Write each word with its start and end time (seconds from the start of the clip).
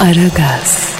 Aragaz, 0.00 0.94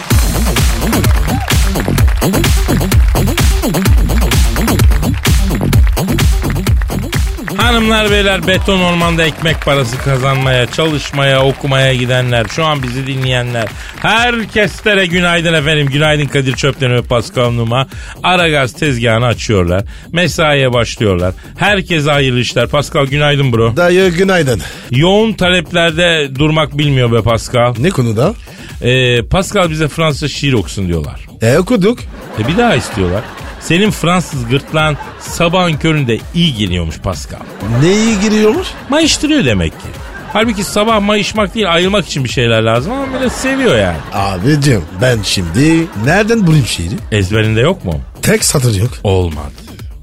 Hanımlar 7.65 8.11
beyler 8.11 8.47
beton 8.47 8.81
ormanda 8.81 9.25
ekmek 9.25 9.65
parası 9.65 9.99
kazanmaya, 9.99 10.67
çalışmaya, 10.67 11.45
okumaya 11.45 11.95
gidenler, 11.95 12.47
şu 12.51 12.65
an 12.65 12.83
bizi 12.83 13.07
dinleyenler. 13.07 13.69
Herkeslere 13.97 15.07
günaydın 15.07 15.55
efendim. 15.55 15.87
Günaydın 15.87 16.27
Kadir 16.27 16.57
Çöpten 16.57 16.93
ve 16.95 17.03
Pascal 17.03 17.51
Numa. 17.51 17.87
Aragaz 18.23 18.73
tezgahını 18.73 19.27
açıyorlar. 19.27 19.85
Mesaiye 20.13 20.73
başlıyorlar. 20.73 21.35
Herkese 21.57 22.11
hayırlı 22.11 22.41
işler. 22.41 22.69
Pascal 22.69 23.07
günaydın 23.07 23.53
bro. 23.53 23.77
Dayı 23.77 24.11
günaydın. 24.11 24.61
Yoğun 24.91 25.33
taleplerde 25.33 26.35
durmak 26.35 26.79
bilmiyor 26.79 27.12
be 27.12 27.23
Pascal. 27.23 27.75
Ne 27.79 27.91
konuda? 27.91 28.35
Ee, 28.83 29.23
Pascal 29.23 29.71
bize 29.71 29.89
Fransızca 29.89 30.28
şiir 30.28 30.53
okusun 30.53 30.89
diyorlar. 30.89 31.21
E 31.43 31.59
okuduk. 31.59 31.99
E 32.41 32.49
bir 32.49 32.59
daha 32.59 32.75
istiyorlar. 32.75 33.23
Senin 33.65 33.91
Fransız 33.91 34.48
gırtlağın 34.48 34.97
sabahın 35.20 35.73
köründe 35.77 36.19
iyi 36.34 36.55
geliyormuş 36.55 36.98
Pascal. 36.98 37.39
Ne 37.83 37.93
iyi 37.93 38.21
giriyormuş? 38.21 38.69
Mayıştırıyor 38.89 39.45
demek 39.45 39.73
ki. 39.73 39.87
Halbuki 40.33 40.65
sabah 40.65 41.01
mayışmak 41.01 41.55
değil 41.55 41.73
ayılmak 41.73 42.06
için 42.06 42.25
bir 42.25 42.29
şeyler 42.29 42.62
lazım 42.62 42.93
ama 42.93 43.06
millet 43.06 43.33
seviyor 43.33 43.79
yani. 43.79 43.97
Abicim 44.12 44.83
ben 45.03 45.19
şimdi 45.23 45.87
nereden 46.05 46.47
bulayım 46.47 46.67
şiiri? 46.67 46.95
Ezberinde 47.12 47.61
yok 47.61 47.84
mu? 47.84 48.01
Tek 48.23 48.45
satır 48.45 48.75
yok. 48.75 48.91
Olmadı. 49.05 49.53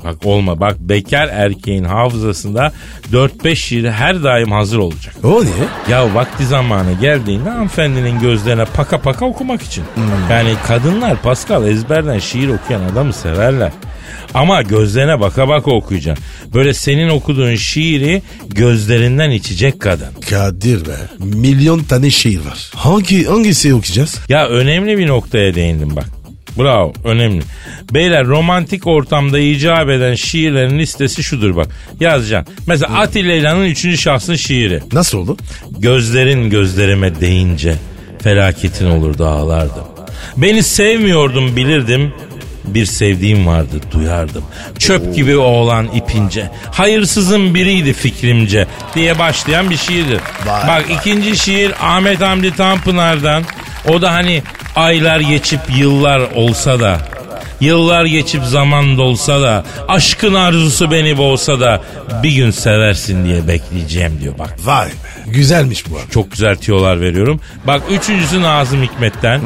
Bak 0.03 0.25
olma 0.25 0.59
bak 0.59 0.79
bekar 0.79 1.27
erkeğin 1.27 1.83
hafızasında 1.83 2.71
4-5 3.11 3.55
şiiri 3.55 3.91
her 3.91 4.23
daim 4.23 4.51
hazır 4.51 4.77
olacak. 4.77 5.15
O 5.23 5.43
niye? 5.43 5.67
Ya 5.89 6.15
vakti 6.15 6.45
zamanı 6.45 6.93
geldiğinde 7.01 7.49
hanımefendinin 7.49 8.19
gözlerine 8.19 8.65
paka 8.65 9.01
paka 9.01 9.25
okumak 9.25 9.61
için. 9.61 9.83
Yani 10.29 10.53
kadınlar 10.67 11.21
Pascal 11.21 11.67
ezberden 11.67 12.19
şiir 12.19 12.49
okuyan 12.49 12.81
adamı 12.81 13.13
severler. 13.13 13.71
Ama 14.33 14.61
gözlerine 14.61 15.19
baka 15.19 15.47
baka 15.47 15.71
okuyacaksın. 15.71 16.25
Böyle 16.53 16.73
senin 16.73 17.09
okuduğun 17.09 17.55
şiiri 17.55 18.21
gözlerinden 18.47 19.31
içecek 19.31 19.79
kadın. 19.79 20.07
Kadir 20.29 20.85
be. 20.85 20.95
Milyon 21.19 21.79
tane 21.79 22.09
şiir 22.09 22.45
var. 22.45 22.71
Hangi 22.75 23.25
hangisi 23.25 23.73
okuyacağız? 23.73 24.19
Ya 24.29 24.47
önemli 24.47 24.97
bir 24.97 25.07
noktaya 25.07 25.55
değindim 25.55 25.95
bak. 25.95 26.20
Bravo 26.57 26.93
önemli. 27.03 27.41
Beyler 27.93 28.25
romantik 28.25 28.87
ortamda 28.87 29.39
icap 29.39 29.89
eden 29.89 30.15
şiirlerin 30.15 30.79
listesi 30.79 31.23
şudur 31.23 31.55
bak. 31.55 31.67
Yazacaksın. 31.99 32.55
Mesela 32.67 32.99
Atilla 32.99 33.33
İlhan'ın 33.33 33.65
3. 33.65 33.99
şahsın 33.99 34.35
şiiri. 34.35 34.81
Nasıl 34.93 35.17
oldu? 35.17 35.37
Gözlerin 35.79 36.49
gözlerime 36.49 37.21
değince 37.21 37.75
felaketin 38.23 38.85
olurdu 38.85 39.25
ağlardım. 39.25 39.83
Beni 40.37 40.63
sevmiyordum 40.63 41.55
bilirdim. 41.55 42.13
Bir 42.65 42.85
sevdiğim 42.85 43.47
vardı 43.47 43.75
duyardım. 43.91 44.43
Çöp 44.79 45.15
gibi 45.15 45.37
oğlan 45.37 45.87
ipince. 45.95 46.49
Hayırsızın 46.71 47.55
biriydi 47.55 47.93
fikrimce 47.93 48.67
diye 48.95 49.19
başlayan 49.19 49.69
bir 49.69 49.77
şiirdir. 49.77 50.19
Vay 50.45 50.67
Bak 50.67 50.85
ikinci 50.99 51.37
şiir 51.37 51.73
Ahmet 51.81 52.21
Hamdi 52.21 52.55
Tanpınar'dan. 52.55 53.43
O 53.89 54.01
da 54.01 54.13
hani 54.13 54.43
aylar 54.75 55.19
geçip 55.19 55.59
yıllar 55.77 56.19
olsa 56.35 56.79
da 56.79 56.97
Yıllar 57.61 58.05
geçip 58.05 58.43
zaman 58.43 58.97
dolsa 58.97 59.41
da 59.41 59.65
aşkın 59.87 60.33
arzusu 60.33 60.91
beni 60.91 61.17
boğsa 61.17 61.59
da 61.59 61.81
bir 62.23 62.31
gün 62.31 62.51
seversin 62.51 63.25
diye 63.25 63.47
bekleyeceğim 63.47 64.19
diyor 64.21 64.33
bak. 64.39 64.55
Vay 64.63 64.87
be. 64.87 64.91
Güzelmiş 65.27 65.89
bu 65.89 65.95
abi. 65.95 66.11
Çok 66.11 66.31
güzel 66.31 66.55
tiyolar 66.55 67.01
veriyorum. 67.01 67.39
Bak 67.67 67.81
üçüncüsü 67.91 68.41
Nazım 68.41 68.83
Hikmet'ten. 68.83 69.41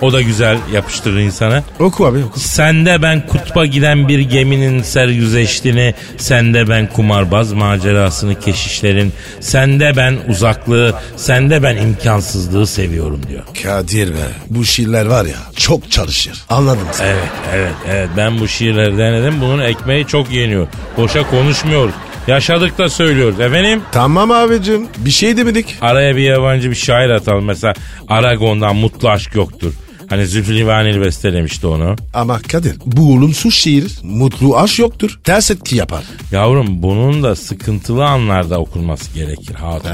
O 0.00 0.12
da 0.12 0.22
güzel 0.22 0.58
yapıştırır 0.72 1.18
insana. 1.18 1.62
Oku 1.80 2.06
abi 2.06 2.24
oku. 2.24 2.40
Sende 2.40 3.02
ben 3.02 3.26
kutba 3.26 3.66
giden 3.66 4.08
bir 4.08 4.18
geminin 4.18 4.82
sergüzeştini, 4.82 5.94
sende 6.18 6.68
ben 6.68 6.86
kumarbaz 6.86 7.52
macerasını 7.52 8.40
keşişlerin, 8.40 9.12
sende 9.40 9.92
ben 9.96 10.18
uzaklığı, 10.28 10.94
sende 11.16 11.62
ben 11.62 11.76
imkansızlığı 11.76 12.66
seviyorum 12.66 13.20
diyor. 13.28 13.42
Kadir 13.62 14.08
be. 14.08 14.26
Bu 14.50 14.64
şiirler 14.64 15.06
var 15.06 15.24
ya 15.24 15.36
çok 15.56 15.90
çalışır. 15.90 16.44
Anladım 16.48 16.86
sen. 16.92 17.04
Evet, 17.06 17.28
evet, 17.54 17.72
evet. 17.88 18.08
Ben 18.16 18.40
bu 18.40 18.48
şiirleri 18.48 18.98
denedim. 18.98 19.40
Bunun 19.40 19.62
ekmeği 19.62 20.06
çok 20.06 20.30
yeniyor. 20.30 20.66
Boşa 20.96 21.30
konuşmuyoruz. 21.30 21.94
Yaşadık 22.26 22.78
da 22.78 22.88
söylüyoruz. 22.88 23.40
Efendim? 23.40 23.82
Tamam 23.92 24.30
abicim. 24.30 24.88
Bir 24.98 25.10
şey 25.10 25.36
demedik. 25.36 25.76
Araya 25.80 26.16
bir 26.16 26.22
yabancı 26.22 26.70
bir 26.70 26.76
şair 26.76 27.10
atalım. 27.10 27.44
Mesela 27.44 27.74
Aragon'dan 28.08 28.76
mutlu 28.76 29.08
aşk 29.10 29.34
yoktur. 29.34 29.72
Hani 30.10 30.26
Zülfü 30.26 30.56
Livaneli 30.56 31.00
bestelemişti 31.00 31.66
onu. 31.66 31.96
Ama 32.14 32.38
Kadir 32.38 32.76
bu 32.86 33.12
olumsuz 33.12 33.54
şiir 33.54 33.92
mutlu 34.02 34.58
aşk 34.58 34.78
yoktur. 34.78 35.18
Ters 35.24 35.50
etki 35.50 35.76
yapar. 35.76 36.04
Yavrum 36.32 36.82
bunun 36.82 37.22
da 37.22 37.36
sıkıntılı 37.36 38.04
anlarda 38.04 38.58
okunması 38.60 39.14
gerekir 39.14 39.54
hatun. 39.54 39.90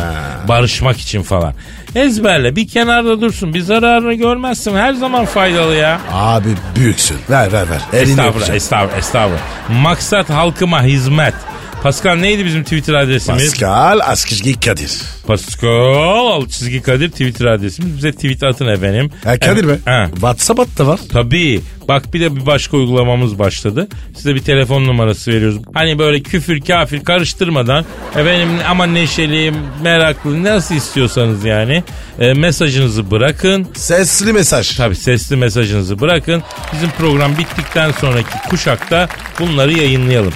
Barışmak 0.48 0.98
için 0.98 1.22
falan. 1.22 1.54
Ezberle 1.94 2.56
bir 2.56 2.68
kenarda 2.68 3.20
dursun. 3.20 3.54
Bir 3.54 3.60
zararını 3.60 4.14
görmezsin. 4.14 4.76
Her 4.76 4.92
zaman 4.92 5.24
faydalı 5.24 5.74
ya. 5.74 6.00
Abi 6.12 6.48
büyüksün. 6.76 7.16
Ver 7.30 7.52
ver 7.52 7.70
ver. 7.70 7.80
Elini 7.92 8.10
Estağfurullah, 8.10 8.54
estağfurullah, 8.54 8.98
estağfurullah. 8.98 9.40
Maksat 9.82 10.30
halkıma 10.30 10.82
hizmet. 10.82 11.34
Pascal 11.82 12.16
neydi 12.16 12.44
bizim 12.44 12.62
Twitter 12.62 12.94
adresimiz? 12.94 13.50
Pascal 13.50 14.00
Askizgi 14.00 14.60
Kadir. 14.60 14.90
Pascal 15.26 16.46
çizgi 16.46 16.82
Kadir 16.82 17.10
Twitter 17.10 17.46
adresimiz. 17.46 17.96
Bize 17.96 18.12
tweet 18.12 18.42
atın 18.42 18.66
efendim. 18.66 19.10
Ha, 19.24 19.38
Kadir 19.38 19.68
be. 19.68 19.78
ha. 19.84 20.06
WhatsApp 20.12 20.78
da 20.78 20.86
var. 20.86 21.00
Tabii. 21.12 21.60
Bak 21.88 22.14
bir 22.14 22.20
de 22.20 22.36
bir 22.36 22.46
başka 22.46 22.76
uygulamamız 22.76 23.38
başladı. 23.38 23.88
Size 24.16 24.34
bir 24.34 24.40
telefon 24.40 24.84
numarası 24.84 25.30
veriyoruz. 25.30 25.58
Hani 25.74 25.98
böyle 25.98 26.20
küfür 26.22 26.60
kafir 26.60 27.04
karıştırmadan 27.04 27.84
efendim 28.16 28.48
ama 28.68 28.86
neşeli, 28.86 29.52
meraklı 29.82 30.44
nasıl 30.44 30.74
istiyorsanız 30.74 31.44
yani 31.44 31.84
e, 32.20 32.32
mesajınızı 32.34 33.10
bırakın. 33.10 33.66
Sesli 33.74 34.32
mesaj. 34.32 34.76
Tabii 34.76 34.96
sesli 34.96 35.36
mesajınızı 35.36 36.00
bırakın. 36.00 36.42
Bizim 36.72 36.90
program 36.90 37.38
bittikten 37.38 37.92
sonraki 37.92 38.48
kuşakta 38.50 39.08
bunları 39.40 39.72
yayınlayalım. 39.72 40.32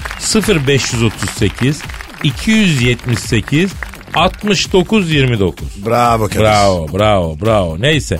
0538 1.41 1.83
278 2.23 3.73
6929. 4.15 5.87
Bravo 5.87 6.29
Kadir. 6.29 6.41
Bravo, 6.41 6.87
bravo, 6.93 7.37
bravo. 7.41 7.77
Neyse. 7.81 8.19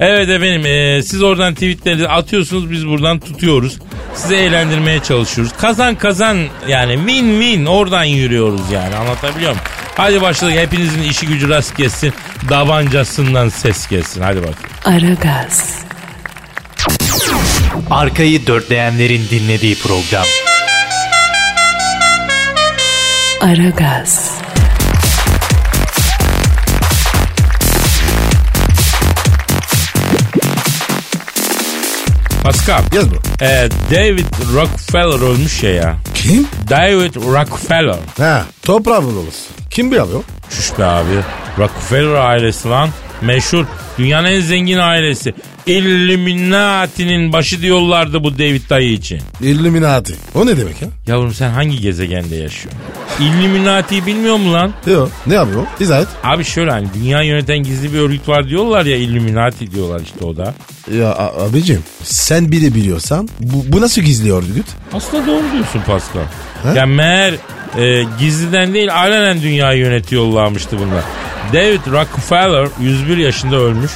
Evet 0.00 0.28
efendim 0.28 0.66
e, 0.66 1.02
siz 1.02 1.22
oradan 1.22 1.54
tweetlerinizi 1.54 2.08
atıyorsunuz 2.08 2.70
biz 2.70 2.86
buradan 2.86 3.20
tutuyoruz. 3.20 3.78
Sizi 4.14 4.34
eğlendirmeye 4.34 5.00
çalışıyoruz. 5.02 5.52
Kazan 5.60 5.94
kazan 5.94 6.38
yani 6.68 6.96
win 6.96 7.40
win 7.40 7.66
oradan 7.66 8.04
yürüyoruz 8.04 8.70
yani 8.72 8.96
anlatabiliyor 8.96 9.50
muyum? 9.50 9.64
Hadi 9.96 10.22
başlayalım 10.22 10.62
hepinizin 10.62 11.02
işi 11.02 11.26
gücü 11.26 11.48
rast 11.48 11.76
gelsin. 11.76 12.12
Davancasından 12.48 13.48
ses 13.48 13.88
gelsin 13.88 14.22
hadi 14.22 14.36
bakayım. 14.38 14.58
Aragaz, 14.84 15.84
Arkayı 17.90 18.46
dörtleyenlerin 18.46 19.22
dinlediği 19.30 19.74
program. 19.74 20.24
Aragaz, 23.40 24.40
Pascal. 32.42 32.82
Yaz 32.94 33.10
bro. 33.10 33.16
e, 33.40 33.68
David 33.90 34.26
Rockefeller 34.54 35.30
ölmüş 35.30 35.62
ya 35.62 35.70
ya. 35.70 35.96
Kim? 36.14 36.48
David 36.70 37.16
Rockefeller. 37.16 37.96
Ha 38.18 38.44
toprağı 38.62 39.02
buluruz. 39.02 39.46
Kim 39.70 39.92
bir 39.92 39.96
abi 39.96 40.14
o? 40.16 40.22
Şuş 40.50 40.78
be 40.78 40.84
abi. 40.84 41.14
Rockefeller 41.58 42.14
ailesi 42.14 42.68
lan. 42.68 42.88
Meşhur 43.20 43.64
Dünyanın 43.98 44.28
en 44.28 44.40
zengin 44.40 44.78
ailesi. 44.78 45.34
Illuminati'nin 45.66 47.32
başı 47.32 47.62
diyorlardı 47.62 48.24
bu 48.24 48.38
David 48.38 48.70
dayı 48.70 48.92
için. 48.92 49.20
Illuminati. 49.40 50.14
O 50.34 50.46
ne 50.46 50.56
demek 50.56 50.82
ya? 50.82 50.88
Yavrum 51.06 51.34
sen 51.34 51.50
hangi 51.50 51.80
gezegende 51.80 52.36
yaşıyorsun? 52.36 52.80
Illuminati'yi 53.20 54.06
bilmiyor 54.06 54.36
musun 54.36 54.52
lan? 54.52 54.72
Yok. 54.86 55.10
Ne 55.26 55.34
yapıyor? 55.34 55.62
İzah 55.80 56.00
et. 56.00 56.08
Abi 56.24 56.44
şöyle 56.44 56.70
hani 56.70 56.88
dünya 56.94 57.22
yöneten 57.22 57.58
gizli 57.58 57.92
bir 57.92 57.98
örgüt 57.98 58.28
var 58.28 58.48
diyorlar 58.48 58.84
ya 58.86 58.96
Illuminati 58.96 59.70
diyorlar 59.74 60.00
işte 60.00 60.24
o 60.24 60.36
da. 60.36 60.54
Ya 60.98 61.12
a- 61.12 61.44
abicim 61.44 61.82
sen 62.02 62.52
bile 62.52 62.74
biliyorsan 62.74 63.28
bu, 63.40 63.64
bu 63.72 63.80
nasıl 63.80 64.02
gizliyor 64.02 64.42
örgüt? 64.42 64.66
Aslında 64.92 65.26
doğru 65.26 65.42
diyorsun 65.52 65.80
Pascal. 65.86 66.20
He? 66.62 66.78
Ya 66.78 66.86
meğer 66.86 67.34
e, 67.78 68.04
gizliden 68.20 68.74
değil 68.74 68.94
alenen 68.94 69.42
dünyayı 69.42 69.80
yönetiyorlarmıştı 69.80 70.78
bunlar. 70.78 71.02
David 71.52 71.86
Rockefeller 71.92 72.68
101 72.82 73.16
yaşında 73.16 73.56
ölmüş. 73.56 73.90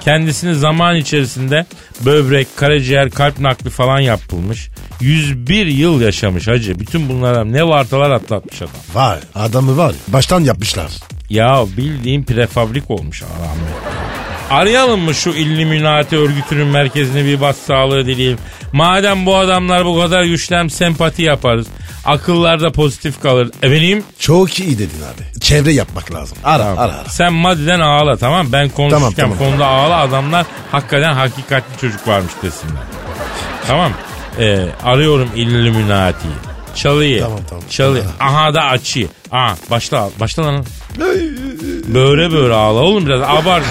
Kendisini 0.00 0.54
zaman 0.54 0.96
içerisinde 0.96 1.66
böbrek, 2.00 2.56
karaciğer, 2.56 3.10
kalp 3.10 3.38
nakli 3.40 3.70
falan 3.70 4.00
yapılmış. 4.00 4.68
101 5.00 5.66
yıl 5.66 6.00
yaşamış 6.00 6.48
hacı. 6.48 6.78
Bütün 6.80 7.08
bunlara 7.08 7.44
ne 7.44 7.66
vartalar 7.68 8.10
atlatmış 8.10 8.62
adam. 8.62 8.72
Vay 8.94 9.18
adamı 9.34 9.76
var. 9.76 9.94
Baştan 10.08 10.40
yapmışlar. 10.40 10.90
Ya 11.30 11.64
bildiğin 11.76 12.22
prefabrik 12.22 12.90
olmuş 12.90 13.22
rahmet. 13.22 13.98
Arayalım 14.50 15.00
mı 15.00 15.14
şu 15.14 15.30
Illuminati 15.30 16.16
örgütünün 16.16 16.66
merkezini 16.66 17.24
bir 17.24 17.40
bas 17.40 17.56
sağlığı 17.56 18.06
dileyelim. 18.06 18.38
Madem 18.72 19.26
bu 19.26 19.36
adamlar 19.36 19.84
bu 19.84 20.00
kadar 20.00 20.24
güçlem 20.24 20.70
sempati 20.70 21.22
yaparız. 21.22 21.66
Akıllarda 22.08 22.72
pozitif 22.72 23.22
kalır. 23.22 23.50
Efendim? 23.62 24.04
Çok 24.18 24.60
iyi 24.60 24.78
dedin 24.78 24.98
abi. 25.14 25.40
Çevre 25.40 25.72
yapmak 25.72 26.14
lazım. 26.14 26.38
Ara 26.44 26.64
ara 26.64 26.80
ara. 26.80 27.04
Sen 27.08 27.32
maddeden 27.32 27.80
ağla 27.80 28.16
tamam 28.16 28.52
Ben 28.52 28.68
konuşurken 28.68 28.98
Tamam, 29.00 29.14
tamam. 29.16 29.38
konuda 29.38 29.66
ağla 29.66 29.96
adamlar 29.96 30.46
hakikaten 30.72 31.12
hakikatli 31.12 31.80
çocuk 31.80 32.08
varmış 32.08 32.32
desinler. 32.42 32.82
tamam. 33.66 33.92
Ee, 34.38 34.66
arıyorum 34.84 35.28
Illuminati'yi. 35.36 36.34
Çalıyı. 36.76 37.20
Tamam, 37.22 37.38
tamam. 37.48 37.64
Çalıyı. 37.70 38.04
Aha 38.20 38.54
da 38.54 38.62
açıyı. 38.64 39.08
Aha 39.32 39.56
başla 39.70 40.08
başla 40.20 40.44
lan. 40.46 40.64
Böyle 41.86 42.32
böyle 42.32 42.54
ağla 42.54 42.80
oğlum 42.80 43.06
biraz 43.06 43.20
abart. 43.22 43.64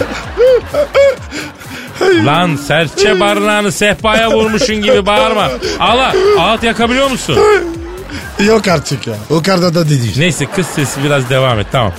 Lan 2.25 2.55
serçe 2.55 3.19
barınağını 3.19 3.71
sehpaya 3.71 4.31
vurmuşun 4.31 4.75
gibi 4.75 5.05
bağırma. 5.05 5.49
Ağla. 5.79 6.13
Ağıt 6.39 6.63
yakabiliyor 6.63 7.09
musun? 7.11 7.37
Yok 8.45 8.67
artık 8.67 9.07
ya. 9.07 9.13
O 9.29 9.41
kadar 9.41 9.75
da 9.75 9.89
değil. 9.89 10.13
Neyse 10.17 10.45
kız 10.55 10.67
sesi 10.67 11.03
biraz 11.03 11.29
devam 11.29 11.59
et 11.59 11.67
tamam. 11.71 11.93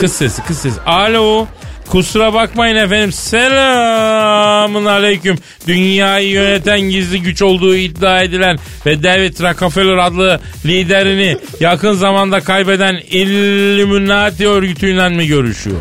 Kız 0.00 0.12
sesi 0.12 0.42
kız 0.42 0.58
sesi. 0.58 0.80
Alo. 0.80 1.46
Kusura 1.90 2.34
bakmayın 2.34 2.76
efendim. 2.76 3.12
Selamun 3.12 4.84
aleyküm. 4.84 5.36
Dünyayı 5.66 6.28
yöneten 6.30 6.80
gizli 6.80 7.22
güç 7.22 7.42
olduğu 7.42 7.76
iddia 7.76 8.22
edilen 8.22 8.58
ve 8.86 9.02
David 9.02 9.40
Rockefeller 9.40 9.96
adlı 9.96 10.40
liderini 10.66 11.36
yakın 11.60 11.92
zamanda 11.92 12.40
kaybeden 12.40 12.96
Illuminati 13.10 14.48
örgütüyle 14.48 15.08
mi 15.08 15.26
görüşüyor? 15.26 15.76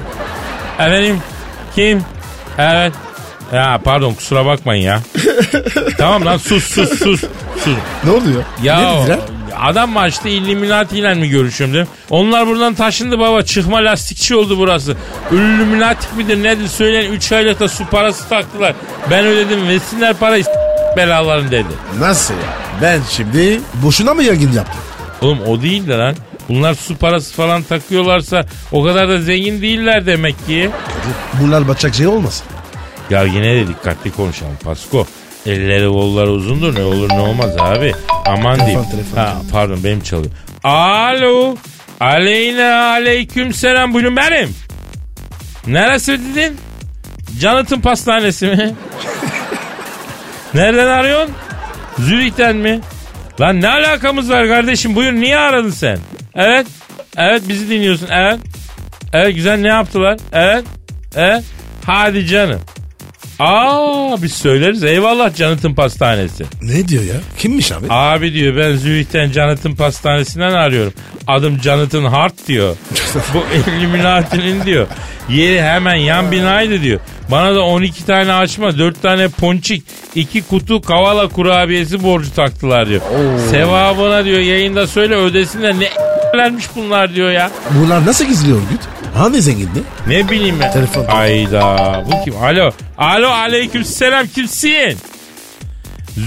Efendim 0.80 1.22
kim? 1.76 2.02
Evet. 2.58 2.94
Ya 3.54 3.82
pardon 3.84 4.14
kusura 4.14 4.46
bakmayın 4.46 4.84
ya. 4.84 5.02
tamam 5.98 6.26
lan 6.26 6.38
sus 6.38 6.64
sus 6.64 6.90
sus. 7.00 7.22
sus. 7.64 7.76
Ne 8.04 8.12
oluyor? 8.12 8.44
Ya 8.64 8.80
Ne 8.80 9.02
dediler? 9.02 9.20
Adam 9.62 9.90
maçta 9.92 10.30
Illuminati 10.30 10.98
ile 11.00 11.14
mi 11.14 11.30
görüşüyorum 11.30 11.76
dedim. 11.76 11.88
Onlar 12.10 12.48
buradan 12.48 12.74
taşındı 12.74 13.20
baba 13.20 13.42
çıkma 13.42 13.78
lastikçi 13.78 14.36
oldu 14.36 14.58
burası. 14.58 14.96
Illuminati 15.32 16.16
midir 16.18 16.44
nedir 16.44 16.68
söyleyin 16.68 17.12
3 17.12 17.32
aylıkta 17.32 17.68
su 17.68 17.86
parası 17.86 18.30
taktılar. 18.30 18.74
Ben 19.12 19.26
ödedim 19.26 19.68
versinler 19.68 20.14
parayı 20.14 20.44
s- 20.44 20.52
belaların 20.98 21.52
dedi. 21.52 21.68
Nasıl 22.00 22.34
ya? 22.34 22.40
Ben 22.82 23.02
şimdi 23.10 23.62
boşuna 23.74 24.14
mı 24.14 24.24
yangın 24.24 24.52
yaptım? 24.52 24.82
Oğlum 25.22 25.42
o 25.42 25.62
değil 25.62 25.88
de 25.88 25.94
lan. 25.98 26.16
Bunlar 26.50 26.74
su 26.74 26.96
parası 26.98 27.34
falan 27.36 27.64
takıyorlarsa 27.64 28.46
o 28.72 28.84
kadar 28.84 29.10
da 29.10 29.22
zengin 29.22 29.62
değiller 29.62 30.06
demek 30.06 30.46
ki. 30.48 30.70
Bunlar 31.42 31.68
batacak 31.68 31.96
şey 31.96 32.08
olmasın? 32.08 32.46
Ya 33.10 33.24
yine 33.24 33.56
de 33.56 33.68
dikkatli 33.68 34.12
konuşalım 34.12 34.58
Pasko. 34.64 35.08
Elleri 35.48 35.88
kolları 35.88 36.32
uzundur 36.32 36.76
ne 36.76 36.84
olur 36.84 37.10
ne 37.10 37.20
olmaz 37.20 37.52
abi. 37.60 37.94
Aman 38.26 38.60
diyeyim. 38.60 38.84
telefon, 38.92 39.18
Ha, 39.18 39.34
pardon 39.52 39.84
benim 39.84 40.02
çalıyor. 40.02 40.32
Alo. 40.64 41.56
Aleyna 42.00 42.90
aleyküm 42.90 43.54
selam 43.54 43.94
buyurun 43.94 44.16
benim. 44.16 44.50
Neresi 45.68 46.12
dedin? 46.12 46.58
Jonathan 47.40 47.82
Pastanesi 47.82 48.48
mi? 48.48 48.76
Nereden 50.54 50.88
arıyorsun? 50.88 51.36
Zürih'ten 52.00 52.56
mi? 52.56 52.80
Lan 53.42 53.62
ne 53.62 53.70
alakamız 53.70 54.30
var 54.30 54.48
kardeşim 54.48 54.96
buyur 54.96 55.14
niye 55.14 55.38
aradın 55.38 55.70
sen? 55.70 55.98
Evet. 56.36 56.68
Evet 57.18 57.42
bizi 57.48 57.70
dinliyorsun 57.70 58.08
evet. 58.12 58.40
Evet 59.14 59.36
güzel 59.36 59.60
ne 59.60 59.68
yaptılar? 59.68 60.18
Evet. 60.34 60.64
Evet. 61.16 61.44
Hadi 61.86 62.26
canım. 62.26 62.62
Aa 63.40 64.22
biz 64.22 64.34
söyleriz 64.34 64.84
eyvallah 64.84 65.36
Jonathan 65.36 65.76
Pastanesi. 65.76 66.46
Ne 66.62 66.88
diyor 66.88 67.04
ya? 67.04 67.16
Kimmiş 67.40 67.72
abi? 67.72 67.86
Abi 67.90 68.34
diyor 68.34 68.56
ben 68.58 68.76
Zürih'ten 68.76 69.32
Jonathan 69.32 69.76
Pastanesi'nden 69.76 70.52
arıyorum. 70.54 70.94
Adım 71.28 71.60
Jonathan 71.64 72.04
Hart 72.06 72.34
diyor. 72.48 72.76
Bu 73.34 73.44
Illuminati'nin 73.72 74.66
diyor. 74.66 74.88
Yeri 75.30 75.62
hemen 75.62 75.96
yan 75.96 76.32
binaydı 76.32 76.82
diyor. 76.82 77.00
Bana 77.32 77.56
da 77.56 77.62
12 77.62 78.06
tane 78.06 78.34
açma, 78.34 78.78
4 78.78 79.02
tane 79.02 79.28
ponçik, 79.28 79.84
2 80.16 80.42
kutu 80.42 80.82
kavala 80.82 81.28
kurabiyesi 81.30 82.04
borcu 82.04 82.34
taktılar 82.34 82.90
diyor. 82.90 83.02
Sevabına 83.52 84.26
diyor 84.26 84.40
yayında 84.40 84.88
söyle 84.88 85.16
ödesinler 85.16 85.74
ne 85.80 85.90
vermiş 86.40 86.66
bunlar 86.76 87.16
diyor 87.16 87.32
ya. 87.32 87.52
Bunlar 87.72 88.06
nasıl 88.06 88.26
gizliyor 88.26 88.58
örgüt? 88.58 88.82
Hani 89.18 89.42
zengindi? 89.42 89.84
Ne 90.08 90.30
bileyim 90.30 90.60
ben. 90.60 90.72
Telefon. 90.72 91.06
Ayda 91.06 92.04
bu 92.12 92.24
kim? 92.24 92.36
Alo. 92.44 92.72
Alo 92.98 93.28
aleyküm 93.30 93.86
selam 93.86 94.28
kimsin? 94.28 94.98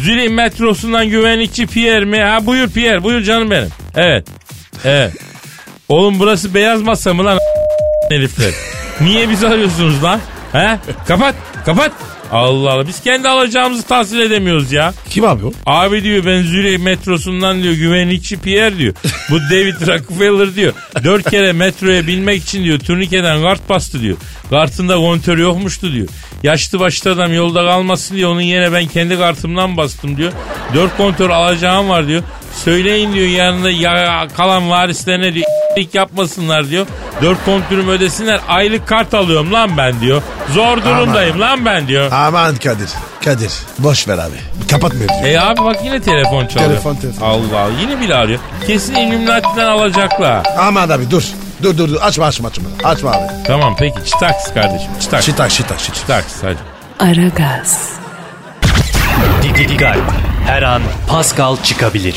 Zürih 0.04 0.30
metrosundan 0.30 1.08
güvenlikçi 1.08 1.66
Pierre 1.66 2.04
mi? 2.04 2.20
Ha 2.20 2.46
buyur 2.46 2.68
Pierre 2.68 3.02
buyur 3.02 3.20
canım 3.22 3.50
benim. 3.50 3.68
Evet. 3.96 4.26
Evet. 4.84 5.12
Oğlum 5.88 6.18
burası 6.18 6.54
beyaz 6.54 6.82
masa 6.82 7.14
mı 7.14 7.24
lan 7.24 7.38
herifler? 8.10 8.50
Niye 9.00 9.28
bizi 9.30 9.46
arıyorsunuz 9.48 10.02
lan? 10.04 10.20
He? 10.52 10.78
Kapat 11.08 11.34
kapat. 11.66 11.92
Allah 12.32 12.72
Allah 12.72 12.86
biz 12.86 13.00
kendi 13.00 13.28
alacağımızı 13.28 13.86
tahsil 13.86 14.20
edemiyoruz 14.20 14.72
ya. 14.72 14.94
Kim 15.10 15.24
abi 15.24 15.46
o? 15.46 15.52
Abi 15.66 16.02
diyor 16.02 16.24
ben 16.24 16.42
Zürih 16.42 16.78
metrosundan 16.78 17.62
diyor 17.62 17.74
güvenlikçi 17.74 18.40
Pierre 18.40 18.78
diyor. 18.78 18.94
Bu 19.30 19.40
David 19.50 19.86
Rockefeller 19.88 20.54
diyor. 20.54 20.72
Dört 21.04 21.30
kere 21.30 21.52
metroya 21.52 22.06
binmek 22.06 22.42
için 22.42 22.64
diyor 22.64 22.78
turnikeden 22.78 23.42
kart 23.42 23.68
bastı 23.68 24.00
diyor. 24.00 24.16
Kartında 24.50 24.96
kontör 24.96 25.38
yokmuştu 25.38 25.92
diyor. 25.92 26.08
Yaşlı 26.42 26.80
başlı 26.80 27.10
adam 27.10 27.34
yolda 27.34 27.66
kalmasın 27.66 28.14
diye 28.14 28.26
onun 28.26 28.40
yerine 28.40 28.72
ben 28.72 28.86
kendi 28.86 29.18
kartımdan 29.18 29.76
bastım 29.76 30.16
diyor. 30.16 30.32
Dört 30.74 30.96
kontör 30.96 31.30
alacağım 31.30 31.88
var 31.88 32.08
diyor. 32.08 32.22
Söyleyin 32.54 33.12
diyor 33.12 33.26
yanında 33.26 33.70
ya, 33.70 34.28
kalan 34.36 34.70
varislerine 34.70 35.34
diyor 35.34 35.46
yapmasınlar 35.94 36.70
diyor. 36.70 36.86
Dört 37.22 37.44
kontürüm 37.44 37.88
ödesinler 37.88 38.40
aylık 38.48 38.88
kart 38.88 39.14
alıyorum 39.14 39.52
lan 39.52 39.76
ben 39.76 40.00
diyor. 40.00 40.22
Zor 40.54 40.84
durumdayım 40.84 41.40
lan 41.40 41.64
ben 41.64 41.88
diyor. 41.88 42.12
Aman 42.12 42.56
Kadir. 42.56 42.88
Kadir. 43.24 43.52
Boş 43.78 44.08
ver 44.08 44.18
abi. 44.18 44.66
Kapat 44.70 44.92
mevzuyu. 44.94 45.34
E 45.34 45.40
abi 45.40 45.60
bak 45.60 45.76
yine 45.84 46.00
telefon 46.00 46.46
çalıyor. 46.46 46.70
Telefon, 46.70 46.94
telefon. 46.94 47.26
Allah 47.26 47.58
Allah 47.60 47.70
yine 47.80 48.00
biri 48.00 48.14
arıyor. 48.14 48.40
Kesin 48.66 48.94
Illuminati'den 48.94 49.66
alacaklar. 49.66 50.46
Aman 50.58 50.88
abi 50.88 51.10
dur. 51.10 51.22
Dur 51.62 51.78
dur 51.78 51.88
dur. 51.88 51.96
Açma 52.02 52.26
açma 52.26 52.48
açma. 52.48 52.64
Açma 52.84 53.10
abi. 53.10 53.26
Tamam 53.46 53.76
peki 53.78 54.04
çıtaks 54.04 54.54
kardeşim 54.54 54.90
çıtaks. 55.00 55.26
Şitak 55.26 55.50
şitak 55.50 55.80
şitak. 55.80 55.94
Çıtaks 55.94 56.34
hadi. 56.42 56.58
Aragaz, 56.98 57.90
Dikkat. 59.42 59.96
Her 60.46 60.62
an 60.62 60.82
Pascal 61.08 61.56
çıkabilir. 61.62 62.16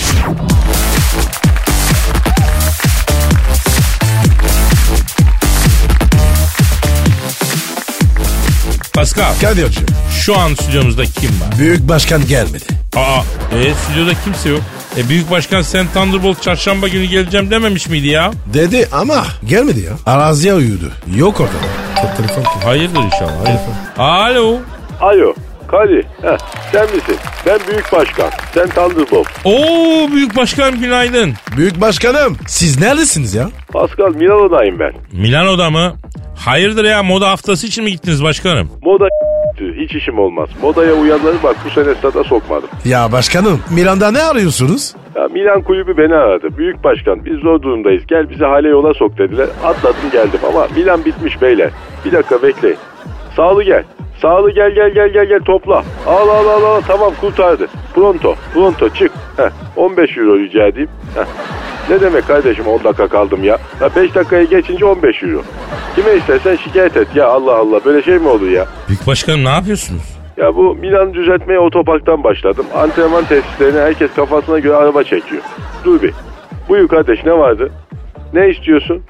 Pascal 8.94 9.34
Kadir'cim. 9.42 9.86
şu 10.12 10.38
an 10.40 10.54
stüdyomuzda 10.54 11.04
kim 11.06 11.30
var? 11.30 11.60
Büyük 11.60 11.88
başkan 11.90 12.28
gelmedi. 12.28 12.66
Aa 12.96 13.22
e, 13.56 13.74
stüdyoda 13.74 14.12
kimse 14.24 14.50
yok. 14.50 14.62
E, 14.98 15.10
Büyük 15.10 15.32
Başkan 15.32 15.62
sen 15.62 15.88
Thunderbolt 15.94 16.42
çarşamba 16.42 16.88
günü 16.88 17.06
geleceğim 17.06 17.52
dememiş 17.52 17.88
miydi 17.90 18.08
ya? 18.08 18.32
Dedi 18.54 18.88
ama 18.92 19.26
gelmedi 19.46 19.80
ya. 19.80 19.92
Araziye 20.06 20.54
uyudu. 20.54 20.92
Yok 21.16 21.40
ortada. 21.42 21.58
Te- 21.96 22.14
Telefon 22.18 22.44
kim? 22.44 22.62
Hayırdır 22.64 23.00
inşallah. 23.00 23.46
Hayır. 23.46 23.60
Alo. 23.98 24.58
Alo. 25.02 25.34
Heh, 25.74 26.38
sen 26.72 26.84
misin? 26.96 27.16
Ben 27.46 27.60
Büyük 27.68 27.92
Başkan. 27.94 28.30
Sen 28.54 28.68
Thunderbolt. 28.70 29.28
Oo 29.46 30.12
Büyük 30.12 30.38
Başkan 30.38 30.80
günaydın. 30.80 31.34
Büyük 31.58 31.82
başkanım. 31.82 32.38
Siz 32.48 32.82
neredesiniz 32.82 33.36
ya? 33.36 33.50
Pascal 33.72 34.14
Milano'dayım 34.16 34.80
ben. 34.80 34.94
Milano'da 35.12 35.70
mı? 35.70 35.94
Hayırdır 36.46 36.86
ya 36.86 37.04
moda 37.04 37.30
haftası 37.30 37.68
için 37.68 37.84
mi 37.84 37.92
gittiniz 37.92 38.24
başkanım? 38.24 38.70
Moda 38.84 39.08
hiç 39.84 39.96
işim 39.96 40.20
olmaz. 40.20 40.50
Modaya 40.62 40.94
uyanları 40.94 41.36
bak 41.44 41.56
bu 41.66 41.70
sene 41.70 41.96
stada 41.96 42.24
sokmadım. 42.24 42.70
Ya 42.86 43.12
başkanım 43.12 43.60
Milan'da 43.72 44.12
ne 44.12 44.24
arıyorsunuz? 44.24 44.94
Ya 45.16 45.28
Milan 45.28 45.62
kulübü 45.62 45.98
beni 45.98 46.16
aradı. 46.16 46.58
Büyük 46.58 46.84
başkan 46.84 47.26
biz 47.26 47.40
zor 47.40 47.62
durumdayız. 47.62 48.04
Gel 48.08 48.30
bizi 48.30 48.44
hale 48.44 48.68
yola 48.70 48.94
sok 48.94 49.18
dediler. 49.18 49.48
Atladım 49.64 50.12
geldim 50.12 50.40
ama 50.50 50.68
Milan 50.76 51.06
bitmiş 51.06 51.42
beyler. 51.42 51.70
Bir 52.06 52.12
dakika 52.12 52.42
bekleyin. 52.44 52.78
Sağlı 53.36 53.64
gel. 53.64 53.84
Sağlı 54.22 54.52
gel 54.52 54.72
gel 54.72 54.90
gel 54.90 55.10
gel 55.10 55.26
gel 55.26 55.40
topla. 55.40 55.84
Al 56.08 56.30
al 56.30 56.48
al 56.48 56.64
al 56.64 56.82
tamam 56.88 57.14
kurtardı. 57.22 57.68
Pronto 57.96 58.36
pronto 58.54 58.90
çık. 58.90 59.12
Heh, 59.38 59.50
15 59.76 60.18
euro 60.18 60.38
rica 60.40 60.68
edeyim. 60.68 60.90
Heh. 61.16 61.26
Ne 61.90 62.02
demek 62.02 62.28
kardeşim 62.28 62.68
10 62.68 62.84
dakika 62.84 63.08
kaldım 63.08 63.44
ya. 63.44 63.58
ya 63.82 63.90
5 63.96 64.16
dakikayı 64.16 64.50
geçince 64.50 64.86
15 64.86 65.24
euro. 65.24 65.42
Kime 65.96 66.14
istersen 66.14 66.56
şikayet 66.56 66.98
et 66.98 67.08
ya 67.16 67.28
Allah 67.28 67.56
Allah 67.56 67.80
böyle 67.86 68.02
şey 68.02 68.18
mi 68.20 68.28
olur 68.28 68.48
ya? 68.50 68.66
Büyük 68.88 69.08
başkanım 69.08 69.46
ne 69.46 69.50
yapıyorsunuz? 69.50 70.18
Ya 70.38 70.56
bu 70.56 70.76
Milan 70.76 71.14
düzeltmeye 71.14 71.60
otoparktan 71.60 72.24
başladım. 72.24 72.66
Antrenman 72.76 73.26
tesislerine 73.26 73.80
herkes 73.82 74.14
kafasına 74.14 74.60
göre 74.60 74.76
araba 74.76 75.04
çekiyor. 75.04 75.42
Dur 75.86 76.02
bir. 76.02 76.14
Buyur 76.70 76.88
kardeş 76.88 77.26
ne 77.26 77.34
vardı? 77.38 77.72
Ne 78.34 78.50
istiyorsun? 78.50 79.02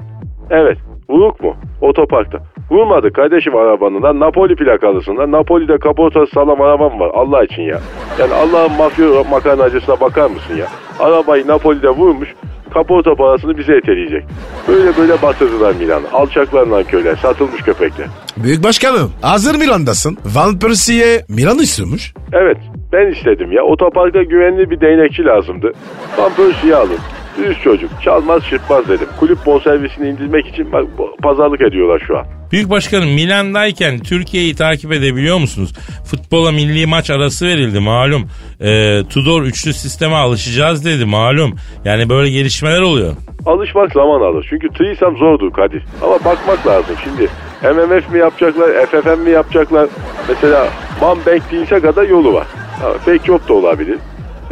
Evet. 0.49 0.77
Vuruk 1.13 1.43
mu? 1.43 1.55
Otoparkta. 1.81 2.37
Vurmadı 2.71 3.13
kardeşim 3.13 3.55
arabanın 3.55 4.03
lan 4.03 4.19
Napoli 4.19 4.55
plakalısın 4.55 5.17
lan. 5.17 5.31
Napoli'de 5.31 5.77
kaportası 5.77 6.31
sağlam 6.31 6.61
arabam 6.61 6.99
var 6.99 7.11
Allah 7.13 7.43
için 7.43 7.61
ya. 7.61 7.79
Yani 8.19 8.33
Allah'ın 8.33 8.71
mafya 8.77 9.07
makarnacısına 9.31 9.99
bakar 9.99 10.29
mısın 10.29 10.55
ya? 10.57 10.67
Arabayı 10.99 11.47
Napoli'de 11.47 11.89
vurmuş 11.89 12.29
kaporta 12.73 13.15
parasını 13.15 13.57
bize 13.57 13.75
eteleyecek. 13.75 14.23
Böyle 14.67 14.97
böyle 14.97 15.21
batırdılar 15.21 15.75
Milan'ı. 15.75 16.05
Alçaklar 16.13 16.69
nankörler, 16.69 17.15
satılmış 17.15 17.61
köpekler. 17.61 18.07
Büyük 18.37 18.63
başkanım 18.63 19.11
hazır 19.21 19.55
Milan'dasın. 19.55 20.17
Van 20.35 20.59
Persie'ye 20.59 21.21
Milan 21.29 21.57
istiyormuş. 21.57 22.13
Evet 22.33 22.57
ben 22.93 23.11
istedim 23.11 23.51
ya. 23.51 23.63
Otoparka 23.63 24.23
güvenli 24.23 24.69
bir 24.69 24.81
değnekçi 24.81 25.25
lazımdı. 25.25 25.71
Van 26.17 26.31
Persie'yi 26.33 26.75
alın. 26.75 26.99
Düz 27.37 27.61
çocuk. 27.63 27.89
Çalmaz 28.01 28.43
çırpmaz 28.49 28.87
dedim. 28.89 29.07
Kulüp 29.19 29.45
bonservisini 29.45 30.09
indirmek 30.09 30.47
için 30.47 30.71
bak, 30.71 30.85
pazarlık 31.23 31.61
ediyorlar 31.61 32.03
şu 32.07 32.17
an. 32.17 32.25
Büyük 32.51 32.69
başkanım 32.69 33.09
Milan'dayken 33.09 33.99
Türkiye'yi 33.99 34.55
takip 34.55 34.91
edebiliyor 34.91 35.37
musunuz? 35.39 35.73
Futbola 36.05 36.51
milli 36.51 36.87
maç 36.87 37.09
arası 37.09 37.45
verildi 37.47 37.79
malum. 37.79 38.27
Ee, 38.61 39.01
Tudor 39.09 39.43
üçlü 39.43 39.73
sisteme 39.73 40.15
alışacağız 40.15 40.85
dedi 40.85 41.05
malum. 41.05 41.55
Yani 41.85 42.09
böyle 42.09 42.29
gelişmeler 42.29 42.81
oluyor. 42.81 43.13
Alışmak 43.45 43.93
zaman 43.93 44.21
alır. 44.21 44.47
Çünkü 44.49 44.69
tıyısam 44.69 45.17
zordur 45.17 45.51
Kadir. 45.53 45.83
Ama 46.03 46.15
bakmak 46.15 46.67
lazım. 46.67 46.95
Şimdi 47.03 47.29
MMF 47.75 48.11
mi 48.11 48.19
yapacaklar, 48.19 48.85
FFM 48.85 49.19
mi 49.21 49.29
yapacaklar? 49.29 49.89
Mesela 50.29 50.67
Bank 51.01 51.51
değilse 51.51 51.79
kadar 51.79 52.03
yolu 52.03 52.33
var. 52.33 52.47
Ha, 52.81 52.93
fake 53.05 53.25
job 53.25 53.47
da 53.49 53.53
olabilir. 53.53 53.97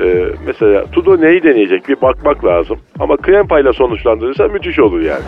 Ee, 0.04 0.26
mesela 0.46 0.86
Tudo 0.92 1.22
neyi 1.22 1.44
deneyecek 1.44 1.90
bir 1.90 2.02
bakmak 2.02 2.46
lazım. 2.46 2.80
Ama 3.00 3.18
krempayla 3.18 3.74
sonuçlandırırsa 3.74 4.48
müthiş 4.48 4.80
olur 4.80 5.00
yani. 5.02 5.24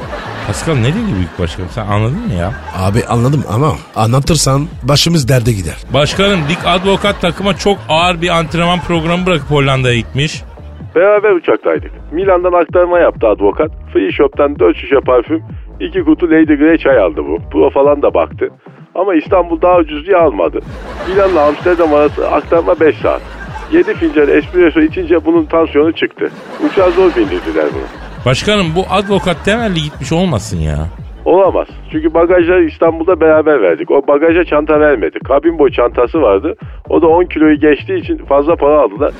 Pascal 0.47 0.75
ne 0.75 0.87
dedi 0.87 1.15
büyük 1.15 1.39
başkanım 1.39 1.69
sen 1.71 1.85
anladın 1.85 2.27
mı 2.27 2.33
ya? 2.39 2.51
Abi 2.77 2.99
anladım 3.09 3.43
ama 3.49 3.71
anlatırsan 3.95 4.67
başımız 4.83 5.29
derde 5.29 5.51
gider. 5.51 5.77
Başkanım 5.93 6.39
Dik 6.49 6.57
Advokat 6.65 7.21
takıma 7.21 7.57
çok 7.57 7.77
ağır 7.89 8.21
bir 8.21 8.29
antrenman 8.29 8.79
programı 8.79 9.25
bırakıp 9.25 9.51
Hollanda'ya 9.51 9.95
gitmiş. 9.95 10.43
Beraber 10.95 11.31
uçaktaydık. 11.31 11.91
Milan'dan 12.11 12.53
aktarma 12.53 12.99
yaptı 12.99 13.27
advokat. 13.27 13.71
Free 13.93 14.11
Shop'tan 14.11 14.59
4 14.59 14.77
şişe 14.77 14.99
parfüm, 14.99 15.43
2 15.79 16.03
kutu 16.03 16.27
Lady 16.31 16.55
Grey 16.55 16.77
çay 16.77 16.97
aldı 16.99 17.21
bu. 17.27 17.37
Pro 17.51 17.69
falan 17.69 18.01
da 18.01 18.13
baktı. 18.13 18.49
Ama 18.95 19.15
İstanbul 19.15 19.61
daha 19.61 19.77
ucuz 19.77 20.05
diye 20.07 20.17
almadı. 20.17 20.59
Milan'la 21.09 21.47
Amsterdam 21.47 21.93
arası 21.93 22.29
aktarma 22.31 22.79
5 22.79 22.95
saat. 22.97 23.21
7 23.73 23.93
fincan 23.93 24.29
espresso 24.29 24.79
içince 24.81 25.25
bunun 25.25 25.45
tansiyonu 25.45 25.91
çıktı. 25.91 26.31
Uçağa 26.65 26.91
zor 26.91 27.15
bindirdiler 27.15 27.65
bunu. 27.73 27.83
Başkanım 28.25 28.67
bu 28.75 28.85
advokat 28.89 29.45
temelli 29.45 29.81
gitmiş 29.81 30.11
olmasın 30.11 30.57
ya. 30.57 30.87
Olamaz. 31.25 31.67
Çünkü 31.91 32.13
bagajları 32.13 32.63
İstanbul'da 32.69 33.19
beraber 33.19 33.61
verdik. 33.61 33.91
O 33.91 34.07
bagaja 34.07 34.43
çanta 34.45 34.79
vermedi. 34.79 35.19
Kabin 35.27 35.59
boy 35.59 35.71
çantası 35.71 36.21
vardı. 36.21 36.55
O 36.89 37.01
da 37.01 37.07
10 37.07 37.25
kiloyu 37.25 37.59
geçtiği 37.59 37.99
için 37.99 38.17
fazla 38.17 38.55
para 38.55 38.81
aldılar. 38.81 39.11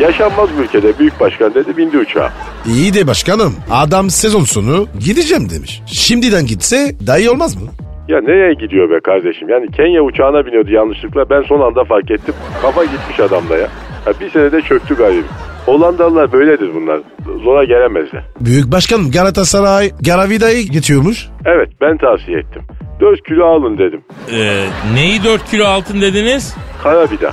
Yaşanmaz 0.00 0.48
bu 0.58 0.62
ülkede 0.62 0.98
büyük 0.98 1.20
başkan 1.20 1.54
dedi 1.54 1.76
bindi 1.76 1.98
uçağa. 1.98 2.32
İyi 2.66 2.94
de 2.94 3.06
başkanım 3.06 3.54
adam 3.70 4.10
sezon 4.10 4.44
sonu 4.44 4.86
gideceğim 5.04 5.50
demiş. 5.50 5.82
Şimdiden 5.86 6.46
gitse 6.46 6.76
daha 7.06 7.18
iyi 7.18 7.30
olmaz 7.30 7.62
mı? 7.62 7.68
Ya 8.08 8.20
nereye 8.20 8.54
gidiyor 8.54 8.90
be 8.90 9.00
kardeşim? 9.00 9.48
Yani 9.48 9.70
Kenya 9.70 10.02
uçağına 10.02 10.46
biniyordu 10.46 10.70
yanlışlıkla. 10.70 11.30
Ben 11.30 11.42
son 11.42 11.60
anda 11.60 11.84
fark 11.84 12.10
ettim. 12.10 12.34
Kafa 12.62 12.84
gitmiş 12.84 13.20
adamda 13.20 13.56
ya. 13.56 13.68
Ya 14.06 14.12
bir 14.20 14.30
senede 14.30 14.62
çöktü 14.62 14.96
galiba. 14.96 15.26
Hollandalılar 15.66 16.32
böyledir 16.32 16.70
bunlar. 16.74 17.00
Zora 17.44 17.64
gelemezler. 17.64 18.22
Büyük 18.40 18.72
başkanım 18.72 19.10
Galatasaray 19.10 19.90
Garavida'yı 20.06 20.68
getiriyormuş. 20.68 21.28
Evet 21.44 21.68
ben 21.80 21.98
tavsiye 21.98 22.38
ettim. 22.38 22.62
4 23.00 23.22
kilo 23.28 23.44
alın 23.46 23.78
dedim. 23.78 24.02
Ee, 24.32 24.64
neyi 24.94 25.24
4 25.24 25.50
kilo 25.50 25.64
altın 25.64 26.00
dediniz? 26.00 26.56
Karabida. 26.82 27.32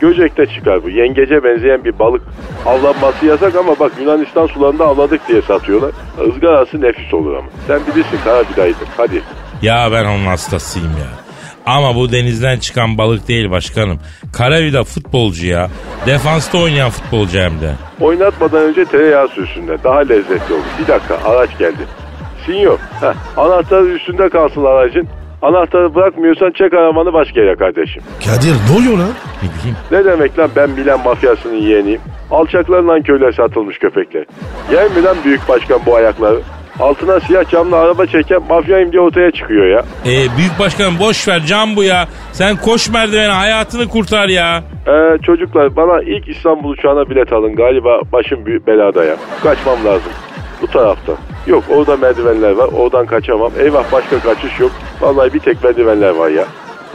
Göcek'te 0.00 0.46
çıkar 0.46 0.82
bu. 0.82 0.90
Yengece 0.90 1.44
benzeyen 1.44 1.84
bir 1.84 1.98
balık. 1.98 2.22
Avlanması 2.66 3.26
yasak 3.26 3.56
ama 3.56 3.78
bak 3.80 3.92
Yunanistan 4.00 4.46
sularında 4.46 4.84
avladık 4.86 5.28
diye 5.28 5.42
satıyorlar. 5.42 5.90
Izgarası 6.34 6.80
nefis 6.80 7.14
olur 7.14 7.32
ama. 7.36 7.48
Sen 7.66 7.80
bilirsin 7.86 8.18
Karabida'ydı. 8.24 8.76
Hadi. 8.96 9.22
Ya 9.62 9.88
ben 9.92 10.04
onun 10.04 10.26
hastasıyım 10.26 10.88
ya. 10.90 11.29
Ama 11.66 11.94
bu 11.96 12.12
denizden 12.12 12.58
çıkan 12.58 12.98
balık 12.98 13.28
değil 13.28 13.50
başkanım. 13.50 14.00
Karavida 14.32 14.84
futbolcu 14.84 15.46
ya. 15.46 15.68
Defansta 16.06 16.58
oynayan 16.58 16.90
futbolcu 16.90 17.38
hem 17.38 17.60
de. 17.60 17.72
Oynatmadan 18.00 18.62
önce 18.62 18.84
tereyağı 18.84 19.28
sürsünler. 19.28 19.84
Daha 19.84 19.98
lezzetli 19.98 20.54
olur. 20.54 20.62
Bir 20.82 20.86
dakika 20.86 21.18
araç 21.24 21.58
geldi. 21.58 21.86
Sinyor. 22.46 22.78
Heh, 23.00 23.14
anahtarı 23.36 23.86
üstünde 23.86 24.28
kalsın 24.28 24.64
aracın. 24.64 25.08
Anahtarı 25.42 25.94
bırakmıyorsan 25.94 26.50
çek 26.50 26.72
arabanı 26.74 27.12
başka 27.12 27.40
yere 27.40 27.56
kardeşim. 27.56 28.02
Kadir 28.24 28.54
ne 28.70 28.76
oluyor 28.78 28.98
lan? 28.98 29.10
Ne 29.42 29.48
bileyim. 29.58 29.76
Ne 29.90 30.04
demek 30.04 30.38
lan 30.38 30.50
ben 30.56 30.70
Milan 30.70 31.00
mafyasının 31.04 31.56
yeğeniyim. 31.56 32.00
Alçaklarla 32.30 33.00
köyler 33.02 33.32
satılmış 33.32 33.78
köpekler. 33.78 34.24
Yer 34.72 34.84
mi 34.90 35.02
lan 35.02 35.16
büyük 35.24 35.48
başkan 35.48 35.80
bu 35.86 35.96
ayakları? 35.96 36.40
Altına 36.80 37.20
siyah 37.20 37.50
camlı 37.50 37.76
araba 37.76 38.06
çeken 38.06 38.42
mafyayım 38.48 38.92
diye 38.92 39.02
ortaya 39.02 39.30
çıkıyor 39.30 39.66
ya. 39.66 39.84
Ee, 40.06 40.36
büyük 40.36 40.58
başkanım 40.58 40.98
boş 41.00 41.28
ver 41.28 41.40
can 41.46 41.76
bu 41.76 41.82
ya. 41.84 42.08
Sen 42.32 42.56
koş 42.56 42.88
merdivene 42.90 43.32
hayatını 43.32 43.88
kurtar 43.88 44.28
ya. 44.28 44.62
Ee, 44.88 45.18
çocuklar 45.22 45.76
bana 45.76 46.02
ilk 46.02 46.28
İstanbul 46.28 46.70
uçağına 46.70 47.10
bilet 47.10 47.32
alın. 47.32 47.56
Galiba 47.56 48.00
başım 48.12 48.46
büyük 48.46 48.66
belada 48.66 49.04
ya. 49.04 49.16
Kaçmam 49.42 49.84
lazım. 49.84 50.12
Bu 50.62 50.66
taraftan. 50.66 51.16
Yok 51.46 51.64
orada 51.70 51.96
merdivenler 51.96 52.50
var. 52.50 52.68
Oradan 52.76 53.06
kaçamam. 53.06 53.52
Eyvah 53.58 53.92
başka 53.92 54.20
kaçış 54.20 54.60
yok. 54.60 54.72
Vallahi 55.00 55.34
bir 55.34 55.40
tek 55.40 55.64
merdivenler 55.64 56.10
var 56.10 56.28
ya. 56.30 56.44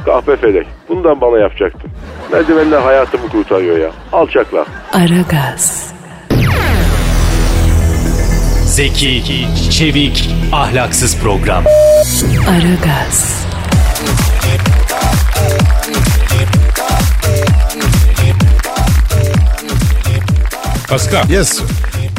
Kahpe 0.06 0.36
felek. 0.36 0.68
Bundan 0.90 1.22
bana 1.22 1.38
yapacaktın. 1.40 1.92
Merdivenler 2.32 2.82
hayatımı 2.82 3.30
kurtarıyor 3.30 3.78
ya. 3.78 3.90
Alçaklar. 4.14 4.68
Aragaz, 4.94 5.94
Zeki, 8.76 9.48
çevik, 9.72 10.30
ahlaksız 10.52 11.18
program. 11.18 11.64
Aragaz, 12.50 13.46
Pascal. 20.90 21.30
Yes. 21.30 21.50
sir. 21.50 21.66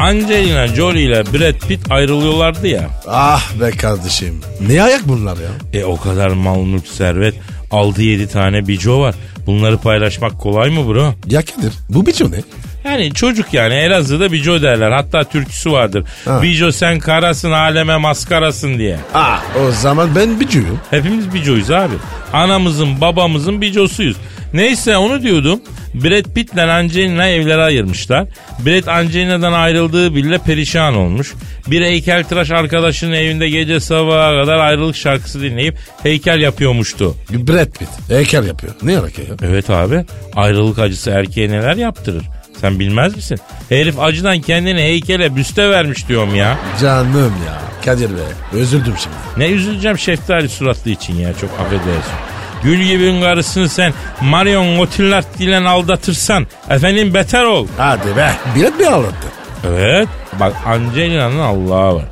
Angelina 0.00 0.66
Jolie 0.66 1.02
ile 1.02 1.24
Brad 1.24 1.68
Pitt 1.68 1.90
ayrılıyorlardı 1.90 2.68
ya. 2.68 2.90
Ah 3.08 3.60
be 3.60 3.70
kardeşim. 3.70 4.40
Ne 4.68 4.82
ayak 4.82 5.08
bunlar 5.08 5.36
ya? 5.36 5.80
E 5.80 5.84
o 5.84 5.96
kadar 5.96 6.28
mal 6.28 6.60
mülk 6.64 6.86
servet. 6.86 7.34
6-7 7.70 8.28
tane 8.28 8.68
bico 8.68 9.00
var. 9.00 9.14
Bunları 9.46 9.78
paylaşmak 9.78 10.40
kolay 10.40 10.70
mı 10.70 10.88
bro? 10.88 11.14
Ya 11.26 11.42
Kadir 11.44 11.72
bu 11.88 12.06
biço 12.06 12.30
ne? 12.30 12.42
Yani 12.86 13.14
çocuk 13.14 13.54
yani 13.54 13.74
Elazığ'da 13.74 14.32
bico 14.32 14.62
derler. 14.62 14.90
Hatta 14.90 15.24
türküsü 15.24 15.72
vardır. 15.72 16.04
Ha. 16.24 16.42
Bico 16.42 16.72
sen 16.72 16.98
karasın 16.98 17.50
aleme 17.52 17.96
maskarasın 17.96 18.78
diye. 18.78 18.96
Ah 19.14 19.42
o 19.66 19.70
zaman 19.70 20.14
ben 20.14 20.40
bicuyum. 20.40 20.80
Hepimiz 20.90 21.34
bicoyuz 21.34 21.70
abi. 21.70 21.94
Anamızın 22.32 23.00
babamızın 23.00 23.60
bicosuyuz. 23.60 24.16
Neyse 24.52 24.96
onu 24.96 25.22
diyordum. 25.22 25.60
Brad 25.94 26.34
Pitt 26.34 26.52
ile 26.54 26.62
Angelina 26.62 27.28
evlere 27.28 27.62
ayırmışlar. 27.62 28.24
Brad 28.66 28.86
Angelina'dan 28.86 29.52
ayrıldığı 29.52 30.14
bile 30.14 30.38
perişan 30.38 30.96
olmuş. 30.96 31.34
Bir 31.66 31.82
heykeltıraş 31.82 32.50
arkadaşının 32.50 33.12
evinde 33.12 33.48
gece 33.48 33.80
sabaha 33.80 34.30
kadar 34.42 34.56
ayrılık 34.56 34.96
şarkısı 34.96 35.42
dinleyip 35.42 35.76
heykel 36.02 36.40
yapıyormuştu. 36.40 37.14
Brad 37.30 37.70
Pitt 37.78 37.88
heykel 38.10 38.46
yapıyor. 38.46 38.72
Ne 38.82 38.98
alaka 38.98 39.22
ya? 39.22 39.28
Evet 39.42 39.70
abi 39.70 40.04
ayrılık 40.36 40.78
acısı 40.78 41.10
erkeğe 41.10 41.50
neler 41.50 41.76
yaptırır? 41.76 42.22
Sen 42.60 42.78
bilmez 42.78 43.16
misin? 43.16 43.38
Herif 43.68 44.00
acıdan 44.00 44.40
kendini 44.40 44.80
heykele 44.80 45.36
büste 45.36 45.70
vermiş 45.70 46.08
diyorum 46.08 46.34
ya. 46.34 46.58
Canım 46.80 47.34
ya. 47.46 47.58
Kadir 47.84 48.10
be. 48.10 48.58
Üzüldüm 48.58 48.94
şimdi. 49.02 49.16
Ne 49.36 49.46
üzüleceğim 49.48 49.98
şeftali 49.98 50.48
suratlı 50.48 50.90
için 50.90 51.14
ya 51.14 51.32
çok 51.40 51.50
affedersin. 51.60 52.12
Gül 52.62 52.82
gibi 52.82 53.20
karısını 53.20 53.68
sen 53.68 53.92
Marion 54.20 54.76
Cotillard 54.76 55.40
ile 55.40 55.68
aldatırsan 55.68 56.46
efendim 56.70 57.14
beter 57.14 57.44
ol. 57.44 57.66
Hadi 57.78 58.16
be. 58.16 58.32
Bilet 58.56 58.80
mi 58.80 58.86
ağlattı? 58.86 59.26
Evet 59.68 60.08
bak 60.40 60.52
Angelina'nın 60.66 61.38
Allah'ı 61.38 61.94
var. 61.94 62.04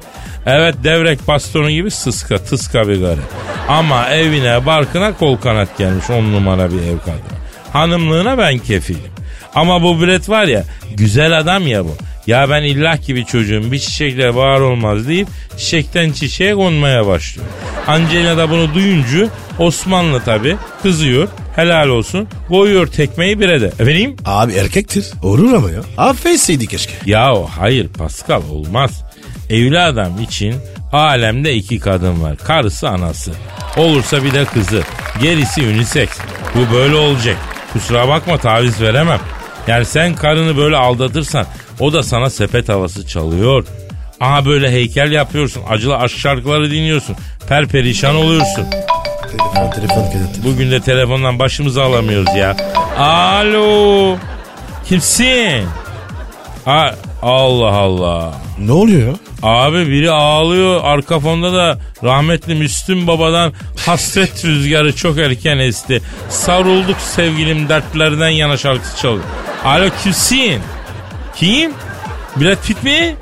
Evet 0.47 0.75
devrek 0.85 1.29
bastonu 1.29 1.71
gibi 1.71 1.91
sıska 1.91 2.39
tıska 2.39 2.89
bir 2.89 3.01
karı. 3.01 3.21
Ama 3.69 4.09
evine 4.11 4.67
barkına 4.67 5.17
kol 5.17 5.37
kanat 5.37 5.79
gelmiş 5.79 6.11
on 6.11 6.33
numara 6.33 6.71
bir 6.71 6.83
ev 6.83 6.99
kadını. 6.99 7.39
Hanımlığına 7.73 8.39
ben 8.39 8.59
kefilim. 8.59 9.14
Ama 9.55 9.83
bu 9.83 10.01
bilet 10.03 10.29
var 10.29 10.45
ya 10.45 10.65
güzel 10.97 11.39
adam 11.39 11.67
ya 11.67 11.85
bu. 11.85 11.97
Ya 12.27 12.51
ben 12.51 12.63
illah 12.63 13.07
gibi 13.07 13.25
çocuğum 13.27 13.73
bir 13.73 13.79
çiçekle 13.79 14.35
var 14.35 14.61
olmaz 14.61 15.09
deyip 15.09 15.29
çiçekten 15.57 16.13
çiçeğe 16.13 16.55
konmaya 16.55 17.07
başlıyor. 17.07 17.49
Angelina 17.87 18.37
da 18.37 18.51
bunu 18.51 18.75
duyunca 18.75 19.29
Osmanlı 19.59 20.21
tabi 20.25 20.57
kızıyor 20.83 21.29
helal 21.57 21.89
olsun 21.89 22.29
koyuyor 22.49 22.87
tekmeyi 22.87 23.41
bire 23.41 23.61
de. 23.61 23.67
Efendim? 23.67 24.17
Abi 24.25 24.53
erkektir. 24.53 25.07
Olur 25.23 25.53
ama 25.53 25.71
ya. 25.71 25.81
Affetseydi 25.99 26.67
keşke. 26.67 26.93
Ya 27.07 27.35
hayır 27.59 27.89
Pascal 27.89 28.43
olmaz. 28.51 29.05
Evli 29.51 29.81
adam 29.81 30.21
için 30.23 30.55
alemde 30.93 31.55
iki 31.55 31.79
kadın 31.79 32.23
var. 32.23 32.37
Karısı 32.37 32.89
anası. 32.89 33.33
Olursa 33.77 34.25
bir 34.25 34.33
de 34.33 34.45
kızı. 34.45 34.83
Gerisi 35.23 35.63
unisex. 35.63 36.09
Bu 36.55 36.75
böyle 36.75 36.95
olacak. 36.95 37.37
Kusura 37.73 38.09
bakma 38.09 38.39
taviz 38.39 38.81
veremem. 38.81 39.21
Yani 39.69 39.85
sen 39.85 40.15
karını 40.15 40.57
böyle 40.57 40.77
aldatırsan 40.77 41.47
o 41.81 41.93
da 41.93 42.03
sana 42.03 42.31
sepet 42.31 42.69
havası 42.69 43.07
çalıyor. 43.07 43.67
Aha 44.21 44.45
böyle 44.47 44.71
heykel 44.71 45.13
yapıyorsun. 45.13 45.63
Acılı 45.69 45.97
aşk 45.97 46.19
şarkıları 46.19 46.71
dinliyorsun. 46.71 47.17
Perperişan 47.49 48.17
oluyorsun. 48.17 48.67
Telefon 49.31 49.71
telefon 49.71 50.05
Kadir. 50.05 50.45
Bugün 50.45 50.71
de 50.71 50.81
telefondan 50.81 51.39
başımızı 51.39 51.83
alamıyoruz 51.83 52.35
ya. 52.37 52.57
Alo. 52.99 54.17
Kimsin? 54.89 55.67
Ha, 56.65 56.95
Allah 57.23 57.77
Allah. 57.77 58.35
Ne 58.59 58.73
oluyor 58.73 59.09
ya? 59.09 59.15
Abi 59.43 59.89
biri 59.89 60.11
ağlıyor. 60.11 60.81
Arka 60.85 61.21
fonda 61.21 61.53
da 61.55 61.79
rahmetli 62.05 62.55
Müslüm 62.55 63.07
Baba'dan 63.07 63.53
hasret 63.87 64.45
rüzgarı 64.45 64.97
çok 64.97 65.19
erken 65.19 65.59
esti. 65.59 66.03
Savrulduk 66.29 66.97
sevgilim 67.01 67.69
dertlerden 67.69 68.29
yana 68.29 68.57
şarkısı 68.57 68.97
çalıyor. 69.03 69.25
Alo 69.65 69.89
kimsin? 70.03 70.61
Kim? 71.37 71.73
Brad 72.37 72.57
Pitt 72.67 72.83
mi? 72.83 73.17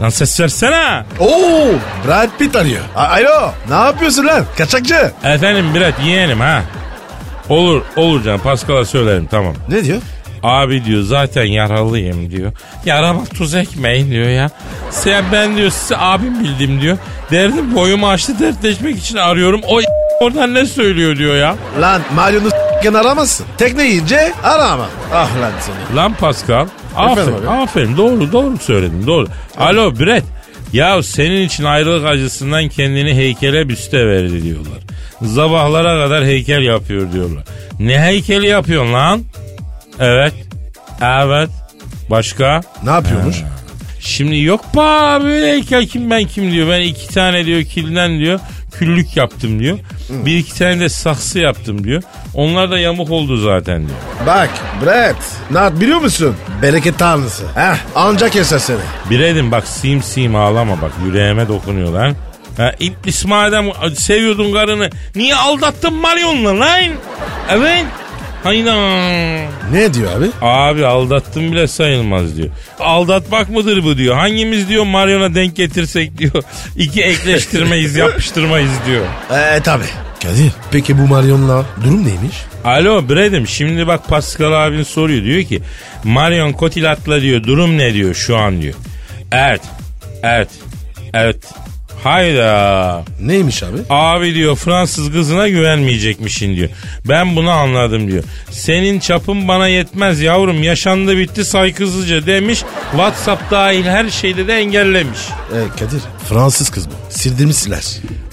Lan 0.00 0.08
ses 0.10 0.40
versene. 0.40 1.04
Oo, 1.20 1.66
Brad 2.06 2.28
Pitt 2.38 2.56
arıyor. 2.56 2.80
A- 2.96 3.04
Alo, 3.08 3.52
ne 3.68 3.74
yapıyorsun 3.74 4.26
lan? 4.26 4.44
Kaçakçı. 4.58 5.12
Efendim 5.24 5.66
Brad 5.74 6.04
yeğenim 6.06 6.40
ha. 6.40 6.62
Olur 7.48 7.82
olur 7.96 8.24
canım 8.24 8.40
Pascal'a 8.40 8.84
söylerim 8.84 9.26
tamam. 9.30 9.54
Ne 9.68 9.84
diyor? 9.84 9.98
Abi 10.42 10.84
diyor 10.84 11.02
zaten 11.02 11.44
yaralıyım 11.44 12.30
diyor. 12.30 12.52
Yarama 12.84 13.24
tuz 13.24 13.54
ekmeyin 13.54 14.10
diyor 14.10 14.28
ya. 14.28 14.50
Sen 14.90 15.24
ben 15.32 15.56
diyor 15.56 15.70
size 15.70 15.96
abim 15.98 16.44
bildim 16.44 16.80
diyor. 16.80 16.98
Derdim 17.30 17.74
boyumu 17.74 18.08
açtı 18.08 18.38
dertleşmek 18.40 18.98
için 18.98 19.16
arıyorum. 19.16 19.60
O 19.66 19.80
oradan 20.20 20.54
ne 20.54 20.66
söylüyor 20.66 21.16
diyor 21.16 21.36
ya. 21.36 21.56
Lan 21.80 22.02
Marion'u 22.14 22.50
s**ken 22.80 22.94
aramazsın. 22.94 23.46
Tekne 23.58 23.84
yiyince 23.84 24.32
arama. 24.42 24.86
Ah 25.14 25.30
lan 25.40 25.52
seni. 25.60 25.96
Lan 25.96 26.14
Pascal. 26.14 26.66
Efendim 26.92 27.34
Aferin, 27.34 27.46
abi? 27.46 27.48
aferin 27.48 27.96
doğru 27.96 28.32
doğru 28.32 28.58
söyledin 28.58 29.06
doğru. 29.06 29.26
Alo 29.58 29.98
Brett. 29.98 30.24
Ya 30.72 31.02
senin 31.02 31.42
için 31.46 31.64
ayrılık 31.64 32.06
acısından 32.06 32.68
kendini 32.68 33.14
heykele 33.14 33.68
büste 33.68 34.06
verdi 34.06 34.42
diyorlar. 34.42 34.78
Sabahlara 35.34 36.04
kadar 36.04 36.24
heykel 36.24 36.62
yapıyor 36.62 37.12
diyorlar. 37.12 37.44
Ne 37.80 38.00
heykeli 38.00 38.46
yapıyorsun 38.46 38.92
lan? 38.92 39.22
Evet. 40.00 40.34
Evet. 41.02 41.50
Başka? 42.10 42.60
Ne 42.84 42.90
yapıyormuş? 42.90 43.36
Şimdi 44.00 44.38
yok 44.42 44.64
be 44.76 44.80
abi 44.80 45.28
heykel 45.28 45.86
kim 45.86 46.10
ben 46.10 46.24
kim 46.24 46.52
diyor. 46.52 46.68
Ben 46.70 46.80
iki 46.80 47.08
tane 47.08 47.46
diyor 47.46 47.62
kilden 47.62 48.18
diyor 48.18 48.40
küllük 48.78 49.16
yaptım 49.16 49.60
diyor. 49.60 49.78
Bir 50.10 50.36
iki 50.36 50.54
tane 50.58 50.80
de 50.80 50.88
saksı 50.88 51.38
yaptım 51.38 51.84
diyor. 51.84 52.02
Onlar 52.34 52.70
da 52.70 52.78
yamuk 52.78 53.10
oldu 53.10 53.36
zaten 53.36 53.78
diyor. 53.86 53.98
Bak 54.26 54.50
Brad, 54.84 55.14
ne 55.50 55.80
biliyor 55.80 55.98
musun? 56.00 56.36
Bereket 56.62 56.98
tanrısı. 56.98 57.44
Heh, 57.54 57.76
ancak 57.94 58.32
keser 58.32 58.58
seni. 58.58 58.78
Biredim 59.10 59.52
bak 59.52 59.66
sim 59.68 60.02
sim 60.02 60.36
ağlama 60.36 60.82
bak 60.82 60.92
yüreğime 61.06 61.48
dokunuyor 61.48 61.92
lan. 61.92 62.14
Ha, 62.56 62.72
İblis 62.80 63.24
madem 63.24 63.66
seviyordun 63.96 64.52
karını 64.52 64.90
niye 65.14 65.34
aldattın 65.36 65.94
Marion'la 65.94 66.58
lan? 66.60 66.80
Evet. 67.50 67.84
Hayda. 68.44 68.74
Ne 69.72 69.94
diyor 69.94 70.12
abi? 70.16 70.26
Abi 70.42 70.86
aldattım 70.86 71.52
bile 71.52 71.66
sayılmaz 71.66 72.36
diyor. 72.36 72.48
Aldatmak 72.80 73.50
mıdır 73.50 73.84
bu 73.84 73.96
diyor. 73.96 74.16
Hangimiz 74.16 74.68
diyor 74.68 74.84
Marion'a 74.84 75.34
denk 75.34 75.56
getirsek 75.56 76.18
diyor. 76.18 76.42
İki 76.76 77.02
ekleştirmeyiz 77.02 77.96
yapıştırmayız 77.96 78.70
diyor. 78.86 79.04
Eee 79.30 79.60
tabi. 79.60 79.84
Kadir, 80.22 80.52
peki 80.70 80.98
bu 80.98 81.02
Marion'la 81.02 81.66
durum 81.84 82.06
neymiş? 82.06 82.36
Alo 82.64 83.08
Brad'im 83.08 83.46
şimdi 83.46 83.86
bak 83.86 84.08
Pascal 84.08 84.66
abin 84.66 84.82
soruyor 84.82 85.24
diyor 85.24 85.42
ki 85.42 85.62
Marion 86.04 86.52
Cotillard'la 86.52 87.22
diyor 87.22 87.44
durum 87.44 87.78
ne 87.78 87.94
diyor 87.94 88.14
şu 88.14 88.36
an 88.36 88.62
diyor. 88.62 88.74
Evet 89.32 89.60
evet 90.22 90.48
evet 91.14 91.36
hayda 92.04 93.04
Neymiş 93.20 93.62
abi? 93.62 93.76
abi 93.90 94.34
diyor 94.34 94.56
Fransız 94.56 95.12
kızına 95.12 95.48
güvenmeyecekmişin 95.48 96.56
diyor. 96.56 96.68
Ben 97.08 97.36
bunu 97.36 97.50
anladım 97.50 98.08
diyor. 98.10 98.24
Senin 98.50 99.00
çapın 99.00 99.48
bana 99.48 99.68
yetmez 99.68 100.20
yavrum 100.20 100.62
yaşandı 100.62 101.16
bitti 101.18 101.44
saygısızca 101.44 102.26
demiş. 102.26 102.62
Whatsapp 102.90 103.50
dahil 103.50 103.84
her 103.84 104.10
şeyde 104.10 104.46
de 104.46 104.54
engellemiş. 104.54 105.18
E 105.52 105.78
Kadir, 105.78 106.00
Fransız 106.28 106.70
kız 106.70 106.88
bu. 106.88 106.92
Sildirmişler. 107.10 107.84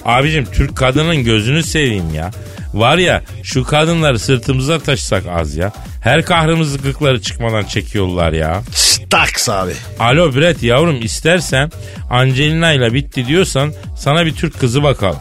Abicim 0.05 0.45
Türk 0.45 0.75
kadının 0.75 1.23
gözünü 1.23 1.63
seveyim 1.63 2.13
ya. 2.13 2.31
Var 2.73 2.97
ya 2.97 3.21
şu 3.43 3.63
kadınları 3.63 4.19
sırtımıza 4.19 4.79
taşısak 4.79 5.23
az 5.27 5.55
ya. 5.55 5.71
Her 6.05 6.25
kahrımızı 6.25 6.77
gıkları 6.77 7.21
çıkmadan 7.21 7.63
çekiyorlar 7.63 8.33
ya. 8.33 8.61
Staks 8.71 9.49
abi. 9.49 9.71
Alo 9.99 10.35
Brett 10.35 10.63
yavrum 10.63 11.01
istersen 11.01 11.71
Angelina 12.09 12.71
ile 12.71 12.93
bitti 12.93 13.27
diyorsan 13.27 13.73
sana 13.97 14.25
bir 14.25 14.35
Türk 14.35 14.59
kızı 14.59 14.83
bakalım. 14.83 15.19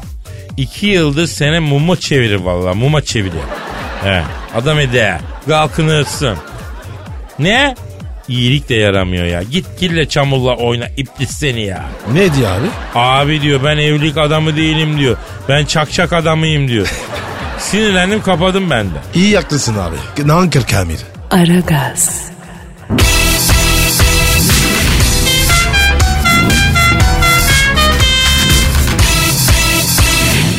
İki 0.57 0.87
yıldır 0.87 1.27
sene 1.27 1.59
muma 1.59 1.97
çevirir 1.97 2.35
valla 2.35 2.75
muma 2.75 3.03
çevirir. 3.03 3.40
He, 4.03 4.23
adam 4.55 4.79
ede 4.79 5.18
kalkınırsın. 5.49 6.37
Ne? 7.38 7.75
İyilik 8.29 8.68
de 8.68 8.75
yaramıyor 8.75 9.25
ya. 9.25 9.42
Git 9.42 9.66
kille 9.81 10.09
çamurla 10.09 10.57
oyna 10.57 10.88
iblis 10.88 11.31
seni 11.31 11.66
ya. 11.66 11.85
Ne 12.12 12.35
diyor 12.35 12.51
abi? 12.51 12.66
Abi 12.94 13.42
diyor 13.42 13.61
ben 13.64 13.77
evlilik 13.77 14.16
adamı 14.16 14.57
değilim 14.57 14.99
diyor. 14.99 15.16
Ben 15.49 15.64
çakçak 15.64 16.12
adamıyım 16.12 16.68
diyor. 16.68 16.88
Sinirlendim 17.70 18.22
kapadım 18.22 18.70
ben 18.70 18.87
de. 18.87 18.98
İyi 19.14 19.31
yaklısın 19.31 19.77
abi. 19.79 20.29
Nankır 20.29 20.66
Kamil. 20.66 20.98
Aragaz, 21.31 22.24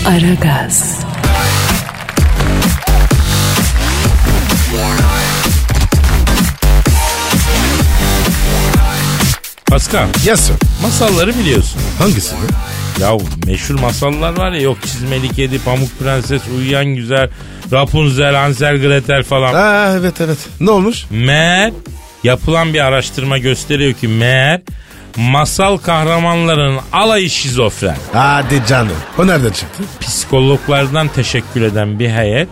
Aragaz, 0.06 0.96
Pascal 9.66 10.08
Yes 10.26 10.40
sir. 10.40 10.56
masalları 10.82 11.40
biliyorsun. 11.40 11.82
Hangisi 12.00 12.36
bu? 12.36 12.54
Ya 13.02 13.18
meşhur 13.48 13.80
masallar 13.80 14.38
var 14.38 14.52
ya 14.52 14.62
yok 14.62 14.78
çizmeli 14.86 15.30
kedi, 15.30 15.60
pamuk 15.60 16.00
prenses, 16.00 16.42
uyuyan 16.58 16.86
güzel, 16.86 17.30
Rapunzel, 17.72 18.36
Hansel, 18.36 18.78
Gretel 18.78 19.24
falan. 19.24 19.54
Ha 19.54 19.96
evet 20.00 20.22
evet. 20.22 20.38
Ne 20.60 20.72
olmuş? 20.72 21.06
Meğer 21.12 21.72
yapılan 22.24 22.74
bir 22.74 22.80
araştırma 22.86 23.38
gösteriyor 23.38 23.94
ki 23.94 24.08
meğer 24.08 24.62
masal 25.18 25.78
kahramanlarının 25.78 26.80
alayı 26.94 27.30
şizofren. 27.30 27.98
Hadi 28.14 28.62
canım. 28.68 28.96
O 29.18 29.28
nereden 29.28 29.52
çıktı? 29.52 29.84
Psikologlardan 30.02 31.08
teşekkür 31.08 31.62
eden 31.62 32.00
bir 32.00 32.10
heyet 32.10 32.48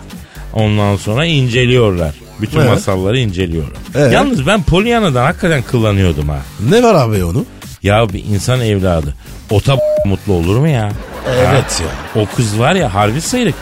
ondan 0.53 0.95
sonra 0.95 1.25
inceliyorlar. 1.25 2.13
Bütün 2.41 2.60
Evet. 2.60 2.69
masalları 2.69 3.19
inceliyorlar. 3.19 3.77
Evet. 3.95 4.13
Yalnız 4.13 4.47
ben 4.47 4.63
Pollyanna'dan 4.63 5.25
hakikaten 5.25 5.62
kullanıyordum 5.71 6.29
ha. 6.29 6.39
Ne 6.69 6.84
var 6.84 6.95
abi 6.95 7.23
onu? 7.23 7.45
Ya 7.84 8.10
bir 8.10 8.26
insan 8.26 8.62
evladı 8.62 9.15
ota 9.52 9.78
mutlu 10.06 10.34
olur 10.34 10.58
mu 10.58 10.67
ya? 10.67 10.91
Evet 11.28 11.82
ya. 11.82 12.22
O 12.22 12.26
kız 12.36 12.60
var 12.60 12.76
ya 12.76 12.93
harbi 12.93 13.22
sıyrık. 13.22 13.56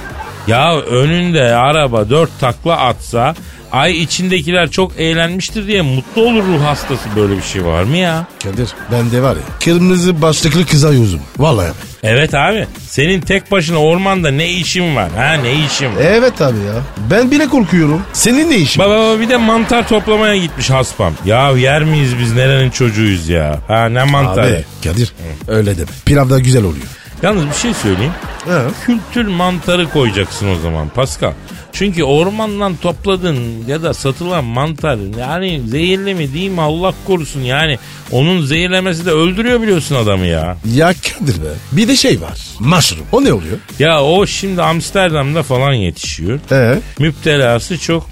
Ya 0.48 0.78
önünde 0.80 1.56
araba 1.56 2.10
dört 2.10 2.40
takla 2.40 2.78
atsa 2.78 3.36
Ay 3.72 4.04
içindekiler 4.04 4.72
çok 4.72 5.00
eğlenmiştir 5.00 5.68
diye 5.68 5.82
mutlu 5.82 6.22
olur 6.22 6.44
ruh 6.44 6.64
hastası 6.64 7.10
böyle 7.16 7.38
bir 7.38 7.42
şey 7.42 7.66
var 7.66 7.84
mı 7.84 7.98
ya? 7.98 8.26
Kadir 8.44 8.70
bende 8.92 9.22
var 9.22 9.36
ya 9.36 9.42
kırmızı 9.66 10.22
başlıklı 10.22 10.66
kıza 10.66 10.92
yüzüm. 10.94 11.22
Vallahi 11.38 11.68
abi. 11.68 11.76
Evet 12.04 12.34
abi 12.34 12.68
senin 12.88 13.22
tek 13.22 13.52
başına 13.52 13.78
ormanda 13.78 14.32
ne 14.32 14.50
işin 14.50 14.96
var 14.96 15.10
ha 15.18 15.34
ne 15.34 15.66
işin 15.66 15.86
var? 15.86 16.02
Evet 16.02 16.42
abi 16.42 16.58
ya. 16.58 16.74
Ben 17.12 17.32
bile 17.32 17.48
korkuyorum. 17.48 18.02
Senin 18.14 18.52
ne 18.52 18.58
işin? 18.58 18.84
Baba 18.84 19.20
bir 19.20 19.30
de 19.30 19.38
mantar 19.38 19.88
toplamaya 19.88 20.36
gitmiş 20.38 20.70
haspam. 20.70 21.14
Ya 21.26 21.52
yer 21.52 21.84
miyiz 21.84 22.20
biz 22.20 22.34
nerenin 22.34 22.70
çocuğuyuz 22.70 23.30
ya? 23.30 23.60
Ha 23.68 23.86
ne 23.90 24.04
mantarı? 24.04 24.48
Abi 24.56 24.66
Kadir 24.84 25.14
öyle 25.48 25.78
deme. 25.78 25.88
Pilav 26.06 26.30
da 26.30 26.40
güzel 26.40 26.64
oluyor. 26.64 26.86
Yalnız 27.24 27.46
bir 27.48 27.54
şey 27.54 27.74
söyleyeyim. 27.74 28.14
Ha. 28.48 28.62
Kültür 28.86 29.26
mantarı 29.26 29.90
koyacaksın 29.90 30.48
o 30.56 30.60
zaman 30.60 30.90
Pascal. 30.90 31.34
Çünkü 31.74 32.04
ormandan 32.04 32.76
topladığın 32.76 33.68
ya 33.68 33.84
da 33.84 33.94
satılan 33.94 34.44
mantar 34.44 34.98
yani 35.20 35.62
zehirli 35.66 36.16
mi 36.16 36.34
değil 36.34 36.50
mi 36.50 36.62
Allah 36.62 36.94
korusun 37.08 37.42
yani 37.42 37.80
onun 38.12 38.42
zehirlemesi 38.46 39.06
de 39.06 39.12
öldürüyor 39.12 39.62
biliyorsun 39.62 39.96
adamı 39.96 40.26
ya. 40.26 40.58
Ya 40.74 40.88
Kadir 40.94 41.42
be. 41.42 41.48
Bir 41.72 41.88
de 41.88 41.96
şey 41.96 42.22
var. 42.22 42.40
Mushroom. 42.60 43.06
O 43.12 43.24
ne 43.24 43.34
oluyor? 43.34 43.58
Ya 43.80 44.04
o 44.04 44.26
şimdi 44.26 44.62
Amsterdam'da 44.62 45.44
falan 45.44 45.74
yetişiyor. 45.74 46.40
Ee? 46.52 46.80
Müptelası 47.00 47.80
çok. 47.80 48.10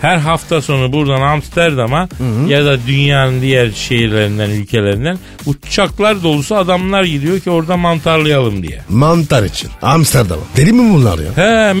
Her 0.00 0.18
hafta 0.18 0.62
sonu 0.62 0.92
buradan 0.92 1.20
Amsterdam'a 1.20 2.08
ya 2.48 2.64
da 2.64 2.86
dünyanın 2.86 3.42
diğer 3.42 3.70
şehirlerinden, 3.70 4.50
ülkelerinden 4.50 5.18
uçaklar 5.46 6.22
dolusu 6.22 6.56
adamlar 6.56 7.04
gidiyor 7.04 7.40
ki 7.40 7.50
orada 7.50 7.76
mantarlayalım 7.76 8.62
diye. 8.62 8.80
Mantar 8.88 9.42
için. 9.42 9.70
Amsterdam. 9.82 10.38
Deli 10.56 10.72
mi 10.72 10.94
bunlar 10.94 11.18
ya? 11.18 11.36
He 11.36 11.80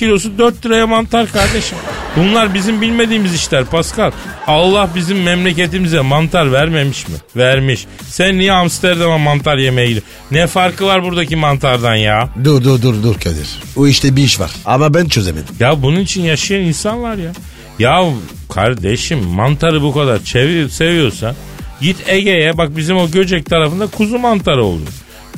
kilosu 0.00 0.38
4 0.38 0.66
liraya 0.66 0.86
mantar 0.86 1.32
kardeşim. 1.32 1.78
Bunlar 2.16 2.54
bizim 2.54 2.80
bilmediğimiz 2.80 3.34
işler 3.34 3.64
Pascal. 3.64 4.10
Allah 4.46 4.90
bizim 4.94 5.22
memleketimize 5.22 6.00
mantar 6.00 6.52
vermemiş 6.52 7.08
mi? 7.08 7.14
Vermiş. 7.36 7.86
Sen 8.08 8.38
niye 8.38 8.52
Amsterdam'a 8.52 9.18
mantar 9.18 9.56
yemeye 9.58 9.86
gidiyorsun? 9.86 10.12
Ne 10.30 10.46
farkı 10.46 10.86
var 10.86 11.02
buradaki 11.04 11.36
mantardan 11.36 11.94
ya? 11.94 12.28
Dur 12.44 12.64
dur 12.64 12.82
dur 12.82 13.02
dur 13.02 13.14
Kadir. 13.14 13.48
O 13.76 13.86
işte 13.86 14.16
bir 14.16 14.22
iş 14.22 14.40
var. 14.40 14.50
Ama 14.64 14.94
ben 14.94 15.06
çözemedim. 15.08 15.54
Ya 15.60 15.82
bunun 15.82 16.00
için 16.00 16.22
yaşayan 16.22 16.60
insan 16.62 17.02
var 17.02 17.16
ya. 17.16 17.32
Ya 17.78 18.04
kardeşim 18.52 19.18
mantarı 19.18 19.82
bu 19.82 19.94
kadar 19.94 20.24
çevir, 20.24 20.68
seviyorsan 20.68 21.34
git 21.80 21.96
Ege'ye 22.08 22.58
bak 22.58 22.76
bizim 22.76 22.96
o 22.96 23.10
Göcek 23.10 23.46
tarafında 23.46 23.86
kuzu 23.86 24.18
mantarı 24.18 24.64
olur. 24.64 24.88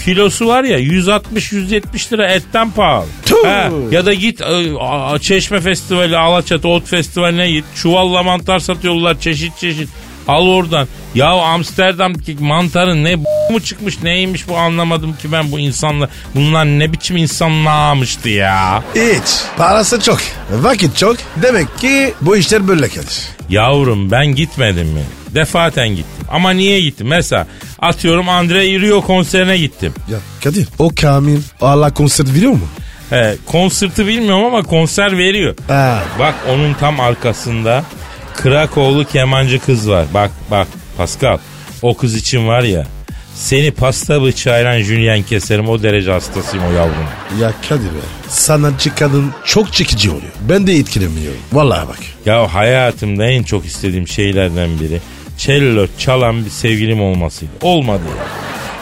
Kilosu 0.04 0.46
var 0.46 0.64
ya 0.64 0.78
160-170 0.80 2.12
lira 2.12 2.26
etten 2.26 2.70
pahalı. 2.70 3.06
Ha, 3.44 3.70
ya 3.90 4.06
da 4.06 4.14
git 4.14 4.40
e, 4.40 5.18
Çeşme 5.20 5.60
Festivali, 5.60 6.16
Alaçatı 6.16 6.68
Ot 6.68 6.86
Festivali'ne 6.86 7.50
git. 7.50 7.64
Çuvalla 7.76 8.22
mantar 8.22 8.58
satıyorlar 8.58 9.20
çeşit 9.20 9.58
çeşit. 9.58 9.88
Al 10.28 10.46
oradan. 10.46 10.88
Ya 11.14 11.30
Amsterdam'daki 11.30 12.36
mantarın 12.40 13.04
ne 13.04 13.16
mu 13.50 13.60
çıkmış 13.64 14.02
neymiş 14.02 14.48
bu 14.48 14.56
anlamadım 14.56 15.16
ki 15.22 15.32
ben 15.32 15.52
bu 15.52 15.58
insanla. 15.58 16.08
Bunlar 16.34 16.64
ne 16.64 16.92
biçim 16.92 17.16
insanlarmıştı 17.16 18.28
ya. 18.28 18.82
Hiç. 18.94 19.42
Parası 19.56 20.00
çok. 20.00 20.18
Vakit 20.50 20.96
çok. 20.96 21.16
Demek 21.42 21.78
ki 21.78 22.14
bu 22.20 22.36
işler 22.36 22.68
böyle 22.68 22.88
Kadir. 22.88 23.22
Yavrum 23.48 24.10
ben 24.10 24.26
gitmedim 24.26 24.88
mi? 24.88 25.02
Defaten 25.34 25.88
gittim. 25.88 26.26
Ama 26.30 26.50
niye 26.50 26.80
gittim? 26.80 27.06
Mesela 27.06 27.46
atıyorum 27.78 28.28
Andre 28.28 28.80
Rio 28.80 29.00
konserine 29.02 29.58
gittim. 29.58 29.94
Ya 30.10 30.18
Kadir 30.44 30.68
o 30.78 30.90
Kamil 31.00 31.40
Allah 31.60 31.94
konser 31.94 32.34
veriyor 32.34 32.52
mu? 32.52 32.68
He, 33.10 33.36
konserti 33.46 34.06
bilmiyorum 34.06 34.44
ama 34.44 34.62
konser 34.62 35.18
veriyor. 35.18 35.54
Ha. 35.68 36.02
Bak 36.18 36.34
onun 36.50 36.74
tam 36.74 37.00
arkasında 37.00 37.84
Krakowlu 38.34 39.04
kemancı 39.04 39.58
kız 39.58 39.90
var. 39.90 40.06
Bak 40.14 40.30
bak 40.50 40.68
Pascal 40.96 41.38
o 41.82 41.96
kız 41.96 42.14
için 42.14 42.48
var 42.48 42.62
ya 42.62 42.86
seni 43.34 43.70
pasta 43.70 44.22
bıçağıyla 44.22 44.82
Julien 44.82 45.22
keserim 45.22 45.68
o 45.68 45.82
derece 45.82 46.12
hastasıyım 46.12 46.66
o 46.66 46.72
yavrum. 46.72 47.06
Ya 47.40 47.52
Kadir 47.68 47.84
be. 47.84 48.02
Sanatçı 48.28 48.94
kadın 48.94 49.30
çok 49.44 49.72
çekici 49.72 50.10
oluyor. 50.10 50.32
Ben 50.48 50.66
de 50.66 50.74
etkilemiyorum. 50.74 51.40
Vallahi 51.52 51.88
bak. 51.88 51.98
Ya 52.26 52.54
hayatımda 52.54 53.26
en 53.26 53.42
çok 53.42 53.66
istediğim 53.66 54.08
şeylerden 54.08 54.80
biri 54.80 55.00
cello 55.38 55.86
çalan 55.98 56.44
bir 56.44 56.50
sevgilim 56.50 57.02
olmasıydı. 57.02 57.52
Olmadı. 57.62 58.02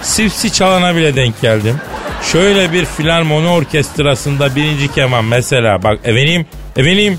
Sifsi 0.02 0.52
çalana 0.52 0.96
bile 0.96 1.16
denk 1.16 1.40
geldim. 1.40 1.76
Şöyle 2.32 2.72
bir 2.72 2.84
filarmoni 2.84 3.48
orkestrasında 3.48 4.56
birinci 4.56 4.92
keman 4.92 5.24
mesela 5.24 5.82
bak 5.82 5.98
efendim 6.04 6.46
efendim 6.76 7.18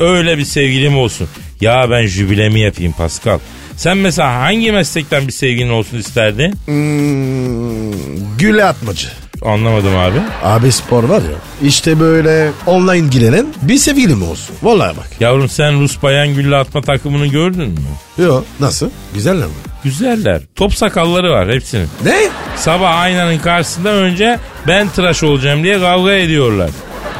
öyle 0.00 0.38
bir 0.38 0.44
sevgilim 0.44 0.98
olsun. 0.98 1.28
Ya 1.60 1.90
ben 1.90 2.06
jübilemi 2.06 2.60
yapayım 2.60 2.92
Pascal. 2.92 3.38
Sen 3.76 3.96
mesela 3.98 4.40
hangi 4.40 4.72
meslekten 4.72 5.26
bir 5.26 5.32
sevgilin 5.32 5.70
olsun 5.70 5.98
isterdin? 5.98 6.54
Hmm, 6.66 8.36
güle 8.38 8.64
atmacı. 8.64 9.08
Anlamadım 9.42 9.96
abi. 9.96 10.18
Abi 10.42 10.72
spor 10.72 11.04
var 11.04 11.22
ya. 11.22 11.68
İşte 11.68 12.00
böyle 12.00 12.50
online 12.66 13.08
girenen 13.08 13.46
bir 13.62 13.76
sevgilim 13.76 14.22
olsun. 14.22 14.56
Vallahi 14.62 14.96
bak. 14.96 15.06
Yavrum 15.20 15.48
sen 15.48 15.80
Rus 15.80 16.02
bayan 16.02 16.34
gülle 16.34 16.56
atma 16.56 16.82
takımını 16.82 17.26
gördün 17.26 17.68
mü? 17.68 17.78
Yo 18.18 18.42
nasıl? 18.60 18.90
Güzel 19.14 19.36
mi? 19.36 19.44
Güzeller. 19.84 20.40
Top 20.54 20.74
sakalları 20.74 21.30
var 21.30 21.48
hepsinin. 21.52 21.88
Ne? 22.04 22.16
Sabah 22.56 22.98
aynanın 22.98 23.38
karşısında 23.38 23.88
önce 23.92 24.38
ben 24.66 24.88
tıraş 24.88 25.22
olacağım 25.22 25.62
diye 25.62 25.78
kavga 25.80 26.12
ediyorlar. 26.12 26.70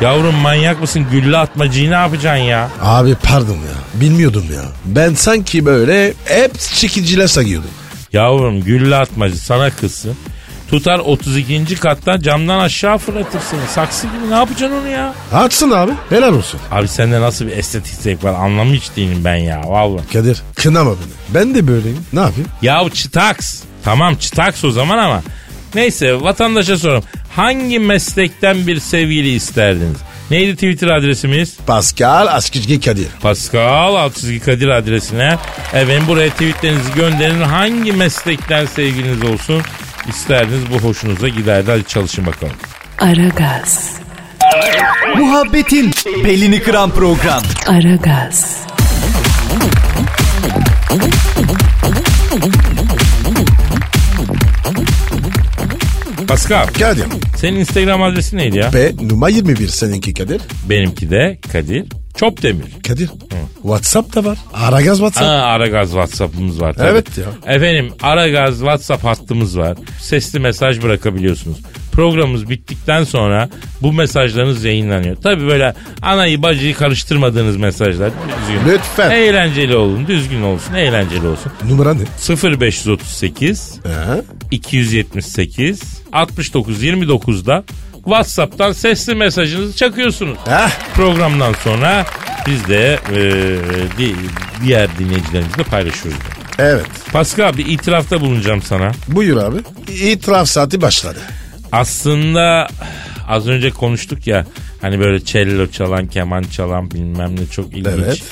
Yavrum 0.01 0.35
manyak 0.35 0.81
mısın? 0.81 1.07
Gülle 1.11 1.37
atmacıyı 1.37 1.91
ne 1.91 1.95
yapacaksın 1.95 2.43
ya? 2.45 2.69
Abi 2.83 3.15
pardon 3.23 3.55
ya. 3.55 4.01
Bilmiyordum 4.01 4.45
ya. 4.55 4.63
Ben 4.85 5.15
sanki 5.15 5.67
böyle 5.67 6.15
hep 6.25 6.59
çekiciler 6.61 7.27
sayıyordum. 7.27 7.71
Yavrum 8.13 8.61
gülle 8.61 8.97
atmacı 8.97 9.39
sana 9.39 9.71
kızsın. 9.71 10.17
Tutar 10.71 10.99
32. 10.99 11.75
kattan 11.77 12.21
camdan 12.21 12.59
aşağı 12.59 12.99
fırlatır 12.99 13.41
seni. 13.51 13.61
Saksı 13.75 14.07
gibi 14.07 14.31
ne 14.31 14.35
yapacaksın 14.35 14.77
onu 14.81 14.89
ya? 14.89 15.15
Açsın 15.33 15.71
abi. 15.71 15.93
Helal 16.09 16.33
olsun. 16.35 16.61
Abi 16.73 16.89
sende 16.89 17.21
nasıl 17.21 17.47
bir 17.47 17.57
estetik 17.57 17.95
zevk 17.95 18.25
var 18.25 18.35
anlamış 18.35 18.97
değilim 18.97 19.21
ben 19.25 19.37
ya 19.37 19.61
vallahi. 19.67 20.13
Kadir 20.13 20.43
kınama 20.55 20.91
beni. 20.91 21.35
Ben 21.35 21.55
de 21.55 21.67
böyleyim. 21.69 21.99
Ne 22.13 22.21
yapayım? 22.21 22.49
Yahu 22.63 22.91
çıtaks. 22.91 23.61
Tamam 23.85 24.17
çıtaks 24.17 24.65
o 24.65 24.71
zaman 24.71 24.99
ama. 24.99 25.23
Neyse 25.77 26.23
vatandaşa 26.23 26.79
soralım. 26.79 27.05
Hangi 27.37 27.79
meslekten 27.79 28.67
bir 28.67 28.81
sevgili 28.81 29.29
isterdiniz? 29.29 29.97
Neydi 30.31 30.55
Twitter 30.55 30.89
adresimiz? 30.89 31.57
Pascal 31.67 32.27
Askizgi 32.27 32.81
Kadir. 32.81 33.09
Pascal 33.23 33.95
Altçizgi 33.95 34.41
Kadir 34.41 34.69
adresine. 34.69 35.37
Efendim 35.75 36.03
buraya 36.09 36.31
tweetlerinizi 36.31 36.95
gönderin. 36.95 37.41
Hangi 37.41 37.93
meslekten 37.93 38.67
sevgiliniz 38.67 39.25
olsun 39.25 39.63
isterdiniz 40.09 40.71
bu 40.73 40.89
hoşunuza 40.89 41.29
giderdi. 41.29 41.71
Hadi 41.71 41.85
çalışın 41.85 42.27
bakalım. 42.27 42.57
Aragaz, 42.99 43.91
Muhabbetin 45.17 45.93
belini 46.25 46.63
kıran 46.63 46.91
program. 46.91 47.43
Aragaz, 47.67 48.57
Pascal 56.27 56.67
Kadir. 56.67 57.05
senin 57.37 57.61
Instagram 57.61 58.03
adresin 58.03 58.37
neydi 58.39 58.59
ya? 58.59 58.73
Ve 58.75 58.93
numara 59.03 59.31
21 59.31 59.69
seninki 59.69 60.15
Kadir. 60.15 60.41
Benimki 60.71 61.11
de 61.11 61.39
Kadir 61.53 61.85
Çopdemir. 62.17 62.65
Kadir. 62.89 63.11
WhatsApp 63.63 64.15
da 64.17 64.25
var. 64.25 64.39
Aragaz 64.55 64.97
WhatsApp. 64.99 65.27
Aa, 65.27 65.43
Aragaz 65.43 65.89
WhatsApp'ımız 65.89 66.61
var. 66.61 66.73
tabii. 66.75 66.89
Evet 66.89 67.07
ya. 67.19 67.55
Efendim 67.55 67.93
Aragaz 68.03 68.55
WhatsApp 68.59 69.05
hattımız 69.05 69.59
var. 69.59 69.77
Sesli 70.01 70.39
mesaj 70.41 70.83
bırakabiliyorsunuz. 70.83 71.57
Programımız 71.93 72.51
bittikten 72.51 73.05
sonra 73.05 73.49
bu 73.83 73.93
mesajlarınız 73.93 74.65
yayınlanıyor. 74.65 75.17
Tabi 75.17 75.47
böyle 75.47 75.75
anayı 76.03 76.43
bacıyı 76.43 76.75
karıştırmadığınız 76.75 77.57
mesajlar. 77.57 78.11
Düzgün. 78.49 78.73
Lütfen. 78.73 79.11
Eğlenceli 79.11 79.77
olun, 79.77 80.07
düzgün 80.07 80.43
olsun, 80.43 80.75
eğlenceli 80.75 81.27
olsun. 81.27 81.53
Numara 81.69 81.95
ne? 81.95 82.01
0538 82.61 83.81
Ha? 83.85 84.17
278 84.51 85.81
69 86.13 86.83
29'da 86.85 87.65
WhatsApp'tan 88.07 88.73
sesli 88.73 89.15
mesajınızı 89.15 89.77
çakıyorsunuz. 89.77 90.39
Ha? 90.45 90.69
Programdan 90.95 91.53
sonra 91.65 92.07
biz 92.47 92.69
de 92.69 92.99
e, 93.15 93.19
di- 93.99 94.15
diğer 94.65 94.99
dinleyicilerimizle 94.99 95.63
paylaşıyoruz. 95.63 96.21
Evet. 96.59 96.87
Pascal 97.13 97.57
bir 97.57 97.67
itirafta 97.67 98.21
bulunacağım 98.21 98.63
sana. 98.63 98.93
Buyur 99.09 99.37
abi. 99.37 99.57
İtiraf 99.93 100.49
saati 100.49 100.83
başladı. 100.83 101.19
Aslında 101.73 102.69
az 103.29 103.49
önce 103.49 103.71
konuştuk 103.71 104.27
ya 104.27 104.47
hani 104.81 105.01
böyle 105.01 105.25
cello 105.25 105.67
çalan, 105.67 106.07
keman 106.07 106.43
çalan 106.43 106.91
bilmem 106.91 107.37
ne 107.41 107.47
çok 107.47 107.73
ilginç. 107.73 107.87
Evet. 108.05 108.23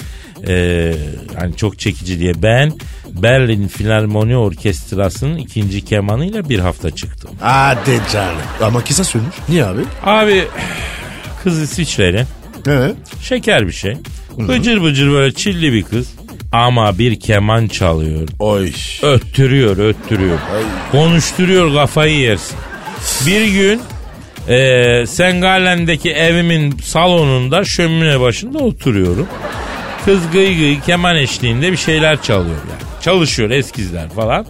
Ee, 0.49 0.95
hani 1.39 1.57
çok 1.57 1.79
çekici 1.79 2.19
diye 2.19 2.43
ben 2.43 2.73
Berlin 3.11 3.69
Filarmoni 3.69 4.37
Orkestrası'nın 4.37 5.37
ikinci 5.37 5.85
kemanıyla 5.85 6.49
bir 6.49 6.59
hafta 6.59 6.91
çıktım. 6.91 7.31
Hadi 7.41 8.01
canım. 8.13 8.37
Ama 8.63 8.85
kısa 8.85 9.05
sürmüş. 9.05 9.35
Niye 9.49 9.65
abi? 9.65 9.81
Abi 10.05 10.45
kız 11.45 11.63
İsviçreli 11.63 12.27
He. 12.65 12.93
şeker 13.23 13.67
bir 13.67 13.73
şey. 13.73 13.97
Bıcır 14.39 14.83
bıcır 14.83 15.11
böyle 15.11 15.35
çilli 15.35 15.73
bir 15.73 15.83
kız. 15.83 16.09
Ama 16.53 16.99
bir 16.99 17.21
keman 17.21 17.67
çalıyor. 17.69 18.29
Oy. 18.39 18.73
Öttürüyor, 19.03 19.77
öttürüyor. 19.77 20.39
Konuşturuyor 20.93 21.75
kafayı 21.75 22.19
yersin. 22.19 22.57
Bir 23.27 23.45
gün 23.47 23.81
e, 24.49 25.07
Sengalen'deki 25.07 26.11
evimin 26.11 26.79
salonunda 26.79 27.65
şömine 27.65 28.21
başında 28.21 28.59
oturuyorum. 28.59 29.27
Kız 30.05 30.31
gıy 30.33 30.57
gıy 30.57 30.81
keman 30.81 31.17
eşliğinde 31.17 31.73
bir 31.73 31.77
şeyler 31.77 32.23
çalıyor 32.23 32.57
yani. 32.71 33.03
Çalışıyor 33.03 33.51
eskizler 33.51 34.09
falan. 34.09 34.47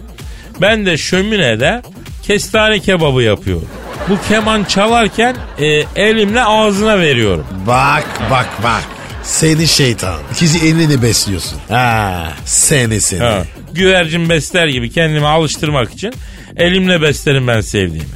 Ben 0.61 0.85
de 0.85 0.97
şöminede 0.97 1.81
kestane 2.23 2.79
kebabı 2.79 3.21
yapıyorum. 3.21 3.67
Bu 4.09 4.17
keman 4.29 4.63
çalarken 4.63 5.35
e, 5.59 5.65
elimle 5.95 6.43
ağzına 6.43 6.99
veriyorum. 6.99 7.45
Bak 7.67 8.05
bak 8.31 8.49
bak. 8.63 8.83
Seni 9.23 9.67
şeytan. 9.67 10.15
İkisi 10.31 10.67
elini 10.67 11.01
besliyorsun. 11.01 11.59
Ha, 11.69 12.27
seni 12.45 13.01
seni. 13.01 13.19
Ha, 13.19 13.43
güvercin 13.73 14.29
besler 14.29 14.67
gibi 14.67 14.89
kendimi 14.91 15.27
alıştırmak 15.27 15.93
için 15.93 16.13
elimle 16.57 17.01
beslerim 17.01 17.47
ben 17.47 17.61
sevdiğimi. 17.61 18.09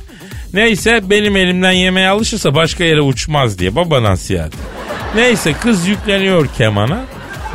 Neyse 0.54 1.02
benim 1.10 1.38
elimden 1.38 1.72
yemeye 1.72 2.10
alışırsa 2.10 2.56
başka 2.56 2.84
yere 2.84 3.02
uçmaz 3.02 3.60
diye 3.60 3.76
baba 3.76 4.04
nasihat. 4.04 4.54
Neyse 5.16 5.54
kız 5.54 5.88
yükleniyor 5.88 6.48
kemana. 6.58 7.02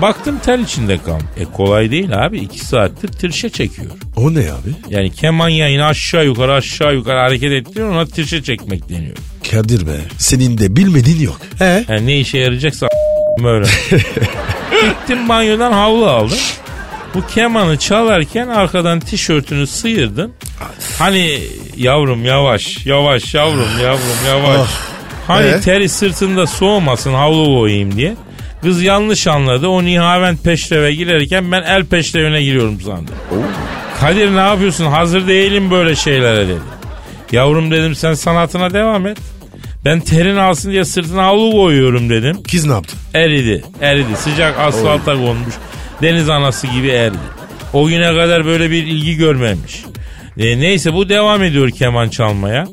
Baktım 0.02 0.38
tel 0.44 0.58
içinde 0.60 0.98
kalmış. 0.98 1.24
E 1.36 1.44
kolay 1.44 1.90
değil 1.90 2.24
abi. 2.26 2.38
iki 2.38 2.58
saattir 2.64 3.08
tırşe 3.08 3.50
çekiyor. 3.50 3.90
O 4.16 4.34
ne 4.34 4.38
abi? 4.40 4.74
Yani 4.90 5.12
keman 5.12 5.48
yayını 5.48 5.84
aşağı 5.86 6.24
yukarı 6.24 6.52
aşağı 6.54 6.94
yukarı 6.94 7.18
hareket 7.18 7.52
ettiriyor 7.52 7.90
ona 7.92 8.06
tırşe 8.06 8.42
çekmek 8.42 8.88
deniyor. 8.88 9.16
Kadir 9.50 9.86
be. 9.86 9.96
Senin 10.18 10.58
de 10.58 10.76
bilmediğin 10.76 11.20
yok. 11.20 11.40
He? 11.58 11.84
Yani 11.88 12.06
ne 12.06 12.18
işe 12.18 12.38
yarayacaksa 12.38 12.88
böyle. 13.42 13.66
Gittim 14.70 15.28
banyodan 15.28 15.72
havlu 15.72 16.06
aldım. 16.06 16.38
Bu 17.14 17.26
kemanı 17.26 17.76
çalarken 17.78 18.48
arkadan 18.48 19.00
tişörtünü 19.00 19.66
sıyırdım. 19.66 20.32
Hani 20.98 21.38
yavrum 21.76 22.24
yavaş 22.24 22.86
yavaş 22.86 23.34
yavrum 23.34 23.68
yavrum 23.82 24.26
yavaş. 24.28 24.58
Oh. 24.60 24.66
Hani 25.26 25.46
Ee? 25.48 25.60
teri 25.60 25.88
sırtında 25.88 26.46
soğumasın 26.46 27.14
havlu 27.14 27.44
koyayım 27.58 27.96
diye. 27.96 28.14
Kız 28.64 28.82
yanlış 28.82 29.26
anladı. 29.26 29.68
O 29.68 29.84
nihavent 29.84 30.44
peşreve 30.44 30.94
girerken 30.94 31.52
ben 31.52 31.62
el 31.62 31.84
peşrevine 31.84 32.42
giriyorum 32.42 32.80
sandım. 32.80 33.14
Kadir 34.00 34.34
ne 34.34 34.40
yapıyorsun? 34.40 34.84
Hazır 34.84 35.26
değilim 35.26 35.70
böyle 35.70 35.96
şeylere 35.96 36.48
dedi. 36.48 36.60
Yavrum 37.32 37.70
dedim 37.70 37.94
sen 37.94 38.14
sanatına 38.14 38.74
devam 38.74 39.06
et. 39.06 39.18
Ben 39.84 40.00
terin 40.00 40.36
alsın 40.36 40.70
diye 40.70 40.84
sırtına 40.84 41.22
havlu 41.24 41.52
koyuyorum 41.52 42.10
dedim. 42.10 42.42
Kız 42.50 42.66
ne 42.66 42.72
yaptı? 42.72 42.96
Eridi, 43.14 43.64
eridi. 43.80 44.16
Sıcak 44.16 44.58
asfalta 44.58 45.14
konmuş. 45.14 45.54
Deniz 46.02 46.28
anası 46.28 46.66
gibi 46.66 46.88
eridi. 46.88 47.16
O 47.72 47.86
güne 47.86 48.14
kadar 48.14 48.44
böyle 48.46 48.70
bir 48.70 48.86
ilgi 48.86 49.16
görmemiş. 49.16 49.84
E, 50.38 50.60
neyse 50.60 50.92
bu 50.92 51.08
devam 51.08 51.42
ediyor 51.42 51.70
keman 51.70 52.08
çalmaya. 52.08 52.66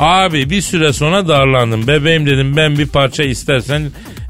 Abi 0.00 0.50
bir 0.50 0.62
süre 0.62 0.92
sonra 0.92 1.28
darlandım. 1.28 1.86
Bebeğim 1.86 2.26
dedim 2.26 2.56
ben 2.56 2.78
bir 2.78 2.86
parça 2.86 3.22
istersen 3.22 3.82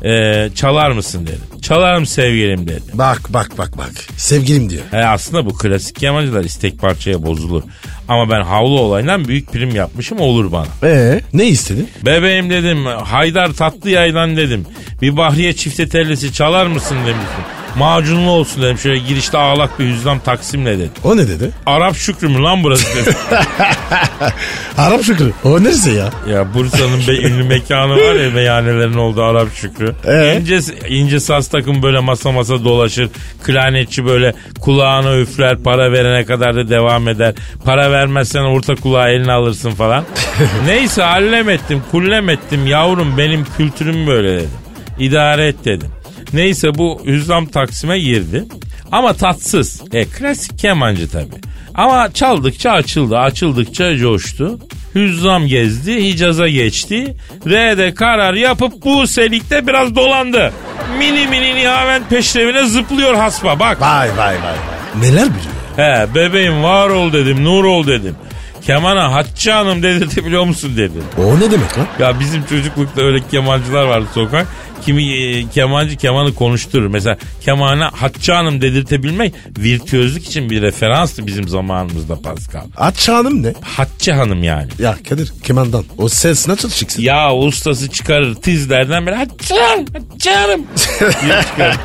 e, 0.04 0.48
çalar 0.54 0.90
mısın 0.90 1.26
dedim. 1.26 1.62
Çalarım 1.62 2.06
sevgilim 2.06 2.68
dedi. 2.68 2.82
Bak 2.94 3.20
bak 3.28 3.58
bak 3.58 3.78
bak. 3.78 3.90
Sevgilim 4.16 4.70
diyor. 4.70 4.82
He 4.90 5.04
aslında 5.06 5.46
bu 5.46 5.54
klasik 5.58 5.96
kemancılar 5.96 6.44
istek 6.44 6.78
parçaya 6.80 7.22
bozulur. 7.22 7.62
Ama 8.08 8.30
ben 8.30 8.42
havlu 8.42 8.80
olayından 8.80 9.28
büyük 9.28 9.52
prim 9.52 9.74
yapmışım 9.74 10.20
olur 10.20 10.52
bana. 10.52 10.66
Ee, 10.82 11.20
ne 11.32 11.46
istedin? 11.46 11.88
Bebeğim 12.06 12.50
dedim 12.50 12.84
Haydar 12.86 13.52
tatlı 13.52 13.90
yaylan 13.90 14.36
dedim. 14.36 14.66
Bir 15.02 15.16
Bahriye 15.16 15.52
çifte 15.52 15.88
tellisi 15.88 16.32
çalar 16.32 16.66
mısın 16.66 16.96
demiştim. 17.06 17.44
Macunlu 17.78 18.30
olsun 18.30 18.62
dedim 18.62 18.78
şöyle 18.78 18.98
girişte 18.98 19.38
ağlak 19.38 19.78
bir 19.78 19.84
hüzzam 19.84 20.18
taksimle 20.18 20.78
dedim. 20.78 20.90
O 21.04 21.16
ne 21.16 21.28
dedi? 21.28 21.50
Arap 21.66 21.96
Şükrü 21.96 22.28
mü 22.28 22.42
lan 22.42 22.62
burası 22.62 22.96
dedim. 22.96 23.14
Arap 24.78 25.04
Şükrü. 25.04 25.32
O 25.44 25.64
neresi 25.64 25.90
ya? 25.90 26.10
ya 26.30 26.54
Bursa'nın 26.54 27.06
be, 27.08 27.12
ünlü 27.12 27.44
mekanı 27.44 27.92
var 27.92 28.14
ya 28.14 28.30
meyhanelerin 28.30 28.94
olduğu 28.94 29.22
Arap 29.22 29.48
Şükrü. 29.54 29.94
Ee? 30.04 30.38
İnce, 30.40 30.58
ince 30.88 31.20
saz 31.20 31.48
takım 31.48 31.82
böyle 31.82 31.98
masa 32.00 32.32
masa 32.32 32.64
dolaşır. 32.64 33.08
Klarnetçi 33.42 34.04
böyle 34.06 34.34
kulağına 34.60 35.16
üfler 35.16 35.58
para 35.58 35.92
verene 35.92 36.24
kadar 36.24 36.56
da 36.56 36.68
devam 36.68 37.08
eder. 37.08 37.34
Para 37.64 37.90
vermezsen 37.90 38.42
orta 38.42 38.74
kulağı 38.74 39.10
eline 39.10 39.32
alırsın 39.32 39.70
falan. 39.70 40.04
Neyse 40.66 41.02
hallem 41.02 41.48
ettim 41.48 41.82
kullem 41.90 42.28
ettim 42.28 42.66
yavrum 42.66 43.18
benim 43.18 43.46
kültürüm 43.56 44.06
böyle 44.06 44.36
dedim. 44.36 44.50
İdare 44.98 45.46
et 45.46 45.64
dedim. 45.64 45.88
Neyse 46.32 46.74
bu 46.74 47.00
Hüzzam 47.06 47.46
Taksim'e 47.46 47.98
girdi. 47.98 48.44
Ama 48.92 49.12
tatsız. 49.12 49.82
E 49.92 50.04
klasik 50.04 50.58
kemancı 50.58 51.10
tabii. 51.10 51.40
Ama 51.74 52.12
çaldıkça 52.12 52.70
açıldı, 52.70 53.18
açıldıkça 53.18 53.96
coştu. 53.96 54.58
Hüzzam 54.94 55.46
gezdi, 55.46 56.04
Hicaz'a 56.04 56.48
geçti. 56.48 57.16
R'de 57.46 57.94
karar 57.94 58.34
yapıp 58.34 58.72
bu 58.84 59.06
selikte 59.06 59.66
biraz 59.66 59.96
dolandı. 59.96 60.52
Mini 60.98 61.26
mini 61.26 61.54
nihavent 61.54 62.10
peşrevine 62.10 62.66
zıplıyor 62.66 63.14
hasba 63.14 63.60
bak. 63.60 63.80
Vay 63.80 64.08
vay 64.08 64.16
vay 64.16 64.34
vay. 64.34 65.00
Neler 65.02 65.24
biliyor? 65.28 65.56
He 65.76 66.14
bebeğim 66.14 66.62
var 66.62 66.88
ol 66.88 67.12
dedim, 67.12 67.44
nur 67.44 67.64
ol 67.64 67.86
dedim. 67.86 68.14
Kemana 68.62 69.12
Hatice 69.12 69.52
Hanım 69.52 69.82
dedirtebiliyor 69.82 70.44
musun 70.44 70.76
dedi. 70.76 70.98
O 71.18 71.36
ne 71.40 71.50
demek 71.50 71.78
lan? 71.78 71.86
Ya 71.98 72.20
bizim 72.20 72.44
çocuklukta 72.46 73.02
öyle 73.02 73.18
kemancılar 73.30 73.84
vardı 73.84 74.06
sokak. 74.14 74.46
Kimi 74.84 75.12
e, 75.12 75.48
kemancı 75.48 75.96
kemanı 75.96 76.34
konuşturur. 76.34 76.86
Mesela 76.86 77.16
kemana 77.40 77.90
Hatice 77.94 78.32
Hanım 78.32 78.60
dedirtebilmek 78.60 79.34
virtüözlük 79.58 80.26
için 80.26 80.50
bir 80.50 80.62
referanstı 80.62 81.26
bizim 81.26 81.48
zamanımızda 81.48 82.20
Pascal. 82.20 82.64
Atça 82.76 83.14
hanım 83.16 83.42
ne? 83.42 83.52
Hatice 83.62 84.12
Hanım 84.12 84.44
yani. 84.44 84.68
Ya 84.78 84.96
Kadir 85.08 85.32
kemandan. 85.44 85.84
O 85.98 86.08
ses 86.08 86.48
nasıl 86.48 86.70
çıksın? 86.70 87.02
Ya 87.02 87.34
ustası 87.34 87.90
çıkarır 87.90 88.34
tizlerden 88.34 89.06
böyle 89.06 89.16
Hanım, 89.16 89.30
Hatice 89.30 90.30
Hanım 90.34 90.66
diye 91.00 91.42
çıkarır. 91.50 91.76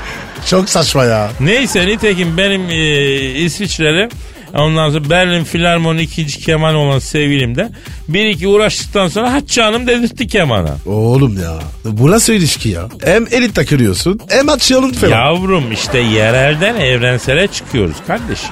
Çok 0.50 0.70
saçma 0.70 1.06
ya. 1.06 1.32
Neyse 1.40 1.88
nitekim 1.88 2.38
benim 2.38 2.70
e, 2.70 3.16
İsviçreli 3.40 4.10
ondan 4.56 4.90
sonra 4.90 5.10
Berlin 5.10 5.44
Filarmoni 5.44 6.02
ikinci 6.02 6.40
keman 6.40 6.76
olan 6.76 7.00
sevgilim 7.00 7.56
de 7.56 7.70
bir 8.08 8.26
iki 8.26 8.48
uğraştıktan 8.48 9.08
sonra 9.08 9.34
Hatice 9.34 9.62
Hanım 9.62 9.88
dedirtti 9.88 10.28
kemana. 10.28 10.76
Oğlum 10.86 11.38
ya. 11.42 11.60
Bu 11.86 12.12
nasıl 12.12 12.34
ilişki 12.34 12.70
ya? 12.70 12.90
Hem 13.04 13.28
elit 13.32 13.56
takılıyorsun 13.56 14.20
hem 14.30 14.50
atçıyalın 14.50 14.92
falan. 14.94 15.12
Yavrum 15.12 15.72
işte 15.72 16.00
yerelden 16.00 16.76
evrensele 16.76 17.48
çıkıyoruz 17.48 17.96
kardeşim. 18.08 18.50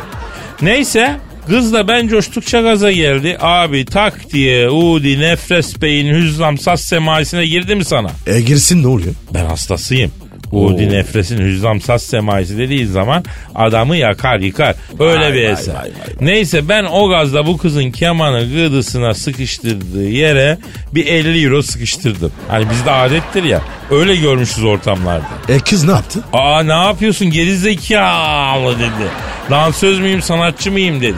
Neyse 0.62 1.18
kız 1.48 1.74
da 1.74 1.88
ben 1.88 2.08
coştukça 2.08 2.62
gaza 2.62 2.92
geldi. 2.92 3.38
Abi 3.42 3.86
tak 3.86 4.34
diye 4.34 4.70
Udi 4.70 5.20
Nefres 5.20 5.82
Bey'in 5.82 6.14
hüzzam 6.16 6.58
saz 6.58 6.82
semaisine 6.82 7.46
girdi 7.46 7.76
mi 7.76 7.86
sana? 7.86 8.10
E 8.28 8.42
girsin 8.42 8.84
ne 8.84 8.88
oluyor? 8.88 9.14
Ben 9.34 9.46
hastasıyım. 9.46 10.12
Udi 10.52 10.90
Nefres'in 10.90 11.38
hüzzam 11.38 11.82
saz 11.82 12.04
semaisi 12.04 12.58
dediği 12.58 12.86
zaman 12.88 13.24
adamı 13.56 13.98
yakar 13.98 14.40
yıkar. 14.40 14.76
Öyle 15.00 15.22
Vay, 15.26 15.34
bir 15.34 15.44
vay, 15.46 15.52
eser. 15.52 15.74
vay. 15.76 15.90
Neyse 16.22 16.70
ben 16.70 16.84
o 16.84 17.10
gazda 17.10 17.46
bu 17.48 17.58
kızın 17.58 17.92
kemanı 17.92 18.40
gıdısına 18.54 19.14
sıkıştırdığı 19.14 20.04
yere 20.10 20.58
bir 20.96 21.08
50 21.08 21.46
euro 21.46 21.62
sıkıştırdım. 21.62 22.32
Hani 22.48 22.70
bizde 22.70 22.92
adettir 22.92 23.44
ya. 23.44 23.62
Öyle 23.92 24.16
görmüşüz 24.16 24.64
ortamlarda. 24.64 25.26
E 25.50 25.60
kız 25.60 25.84
ne 25.84 25.92
yaptı? 25.92 26.20
Aa 26.34 26.64
ne 26.64 26.74
yapıyorsun 26.88 27.32
gerizekalı 27.32 28.76
dedi. 28.80 29.10
Dansöz 29.50 30.00
müyüm 30.00 30.22
sanatçı 30.22 30.72
mıyım 30.72 31.02
dedi. 31.02 31.18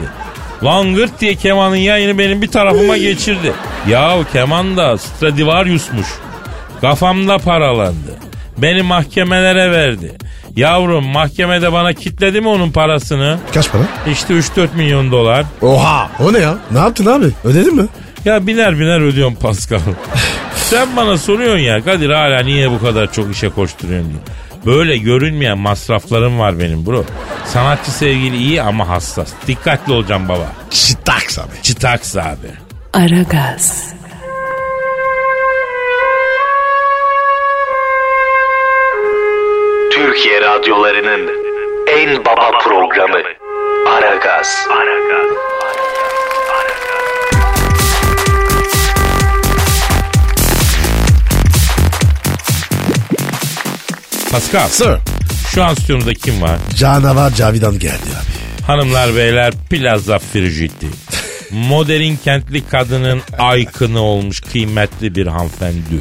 Lan 0.64 0.94
gırt 0.94 1.20
diye 1.20 1.34
kemanın 1.34 1.76
yayını 1.76 2.18
benim 2.18 2.42
bir 2.42 2.48
tarafıma 2.48 2.96
geçirdi. 2.96 3.52
Yahu 3.88 4.24
keman 4.32 4.76
da 4.76 4.98
Stradivarius'muş. 4.98 6.06
Kafamda 6.80 7.38
paralandı. 7.38 8.14
Beni 8.62 8.82
mahkemelere 8.82 9.70
verdi. 9.70 10.12
Yavrum 10.56 11.04
mahkemede 11.04 11.72
bana 11.72 11.92
kitledi 11.92 12.40
mi 12.40 12.48
onun 12.48 12.70
parasını? 12.70 13.38
Kaç 13.54 13.70
para? 13.72 13.82
İşte 14.12 14.34
3-4 14.34 14.68
milyon 14.76 15.12
dolar. 15.12 15.44
Oha 15.62 16.10
o 16.20 16.32
ne 16.32 16.38
ya? 16.38 16.54
Ne 16.70 16.78
yaptın 16.78 17.06
abi? 17.06 17.26
Ödedin 17.44 17.76
mi? 17.76 17.86
Ya 18.24 18.46
biner 18.46 18.78
biner 18.78 19.00
ödüyorum 19.00 19.34
Pascal. 19.34 19.80
Sen 20.56 20.96
bana 20.96 21.18
soruyorsun 21.18 21.58
ya 21.62 21.84
Kadir 21.84 22.10
hala 22.10 22.42
niye 22.42 22.70
bu 22.70 22.80
kadar 22.80 23.12
çok 23.12 23.32
işe 23.32 23.48
koşturuyorsun 23.48 24.10
diye. 24.10 24.20
Böyle 24.66 24.96
görünmeyen 24.96 25.58
masraflarım 25.58 26.38
var 26.38 26.58
benim 26.58 26.86
bro. 26.86 27.04
Sanatçı 27.46 27.90
sevgili 27.90 28.36
iyi 28.36 28.62
ama 28.62 28.88
hassas. 28.88 29.28
Dikkatli 29.46 29.92
olacağım 29.92 30.28
baba. 30.28 30.52
Çıtaks 30.70 31.38
abi. 31.38 31.62
Çıtaks 31.62 32.16
abi. 32.16 32.48
Aragaz, 32.92 33.92
Türkiye 40.12 40.40
radyolarının 40.40 41.30
en 41.88 42.24
baba 42.24 42.58
programı 42.64 43.18
Aragaz. 43.88 44.66
Pascal 54.32 54.68
Sir. 54.68 54.98
şu 55.54 55.64
an 55.64 55.74
stüdyomuzda 55.74 56.14
kim 56.14 56.42
var? 56.42 56.58
Canavar 56.76 57.30
Cavidan 57.30 57.78
geldi 57.78 57.92
abi. 57.92 58.66
Hanımlar 58.66 59.16
beyler 59.16 59.54
Plaza 59.70 60.18
Frigidi. 60.18 60.86
Modern 61.50 62.16
kentli 62.24 62.68
kadının 62.68 63.22
aykını 63.38 64.00
olmuş 64.00 64.40
kıymetli 64.40 65.14
bir 65.14 65.26
hanımefendi. 65.26 66.00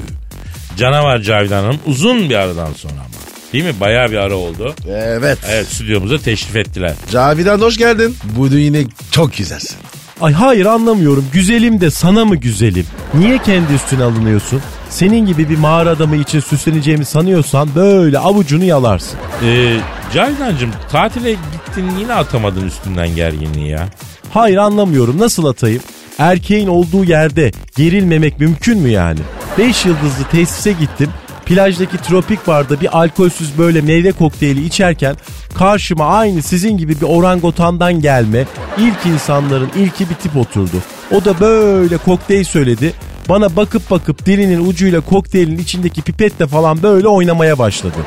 Canavar 0.77 1.19
Cavidan 1.19 1.63
Hanım 1.63 1.79
uzun 1.85 2.29
bir 2.29 2.35
aradan 2.35 2.73
sonra. 2.73 3.10
Değil 3.53 3.63
mi? 3.63 3.73
Bayağı 3.79 4.11
bir 4.11 4.17
ara 4.17 4.35
oldu. 4.35 4.75
Evet. 4.89 5.37
Evet 5.51 5.67
stüdyomuza 5.67 6.17
teşrif 6.17 6.55
ettiler. 6.55 6.93
Cavidan 7.11 7.61
hoş 7.61 7.77
geldin. 7.77 8.15
Bu 8.37 8.47
yine 8.47 8.83
çok 9.11 9.37
güzelsin. 9.37 9.77
Ay 10.21 10.33
hayır 10.33 10.65
anlamıyorum. 10.65 11.25
Güzelim 11.33 11.81
de 11.81 11.91
sana 11.91 12.25
mı 12.25 12.35
güzelim? 12.35 12.85
Niye 13.13 13.37
kendi 13.37 13.73
üstüne 13.73 14.03
alınıyorsun? 14.03 14.61
Senin 14.89 15.25
gibi 15.25 15.49
bir 15.49 15.57
mağara 15.57 15.89
adamı 15.89 16.15
için 16.15 16.39
süsleneceğimi 16.39 17.05
sanıyorsan 17.05 17.69
böyle 17.75 18.19
avucunu 18.19 18.63
yalarsın. 18.63 19.19
Ee, 19.45 19.77
Cavidan'cığım 20.13 20.71
tatile 20.91 21.31
gittin 21.31 21.91
yine 21.99 22.13
atamadın 22.13 22.67
üstünden 22.67 23.15
gerginliği 23.15 23.69
ya. 23.69 23.87
Hayır 24.33 24.57
anlamıyorum. 24.57 25.19
Nasıl 25.19 25.45
atayım? 25.45 25.81
Erkeğin 26.19 26.67
olduğu 26.67 27.03
yerde 27.03 27.51
gerilmemek 27.77 28.39
mümkün 28.39 28.79
mü 28.79 28.89
yani? 28.89 29.19
5 29.57 29.85
yıldızlı 29.85 30.23
tesise 30.31 30.71
gittim. 30.71 31.09
Plajdaki 31.45 31.97
tropik 31.97 32.47
barda 32.47 32.81
bir 32.81 32.97
alkolsüz 32.97 33.57
böyle 33.57 33.81
meyve 33.81 34.11
kokteyli 34.11 34.65
içerken 34.65 35.15
karşıma 35.57 36.05
aynı 36.05 36.41
sizin 36.41 36.77
gibi 36.77 37.01
bir 37.01 37.05
orangotandan 37.05 38.01
gelme 38.01 38.45
ilk 38.77 39.05
insanların 39.05 39.71
ilki 39.75 40.09
bir 40.09 40.15
tip 40.15 40.37
oturdu. 40.37 40.77
O 41.11 41.25
da 41.25 41.39
böyle 41.39 41.97
kokteyl 41.97 42.43
söyledi. 42.43 42.93
Bana 43.29 43.55
bakıp 43.55 43.91
bakıp 43.91 44.25
dilinin 44.25 44.69
ucuyla 44.69 45.01
kokteylin 45.01 45.57
içindeki 45.57 46.01
pipetle 46.01 46.47
falan 46.47 46.83
böyle 46.83 47.07
oynamaya 47.07 47.59
başladı. 47.59 47.97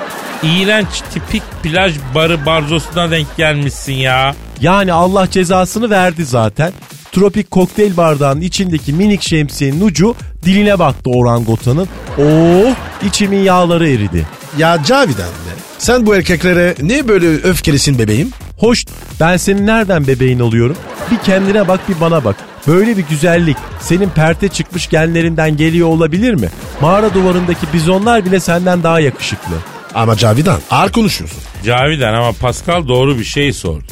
İğrenç 0.42 1.02
tipik 1.14 1.42
plaj 1.62 1.94
barı 2.14 2.46
barzosuna 2.46 3.10
denk 3.10 3.36
gelmişsin 3.36 3.92
ya. 3.92 4.34
Yani 4.60 4.92
Allah 4.92 5.30
cezasını 5.30 5.90
verdi 5.90 6.24
zaten. 6.24 6.72
Tropik 7.14 7.50
kokteyl 7.50 7.96
bardağının 7.96 8.40
içindeki 8.40 8.92
minik 8.92 9.22
şemsiyenin 9.22 9.80
ucu 9.80 10.14
diline 10.44 10.78
baktı 10.78 11.10
orangotanın. 11.10 11.88
Oh 12.18 12.74
içimin 13.06 13.38
yağları 13.38 13.88
eridi. 13.88 14.26
Ya 14.58 14.82
Cavidan 14.86 15.26
be. 15.26 15.54
Sen 15.78 16.06
bu 16.06 16.14
erkeklere 16.16 16.74
niye 16.82 17.08
böyle 17.08 17.28
öfkelisin 17.28 17.98
bebeğim? 17.98 18.30
Hoş 18.58 18.84
ben 19.20 19.36
senin 19.36 19.66
nereden 19.66 20.06
bebeğin 20.06 20.40
oluyorum? 20.40 20.76
Bir 21.10 21.18
kendine 21.18 21.68
bak 21.68 21.88
bir 21.88 22.00
bana 22.00 22.24
bak. 22.24 22.36
Böyle 22.66 22.96
bir 22.96 23.04
güzellik 23.10 23.56
senin 23.80 24.08
perte 24.08 24.48
çıkmış 24.48 24.88
genlerinden 24.88 25.56
geliyor 25.56 25.88
olabilir 25.88 26.34
mi? 26.34 26.48
Mağara 26.80 27.14
duvarındaki 27.14 27.66
bizonlar 27.72 28.24
bile 28.24 28.40
senden 28.40 28.82
daha 28.82 29.00
yakışıklı. 29.00 29.54
Ama 29.94 30.16
Cavidan 30.16 30.60
ağır 30.70 30.92
konuşuyorsun. 30.92 31.38
Cavidan 31.64 32.14
ama 32.14 32.32
Pascal 32.32 32.88
doğru 32.88 33.18
bir 33.18 33.24
şey 33.24 33.52
sordu. 33.52 33.84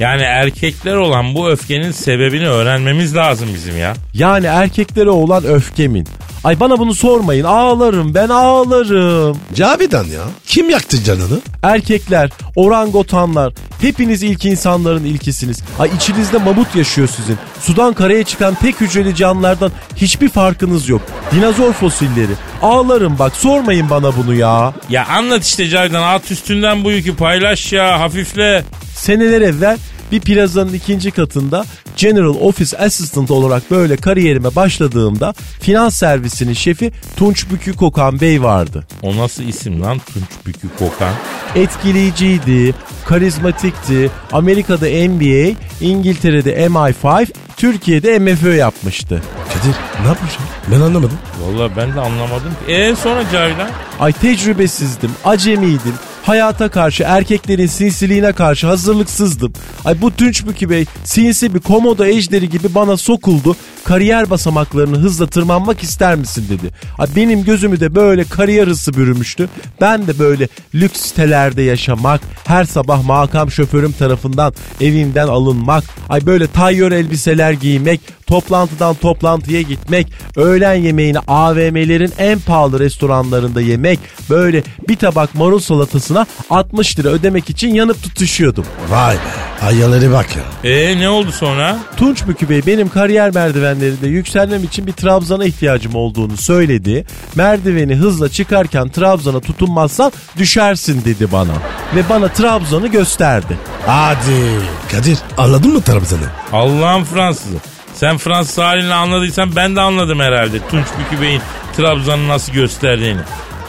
Yani 0.00 0.22
erkekler 0.22 0.94
olan 0.94 1.34
bu 1.34 1.48
öfkenin 1.50 1.90
sebebini 1.92 2.48
öğrenmemiz 2.48 3.16
lazım 3.16 3.48
bizim 3.54 3.78
ya. 3.78 3.94
Yani 4.14 4.46
erkeklere 4.46 5.10
olan 5.10 5.44
öfkemin. 5.44 6.06
Ay 6.44 6.60
bana 6.60 6.78
bunu 6.78 6.94
sormayın 6.94 7.44
ağlarım 7.44 8.14
ben 8.14 8.28
ağlarım. 8.28 9.38
Cavidan 9.54 10.04
ya. 10.04 10.22
Kim 10.46 10.70
yaktı 10.70 11.04
canını? 11.04 11.38
Erkekler, 11.62 12.30
orangotanlar, 12.56 13.52
hepiniz 13.80 14.22
ilk 14.22 14.44
insanların 14.44 15.04
ilkisiniz. 15.04 15.62
Ay 15.78 15.90
içinizde 15.96 16.38
mamut 16.38 16.76
yaşıyor 16.76 17.08
sizin. 17.16 17.38
Sudan 17.60 17.94
karaya 17.94 18.24
çıkan 18.24 18.54
tek 18.54 18.80
hücreli 18.80 19.16
canlılardan 19.16 19.72
hiçbir 19.96 20.28
farkınız 20.28 20.88
yok. 20.88 21.02
Dinozor 21.32 21.72
fosilleri. 21.72 22.32
Ağlarım 22.62 23.18
bak 23.18 23.36
sormayın 23.36 23.90
bana 23.90 24.16
bunu 24.16 24.34
ya. 24.34 24.74
Ya 24.88 25.06
anlat 25.06 25.44
işte 25.44 25.68
Cavidan 25.68 26.02
at 26.02 26.30
üstünden 26.30 26.84
bu 26.84 26.90
yükü 26.90 27.16
paylaş 27.16 27.72
ya 27.72 28.00
hafifle. 28.00 28.64
Seneler 28.94 29.40
evvel 29.40 29.78
bir 30.12 30.20
plazanın 30.20 30.72
ikinci 30.72 31.10
katında 31.10 31.64
General 31.96 32.34
Office 32.40 32.78
Assistant 32.78 33.30
olarak 33.30 33.70
böyle 33.70 33.96
kariyerime 33.96 34.54
başladığımda 34.56 35.34
finans 35.60 35.96
servisinin 35.96 36.52
şefi 36.52 36.92
Tunç 37.16 37.50
Bükü 37.50 37.72
Kokan 37.72 38.20
Bey 38.20 38.42
vardı. 38.42 38.86
O 39.02 39.16
nasıl 39.16 39.42
isim 39.42 39.82
lan 39.82 39.98
Tunç 39.98 40.46
Bükü 40.46 40.68
Kokan? 40.78 41.14
Etkileyiciydi, 41.54 42.74
karizmatikti, 43.06 44.10
Amerika'da 44.32 44.86
NBA, 44.86 45.56
İngiltere'de 45.80 46.66
MI5, 46.66 47.26
Türkiye'de 47.56 48.18
MFÖ 48.18 48.54
yapmıştı. 48.54 49.22
Kadir 49.54 49.74
ne 50.02 50.06
yapmış 50.08 50.32
ya? 50.32 50.40
Ben 50.72 50.80
anlamadım. 50.80 51.18
Vallahi 51.42 51.72
ben 51.76 51.94
de 51.96 52.00
anlamadım. 52.00 52.52
E 52.68 52.96
sonra 52.96 53.22
Cavidan? 53.32 53.68
Ay 54.00 54.12
tecrübesizdim, 54.12 55.10
acemiydim. 55.24 55.94
Hayata 56.24 56.68
karşı, 56.68 57.04
erkeklerin 57.06 57.66
sinsiliğine 57.66 58.32
karşı 58.32 58.66
hazırlıksızdım. 58.66 59.52
Ay 59.84 60.00
bu 60.00 60.16
Tunçbükü 60.16 60.70
Bey 60.70 60.84
sinsi 61.04 61.54
bir 61.54 61.60
komodo 61.60 62.04
ejderi 62.04 62.48
gibi 62.48 62.74
bana 62.74 62.96
sokuldu. 62.96 63.56
Kariyer 63.84 64.30
basamaklarını 64.30 64.98
hızla 64.98 65.26
tırmanmak 65.26 65.82
ister 65.82 66.14
misin 66.14 66.44
dedi. 66.50 66.70
Benim 67.16 67.44
gözümü 67.44 67.80
de 67.80 67.94
böyle 67.94 68.24
kariyer 68.24 68.66
hırsı 68.66 68.94
bürümüştü. 68.94 69.48
Ben 69.80 70.06
de 70.06 70.18
böyle 70.18 70.48
lüks 70.74 71.00
sitelerde 71.00 71.62
yaşamak, 71.62 72.20
her 72.44 72.64
sabah 72.64 73.04
makam 73.04 73.50
şoförüm 73.50 73.92
tarafından 73.92 74.54
evimden 74.80 75.28
alınmak, 75.28 75.84
ay 76.08 76.26
böyle 76.26 76.46
tayyör 76.46 76.92
elbiseler 76.92 77.52
giymek, 77.52 78.00
toplantıdan 78.26 78.94
toplantıya 78.94 79.62
gitmek, 79.62 80.12
öğlen 80.36 80.74
yemeğini 80.74 81.18
AVM'lerin 81.18 82.12
en 82.18 82.38
pahalı 82.38 82.80
restoranlarında 82.80 83.60
yemek, 83.60 83.98
böyle 84.30 84.62
bir 84.88 84.96
tabak 84.96 85.34
marul 85.34 85.58
salatasına 85.58 86.26
60 86.50 86.98
lira 86.98 87.08
ödemek 87.08 87.50
için 87.50 87.74
yanıp 87.74 88.02
tutuşuyordum. 88.02 88.64
Vay 88.90 89.14
be. 89.14 89.53
Ayyaları 89.66 90.12
bak 90.12 90.26
ya. 90.36 90.70
E 90.70 90.98
ne 91.00 91.08
oldu 91.08 91.32
sonra? 91.32 91.76
Tunç 91.96 92.26
Bükü 92.28 92.48
Bey 92.48 92.62
benim 92.66 92.88
kariyer 92.88 93.34
merdivenlerinde 93.34 94.08
yükselmem 94.08 94.64
için 94.64 94.86
bir 94.86 94.92
trabzana 94.92 95.44
ihtiyacım 95.44 95.94
olduğunu 95.94 96.36
söyledi. 96.36 97.06
Merdiveni 97.34 97.94
hızla 97.94 98.28
çıkarken 98.28 98.88
trabzana 98.88 99.40
tutunmazsan 99.40 100.12
düşersin 100.38 101.04
dedi 101.04 101.32
bana. 101.32 101.52
Ve 101.96 102.08
bana 102.10 102.28
trabzanı 102.28 102.88
gösterdi. 102.88 103.58
Hadi. 103.86 104.60
Kadir 104.92 105.18
anladın 105.36 105.72
mı 105.72 105.82
Trabzan'ı? 105.82 106.28
Allah'ın 106.52 107.04
Fransızı. 107.04 107.56
Sen 107.94 108.18
Fransız 108.18 108.58
halini 108.58 108.94
anladıysan 108.94 109.56
ben 109.56 109.76
de 109.76 109.80
anladım 109.80 110.20
herhalde. 110.20 110.58
Tunç 110.70 110.86
Bükü 110.98 111.22
Bey'in 111.22 111.42
Trabzon'u 111.76 112.28
nasıl 112.28 112.52
gösterdiğini. 112.52 113.20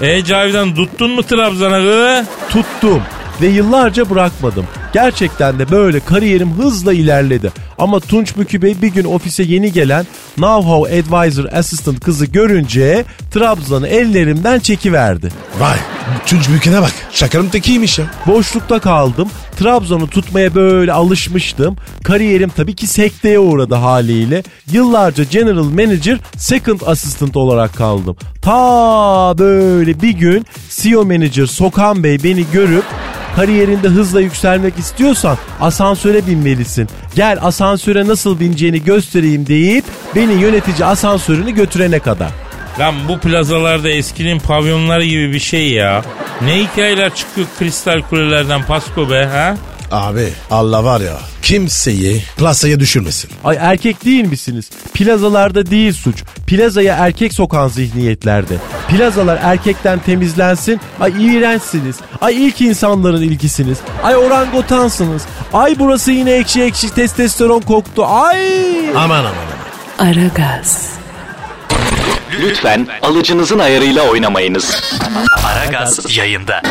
E 0.01 0.23
Cavidan 0.23 0.75
tuttun 0.75 1.11
mu 1.11 1.23
Trabzon'a 1.23 1.79
gı? 1.79 2.25
Tuttum 2.49 3.01
ve 3.41 3.47
yıllarca 3.47 4.09
bırakmadım. 4.09 4.65
Gerçekten 4.93 5.59
de 5.59 5.71
böyle 5.71 5.99
kariyerim 5.99 6.53
hızla 6.53 6.93
ilerledi. 6.93 7.51
Ama 7.77 7.99
Tunç 7.99 8.37
Bükü 8.37 8.61
Bey 8.61 8.75
bir 8.81 8.87
gün 8.87 9.05
ofise 9.05 9.43
yeni 9.43 9.71
gelen 9.71 10.05
Know-How 10.37 10.99
Advisor 10.99 11.45
Assistant 11.53 11.99
kızı 11.99 12.25
görünce 12.25 13.05
Trabzon'u 13.31 13.87
ellerimden 13.87 14.59
çekiverdi. 14.59 15.31
Vay. 15.59 15.77
Tunç 16.25 16.49
Büyük'üne 16.49 16.81
bak. 16.81 16.93
Şakarım 17.11 17.49
tekiymiş 17.49 17.99
ya. 17.99 18.05
Boşlukta 18.27 18.79
kaldım. 18.79 19.29
Trabzon'u 19.55 20.09
tutmaya 20.09 20.55
böyle 20.55 20.93
alışmıştım. 20.93 21.75
Kariyerim 22.03 22.49
tabii 22.49 22.75
ki 22.75 22.87
sekteye 22.87 23.39
uğradı 23.39 23.75
haliyle. 23.75 24.43
Yıllarca 24.71 25.23
General 25.23 25.63
Manager 25.63 26.17
Second 26.37 26.81
Assistant 26.85 27.37
olarak 27.37 27.75
kaldım. 27.75 28.15
Ta 28.41 29.37
böyle 29.37 30.01
bir 30.01 30.09
gün 30.09 30.45
CEO 30.69 31.05
Manager 31.05 31.45
Sokan 31.45 32.03
Bey 32.03 32.23
beni 32.23 32.45
görüp 32.53 32.83
kariyerinde 33.35 33.87
hızla 33.87 34.21
yükselmek 34.21 34.79
istiyorsan 34.79 35.37
asansöre 35.61 36.27
binmelisin. 36.27 36.89
Gel 37.15 37.37
asansöre 37.41 38.07
nasıl 38.07 38.39
bineceğini 38.39 38.83
göstereyim 38.83 39.47
deyip 39.47 39.85
beni 40.15 40.33
yönetici 40.33 40.85
asansörünü 40.85 41.51
götürene 41.51 41.99
kadar. 41.99 42.44
Lan 42.79 42.95
bu 43.09 43.19
plazalarda 43.19 43.89
eskinin 43.89 44.39
pavyonları 44.39 45.05
gibi 45.05 45.33
bir 45.33 45.39
şey 45.39 45.69
ya. 45.71 46.03
Ne 46.41 46.59
hikayeler 46.63 47.15
çıkıyor 47.15 47.47
kristal 47.59 48.01
kulelerden 48.01 48.63
Pasko 48.63 49.09
be 49.09 49.25
ha? 49.25 49.57
Abi 49.91 50.29
Allah 50.51 50.83
var 50.83 51.01
ya 51.01 51.17
kimseyi 51.41 52.23
plasaya 52.37 52.79
düşürmesin. 52.79 53.29
Ay 53.43 53.57
erkek 53.59 54.05
değil 54.05 54.25
misiniz? 54.25 54.69
Plazalarda 54.93 55.65
değil 55.65 55.93
suç. 55.93 56.23
Plazaya 56.47 56.95
erkek 56.95 57.33
sokan 57.33 57.67
zihniyetlerde. 57.67 58.55
Plazalar 58.89 59.39
erkekten 59.43 59.99
temizlensin. 59.99 60.79
Ay 60.99 61.13
iğrençsiniz. 61.25 61.95
Ay 62.21 62.47
ilk 62.47 62.61
insanların 62.61 63.21
ilgisiniz. 63.21 63.77
Ay 64.03 64.15
orangotansınız. 64.17 65.21
Ay 65.53 65.75
burası 65.79 66.11
yine 66.11 66.31
ekşi 66.31 66.63
ekşi 66.63 66.93
testosteron 66.95 67.61
koktu. 67.61 68.05
Ay. 68.05 68.89
Aman 68.89 69.19
aman 69.19 69.19
aman. 69.19 70.09
Aragaz, 70.11 70.89
Lütfen 72.41 72.87
alıcınızın 73.01 73.59
ayarıyla 73.59 74.03
oynamayınız. 74.03 74.81
Aragaz 75.45 76.17
yayında. 76.17 76.61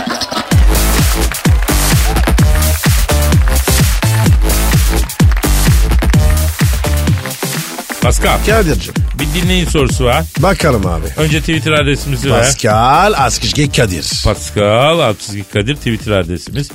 Pascal 8.03 8.39
Kadir'cim. 8.47 8.95
bir 9.18 9.43
dinleyin 9.43 9.66
sorusu 9.66 10.05
var. 10.05 10.24
Bakalım 10.39 10.87
abi. 10.87 11.07
Önce 11.16 11.41
Twitter 11.41 11.72
adresimizi 11.72 12.30
ver. 12.30 12.39
Pascal 12.39 13.12
Askışge 13.16 13.70
Kadir. 13.70 14.22
Pascal 14.24 14.99
Altçizgi 14.99 15.45
Kadir 15.45 15.76
Twitter 15.76 16.12
adresimiz. 16.12 16.70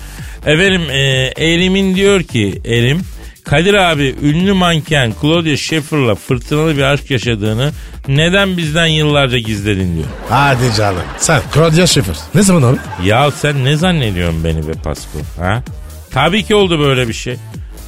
Efendim 0.45 0.81
e, 0.89 1.33
Erim'in 1.37 1.95
diyor 1.95 2.23
ki 2.23 2.61
Erim 2.65 3.01
Kadir 3.43 3.73
abi 3.73 4.15
ünlü 4.21 4.53
manken 4.53 5.13
Claudia 5.21 5.57
Schiffer'la 5.57 6.15
fırtınalı 6.15 6.77
bir 6.77 6.81
aşk 6.81 7.11
yaşadığını 7.11 7.71
neden 8.07 8.57
bizden 8.57 8.85
yıllarca 8.85 9.37
gizledin 9.37 9.95
diyor. 9.95 10.07
Hadi 10.29 10.73
canım. 10.77 11.01
Sen 11.17 11.41
Claudia 11.53 11.87
Schiffer. 11.87 12.15
Ne 12.35 12.41
zaman 12.41 12.63
abi? 12.73 13.07
Ya 13.07 13.31
sen 13.31 13.65
ne 13.65 13.77
zannediyorsun 13.77 14.43
beni 14.43 14.67
be 14.67 14.71
Pasko? 14.83 15.19
Ha? 15.39 15.63
Tabii 16.11 16.43
ki 16.43 16.55
oldu 16.55 16.79
böyle 16.79 17.07
bir 17.07 17.13
şey. 17.13 17.35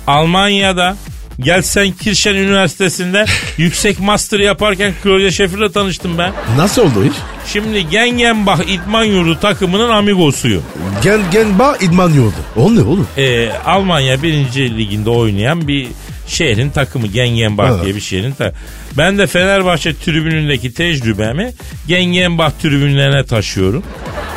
Almanya'da 0.07 0.95
Gelsen 1.43 1.91
Kirşen 1.91 2.35
Üniversitesi'nde 2.35 3.25
yüksek 3.57 3.99
master 3.99 4.39
yaparken 4.39 4.93
Claudia 5.03 5.31
Schiffer'la 5.31 5.71
tanıştım 5.71 6.17
ben. 6.17 6.33
Nasıl 6.57 6.81
oldu 6.81 7.05
iş? 7.05 7.13
Şimdi 7.53 7.89
Gengenbach 7.89 8.61
İdman 8.67 9.03
Yurdu 9.03 9.39
takımının 9.39 9.89
amigosuyum. 9.89 10.63
Gen 11.03 11.19
Genba 11.31 11.77
idman 11.81 12.09
yurdu. 12.13 12.35
O 12.55 12.75
ne 12.75 12.81
oğlum? 12.81 13.07
Ee, 13.17 13.49
Almanya 13.65 14.23
1. 14.23 14.33
liginde 14.77 15.09
oynayan 15.09 15.67
bir 15.67 15.87
şehrin 16.27 16.69
takımı 16.69 17.07
Gengenbach 17.07 17.69
Evet. 17.71 17.83
diye 17.83 17.95
bir 17.95 18.01
şehrin 18.01 18.31
takımı. 18.31 18.57
Ben 18.97 19.17
de 19.17 19.27
Fenerbahçe 19.27 19.95
tribünündeki 19.95 20.73
tecrübemi 20.73 21.51
Gengenbach 21.87 22.51
tribünlerine 22.61 23.25
taşıyorum. 23.25 23.83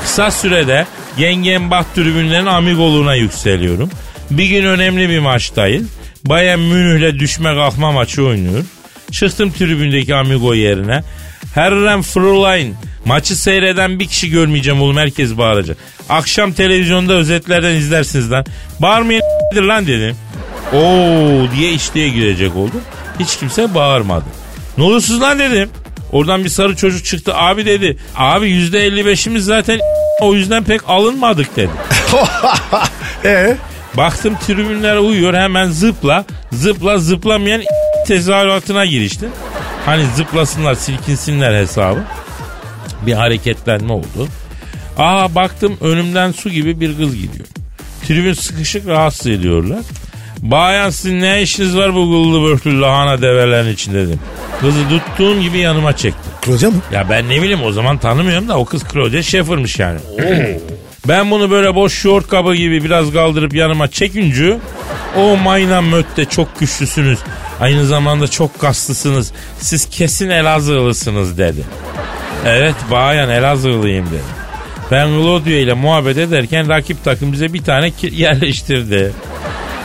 Kısa 0.03 0.31
sürede 0.31 0.87
Gengenbach 1.19 1.85
tribünlerinin 1.95 2.47
amigoluğuna 2.47 3.15
yükseliyorum. 3.15 3.91
Bir 4.31 4.47
gün 4.47 4.65
önemli 4.65 5.09
bir 5.09 5.19
maçtayız. 5.19 5.85
Bayern 6.25 6.59
Münih'le 6.59 7.19
düşme 7.19 7.55
kalkma 7.55 7.93
maçı 7.93 8.25
oynuyor. 8.27 8.65
Çıktım 9.11 9.53
tribündeki 9.53 10.15
amigo 10.15 10.55
yerine. 10.55 11.03
Herrem 11.55 12.01
Fräulein 12.01 12.73
maçı 13.05 13.37
seyreden 13.37 14.01
bir 14.01 14.07
kişi 14.07 14.31
görmeyeceğim 14.31 14.83
oğlum 14.83 14.97
herkes 14.97 15.39
bağıracak. 15.39 15.77
Akşam 16.09 16.53
televizyonda 16.53 17.13
özetlerden 17.13 17.75
izlersiniz 17.75 18.33
lan. 18.33 18.45
Bağırmayın 18.81 19.23
lan 19.57 19.87
dedim. 19.87 20.17
Oo 20.73 21.57
diye 21.57 21.73
işliğe 21.73 22.09
girecek 22.09 22.57
oldum. 22.57 22.81
Hiç 23.21 23.37
kimse 23.37 23.75
bağırmadı. 23.75 24.25
Ne 24.79 24.85
oluyorsunuz 24.85 25.21
lan 25.21 25.39
dedim. 25.39 25.71
Oradan 26.13 26.45
bir 26.45 26.49
sarı 26.49 26.77
çocuk 26.77 27.05
çıktı. 27.05 27.35
Abi 27.35 27.67
dedi. 27.67 27.97
Abi 28.17 28.51
yüzde 28.51 28.89
55'imiz 28.89 29.39
zaten 29.39 29.81
o 30.21 30.35
yüzden 30.35 30.65
pek 30.65 30.81
alınmadık 30.89 31.57
dedi. 31.57 31.71
Ee? 33.25 33.57
Baktım 33.97 34.37
tribünler 34.47 34.97
uyuyor 34.97 35.35
hemen 35.35 35.71
zıpla 35.71 36.25
zıpla 36.53 36.99
zıplamayan 36.99 37.63
tezahüratına 38.07 38.85
giriştim. 38.87 39.29
Hani 39.87 40.05
zıplasınlar 40.17 40.75
silkinsinler 40.75 41.55
hesabı. 41.55 41.99
Bir 43.07 43.13
hareketlenme 43.13 43.93
oldu. 43.93 44.29
Aa 44.99 45.35
baktım 45.35 45.77
önümden 45.81 46.33
su 46.33 46.51
gibi 46.51 46.81
bir 46.81 46.97
kız 46.97 47.15
gidiyor. 47.17 47.47
Tribün 48.07 48.33
sıkışık 48.33 48.87
rahatsız 48.87 49.27
ediyorlar. 49.27 49.81
Bayan 50.39 50.91
sizin 50.91 51.21
ne 51.21 51.43
işiniz 51.43 51.77
var 51.77 51.95
bu 51.95 52.11
gıllı 52.11 52.43
börtülü 52.43 52.81
lahana 52.81 53.23
develerin 53.23 53.73
için 53.73 53.95
dedim. 53.95 54.21
Kızı 54.61 54.89
tuttuğum 54.89 55.41
gibi 55.41 55.59
yanıma 55.59 55.97
çekti. 55.97 56.29
Claudia 56.45 56.71
mı? 56.71 56.77
Ya 56.93 57.11
ben 57.11 57.29
ne 57.29 57.43
bileyim 57.43 57.63
o 57.63 57.73
zaman 57.73 57.99
tanımıyorum 57.99 58.49
da 58.49 58.59
o 58.59 58.65
kız 58.65 58.83
Claudia 58.93 59.23
Schiffer'mış 59.23 59.79
yani. 59.79 59.99
Ben 61.09 61.31
bunu 61.31 61.51
böyle 61.51 61.75
boş 61.75 61.95
şort 61.95 62.29
kabı 62.29 62.55
gibi 62.55 62.85
biraz 62.85 63.13
kaldırıp 63.13 63.55
yanıma 63.55 63.89
çekince 63.89 64.59
o 65.17 65.37
mayna 65.37 65.81
mötte 65.81 66.25
çok 66.25 66.61
güçlüsünüz. 66.61 67.19
Aynı 67.61 67.87
zamanda 67.87 68.29
çok 68.29 68.61
kaslısınız. 68.61 69.33
Siz 69.59 69.91
kesin 69.91 70.31
Elazığlısınız 70.31 71.39
dedi. 71.39 71.65
Evet 72.47 72.75
bayan 72.91 73.31
Elazığlıyım 73.31 74.07
dedi. 74.07 74.45
Ben 74.91 75.07
Claudia 75.09 75.53
ile 75.53 75.73
muhabbet 75.73 76.19
ederken 76.19 76.69
rakip 76.69 77.05
takım 77.05 77.33
bize 77.33 77.53
bir 77.53 77.65
tane 77.65 77.93
yerleştirdi. 78.03 79.13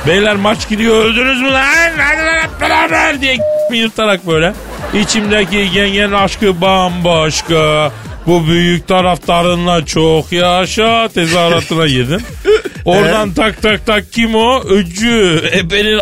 Beyler 0.07 0.35
maç 0.35 0.69
gidiyor 0.69 1.05
öldünüz 1.05 1.41
mü 1.41 1.51
lan? 1.51 1.91
Hadi 1.97 2.25
lan 2.25 2.49
beraber 2.61 3.21
diye 3.21 3.37
yırtarak 3.73 4.27
böyle. 4.27 4.53
İçimdeki 4.93 5.71
gengen 5.71 6.11
aşkı 6.11 6.61
bambaşka. 6.61 7.91
Bu 8.29 8.47
büyük 8.47 8.87
taraftarınla 8.87 9.85
çok 9.85 10.31
yaşa 10.31 11.09
tezahüratına 11.13 11.87
girdim. 11.87 12.21
Oradan 12.85 13.31
tak 13.33 13.61
tak 13.61 13.85
tak 13.85 14.11
kim 14.11 14.35
o? 14.35 14.63
Öcü. 14.63 15.41
Ebenin 15.57 15.99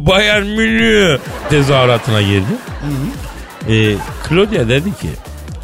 Bayern 0.00 0.46
Münih 0.46 1.18
tezahüratına 1.50 2.22
girdim. 2.22 2.58
Ee, 3.68 3.94
Claudia 4.28 4.68
dedi 4.68 4.88
ki 4.90 5.08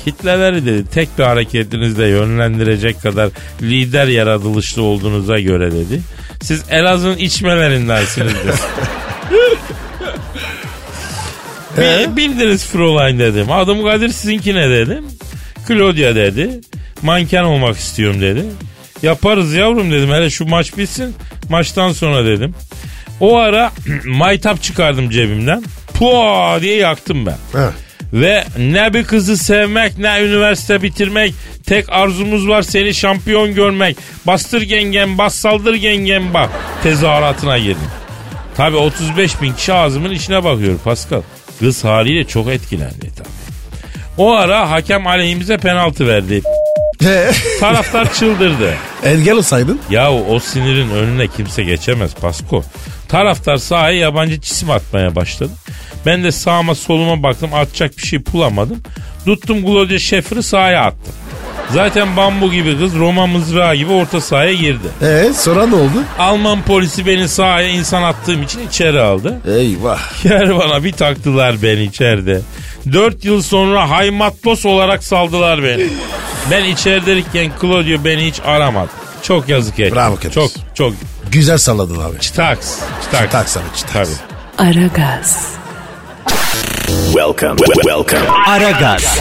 kitleleri 0.05 0.67
dedi 0.67 0.85
tek 0.95 1.19
bir 1.19 1.25
hareketinizle 1.25 2.07
yönlendirecek 2.09 3.03
kadar 3.03 3.29
lider 3.63 4.07
yaratılışlı 4.07 4.83
olduğunuza 4.83 5.41
göre 5.41 5.73
dedi. 5.73 6.01
Siz 6.43 6.65
Elazığ'ın 6.71 7.17
içmelerindensiniz 7.17 8.35
dedi. 8.35 8.57
Bil- 11.79 12.17
Bildiniz 12.17 12.67
Fräulein 12.75 13.19
dedim. 13.19 13.53
Adım 13.53 13.83
Kadir 13.85 14.09
sizinki 14.09 14.55
ne 14.55 14.71
dedim. 14.71 15.05
Claudia 15.71 16.15
dedi. 16.15 16.61
Manken 17.03 17.43
olmak 17.45 17.77
istiyorum 17.77 18.21
dedi. 18.21 18.45
Yaparız 19.03 19.55
yavrum 19.55 19.93
dedim. 19.93 20.11
Hele 20.11 20.31
şu 20.31 20.47
maç 20.47 20.77
bitsin. 20.79 21.15
Maçtan 21.49 21.93
sonra 21.93 22.25
dedim. 22.25 22.55
O 23.21 23.37
ara 23.37 23.73
maytap 24.05 24.63
çıkardım 24.63 25.11
cebimden. 25.11 25.65
Pua 25.95 26.61
diye 26.61 26.77
yaktım 26.77 27.27
ben. 27.27 27.59
Ha. 27.59 27.73
Ve 28.13 28.45
ne 28.59 28.95
bir 28.95 29.05
kızı 29.05 29.37
sevmek 29.37 29.99
ne 29.99 30.23
üniversite 30.23 30.83
bitirmek. 30.83 31.35
Tek 31.67 31.93
arzumuz 31.93 32.49
var 32.49 32.63
seni 32.63 32.95
şampiyon 32.95 33.55
görmek. 33.55 33.97
Bastır 34.27 34.63
gengen 34.63 35.19
bas 35.19 35.35
saldır 35.35 35.75
gengen 35.75 36.35
bak. 36.35 36.51
Tezahüratına 36.83 37.59
girdim. 37.59 37.91
Tabi 38.57 38.77
35 38.77 39.43
bin 39.43 39.53
kişi 39.53 39.73
ağzımın 39.73 40.11
içine 40.11 40.45
bakıyor 40.45 40.79
Pascal. 40.79 41.23
Kız 41.61 41.85
haliyle 41.85 42.25
çok 42.25 42.49
etkilendi 42.49 43.15
tabi. 43.17 43.29
O 44.21 44.33
ara 44.33 44.71
hakem 44.71 45.07
aleyhimize 45.07 45.57
penaltı 45.59 46.09
verdi. 46.09 46.43
Taraftar 47.61 48.15
çıldırdı. 48.15 48.75
Engel 49.05 49.35
olsaydın. 49.37 49.81
Ya 49.91 50.13
o 50.13 50.39
sinirin 50.39 50.91
önüne 50.91 51.27
kimse 51.27 51.63
geçemez 51.63 52.15
Pasko. 52.15 52.63
Taraftar 53.09 53.57
sahaya 53.57 53.99
yabancı 53.99 54.41
cisim 54.41 54.71
atmaya 54.71 55.17
başladı. 55.17 55.51
Ben 56.07 56.25
de 56.25 56.33
sağıma 56.33 56.75
soluma 56.75 57.23
baktım 57.23 57.55
atacak 57.55 57.99
bir 57.99 58.03
şey 58.03 58.27
bulamadım. 58.27 58.83
Tuttum 59.25 59.67
Claudia 59.67 59.99
Schiffer'ı 59.99 60.43
sahaya 60.43 60.83
attım. 60.85 61.15
Zaten 61.75 62.17
bambu 62.17 62.51
gibi 62.53 62.79
kız 62.79 62.95
Roma 62.99 63.27
mızrağı 63.27 63.75
gibi 63.75 63.93
orta 63.93 64.21
sahaya 64.21 64.53
girdi. 64.55 64.87
Ee 65.03 65.33
sonra 65.35 65.67
ne 65.67 65.75
oldu? 65.75 66.03
Alman 66.19 66.63
polisi 66.63 67.07
beni 67.07 67.29
sahaya 67.29 67.69
insan 67.69 68.03
attığım 68.03 68.43
için 68.43 68.69
içeri 68.69 69.01
aldı. 69.01 69.41
Eyvah. 69.59 70.25
Yer 70.25 70.59
bana 70.59 70.85
bir 70.85 70.93
taktılar 70.93 71.63
beni 71.63 71.83
içeride. 71.83 72.41
Dört 72.93 73.25
yıl 73.25 73.43
sonra 73.43 73.91
haymatlos 73.91 74.67
olarak 74.67 75.05
saldılar 75.05 75.63
beni. 75.63 75.87
Ben 76.51 76.65
içerideyken 76.65 77.51
Claudio 77.61 78.05
beni 78.05 78.27
hiç 78.27 78.41
aramadı. 78.45 78.89
Çok 79.23 79.49
yazık 79.49 79.81
etti. 79.81 79.95
Bravo 79.97 80.17
Kadir. 80.17 80.31
Çok 80.31 80.51
çok 80.75 80.93
Güzel 81.33 81.59
salladın 81.59 82.01
abi. 82.01 82.21
çıtaks. 82.21 82.75
Çıtaks. 83.05 83.25
Çıtaks 83.25 83.57
abi, 83.57 83.65
çıtaks. 83.77 84.11
Tabii. 84.59 84.69
Aragaz, 84.69 85.47
Welcome. 87.07 87.57
Welcome. 87.75 88.31
Aragaz. 88.47 89.19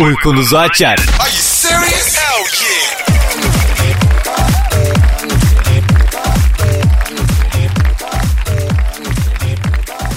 Uykunuzu 0.00 0.56
açar. 0.56 0.98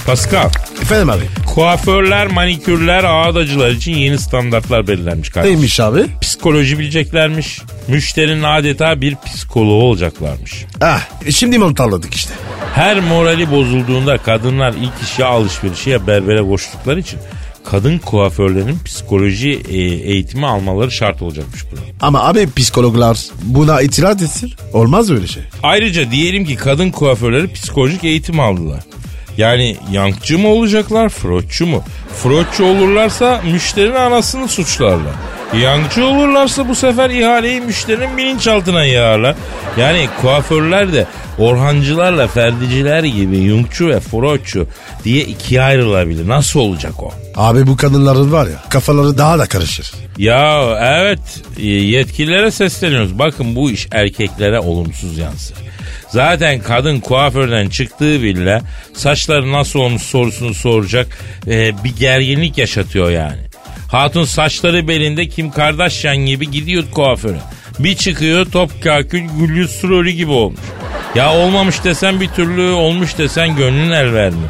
Pascal. 0.06 0.50
Efendim 0.82 1.10
abi. 1.10 1.22
Kuaförler, 1.46 2.26
manikürler, 2.26 3.04
ağdacılar 3.04 3.70
için 3.70 3.94
yeni 3.94 4.18
standartlar 4.18 4.88
belirlenmiş 4.88 5.30
kardeşim. 5.30 5.54
Neymiş 5.54 5.80
abi? 5.80 6.06
Psikoloji 6.20 6.78
bileceklermiş. 6.78 7.60
Müşterinin 7.88 8.42
adeta 8.42 9.00
bir 9.00 9.16
psikoloğu 9.26 9.82
olacaklarmış. 9.82 10.64
Ah 10.80 11.00
şimdi 11.30 11.58
mi 11.58 11.64
anladık 11.64 12.14
işte. 12.14 12.34
Her 12.74 13.00
morali 13.00 13.50
bozulduğunda 13.50 14.18
kadınlar 14.18 14.72
ilk 14.72 15.08
iş 15.08 15.18
ya 15.18 15.26
alışverişe 15.26 15.90
ya 15.90 16.06
berbere 16.06 16.42
koştukları 16.42 17.00
için 17.00 17.18
kadın 17.64 17.98
kuaförlerin 17.98 18.78
psikoloji 18.84 19.50
e, 19.68 19.76
eğitimi 19.78 20.46
almaları 20.46 20.90
şart 20.90 21.22
olacakmış 21.22 21.64
buna. 21.72 21.80
Ama 22.00 22.24
abi 22.28 22.48
psikologlar 22.56 23.26
buna 23.42 23.80
itiraz 23.82 24.22
etsin. 24.22 24.52
Olmaz 24.72 25.10
öyle 25.10 25.26
şey. 25.26 25.42
Ayrıca 25.62 26.10
diyelim 26.10 26.44
ki 26.44 26.56
kadın 26.56 26.90
kuaförleri 26.90 27.52
psikolojik 27.52 28.04
eğitim 28.04 28.40
aldılar. 28.40 28.80
Yani 29.36 29.76
yankçı 29.92 30.38
mı 30.38 30.48
olacaklar, 30.48 31.08
frotçu 31.08 31.66
mu? 31.66 31.84
Frotçu 32.22 32.64
olurlarsa 32.64 33.42
müşterinin 33.52 33.94
anasını 33.94 34.48
suçlarlar. 34.48 35.14
Yancı 35.60 36.06
olurlarsa 36.06 36.68
bu 36.68 36.74
sefer 36.74 37.10
ihaleyi 37.10 37.60
müşterinin 37.60 38.16
bilinçaltına 38.16 38.84
yığarlar. 38.84 39.36
Yani 39.78 40.08
kuaförler 40.20 40.92
de 40.92 41.06
Orhancılarla 41.38 42.28
Ferdiciler 42.28 43.04
gibi 43.04 43.36
Yungçu 43.36 43.88
ve 43.88 44.00
Frotçu 44.00 44.66
diye 45.04 45.24
ikiye 45.24 45.62
ayrılabilir. 45.62 46.28
Nasıl 46.28 46.60
olacak 46.60 47.02
o? 47.02 47.12
Abi 47.36 47.66
bu 47.66 47.76
kadınların 47.76 48.32
var 48.32 48.46
ya 48.46 48.62
kafaları 48.68 49.18
daha 49.18 49.38
da 49.38 49.46
karışır. 49.46 49.92
Ya 50.18 50.62
evet 50.80 51.20
yetkililere 51.58 52.50
sesleniyoruz. 52.50 53.18
Bakın 53.18 53.56
bu 53.56 53.70
iş 53.70 53.88
erkeklere 53.92 54.60
olumsuz 54.60 55.18
yansır. 55.18 55.56
Zaten 56.08 56.60
kadın 56.60 57.00
kuaförden 57.00 57.68
çıktığı 57.68 58.22
bile 58.22 58.62
saçları 58.94 59.52
nasıl 59.52 59.78
olmuş 59.78 60.02
sorusunu 60.02 60.54
soracak 60.54 61.18
e, 61.46 61.84
bir 61.84 61.96
gerginlik 61.96 62.58
yaşatıyor 62.58 63.10
yani. 63.10 63.51
Hatun 63.92 64.24
saçları 64.24 64.88
belinde 64.88 65.28
Kim 65.28 65.50
Kardashian 65.50 66.16
gibi 66.16 66.50
gidiyor 66.50 66.84
kuaföre. 66.94 67.38
Bir 67.78 67.96
çıkıyor 67.96 68.46
top 68.46 68.82
kakül 68.82 69.22
güllü 69.38 69.68
sürölü 69.68 70.10
gibi 70.10 70.30
olmuş. 70.30 70.60
Ya 71.14 71.34
olmamış 71.34 71.84
desen 71.84 72.20
bir 72.20 72.28
türlü 72.28 72.70
olmuş 72.70 73.18
desen 73.18 73.56
gönlün 73.56 73.90
el 73.90 74.12
vermiyor. 74.12 74.48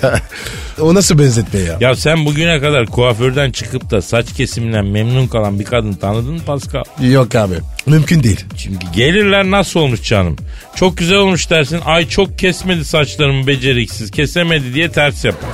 o 0.80 0.94
nasıl 0.94 1.18
benzetme 1.18 1.60
ya? 1.60 1.76
Ya 1.80 1.96
sen 1.96 2.24
bugüne 2.24 2.60
kadar 2.60 2.86
kuaförden 2.86 3.50
çıkıp 3.50 3.90
da 3.90 4.02
saç 4.02 4.32
kesiminden 4.32 4.86
memnun 4.86 5.26
kalan 5.26 5.60
bir 5.60 5.64
kadın 5.64 5.92
tanıdın 5.92 6.32
mı 6.32 6.40
Pascal? 6.46 6.84
Yok 7.00 7.34
abi 7.34 7.54
mümkün 7.86 8.22
değil. 8.22 8.44
Çünkü 8.56 8.86
gelirler 8.94 9.50
nasıl 9.50 9.80
olmuş 9.80 10.02
canım? 10.02 10.36
Çok 10.74 10.96
güzel 10.96 11.18
olmuş 11.18 11.50
dersin. 11.50 11.80
Ay 11.84 12.08
çok 12.08 12.38
kesmedi 12.38 12.84
saçlarımı 12.84 13.46
beceriksiz 13.46 14.10
kesemedi 14.10 14.74
diye 14.74 14.90
ters 14.90 15.24
yapar. 15.24 15.50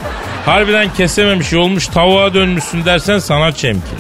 Harbiden 0.47 0.93
kesememiş 0.95 1.55
olmuş 1.55 1.87
tavuğa 1.87 2.35
dönmüşsün 2.35 2.85
dersen 2.85 3.19
sana 3.19 3.53
çemkir. 3.53 3.99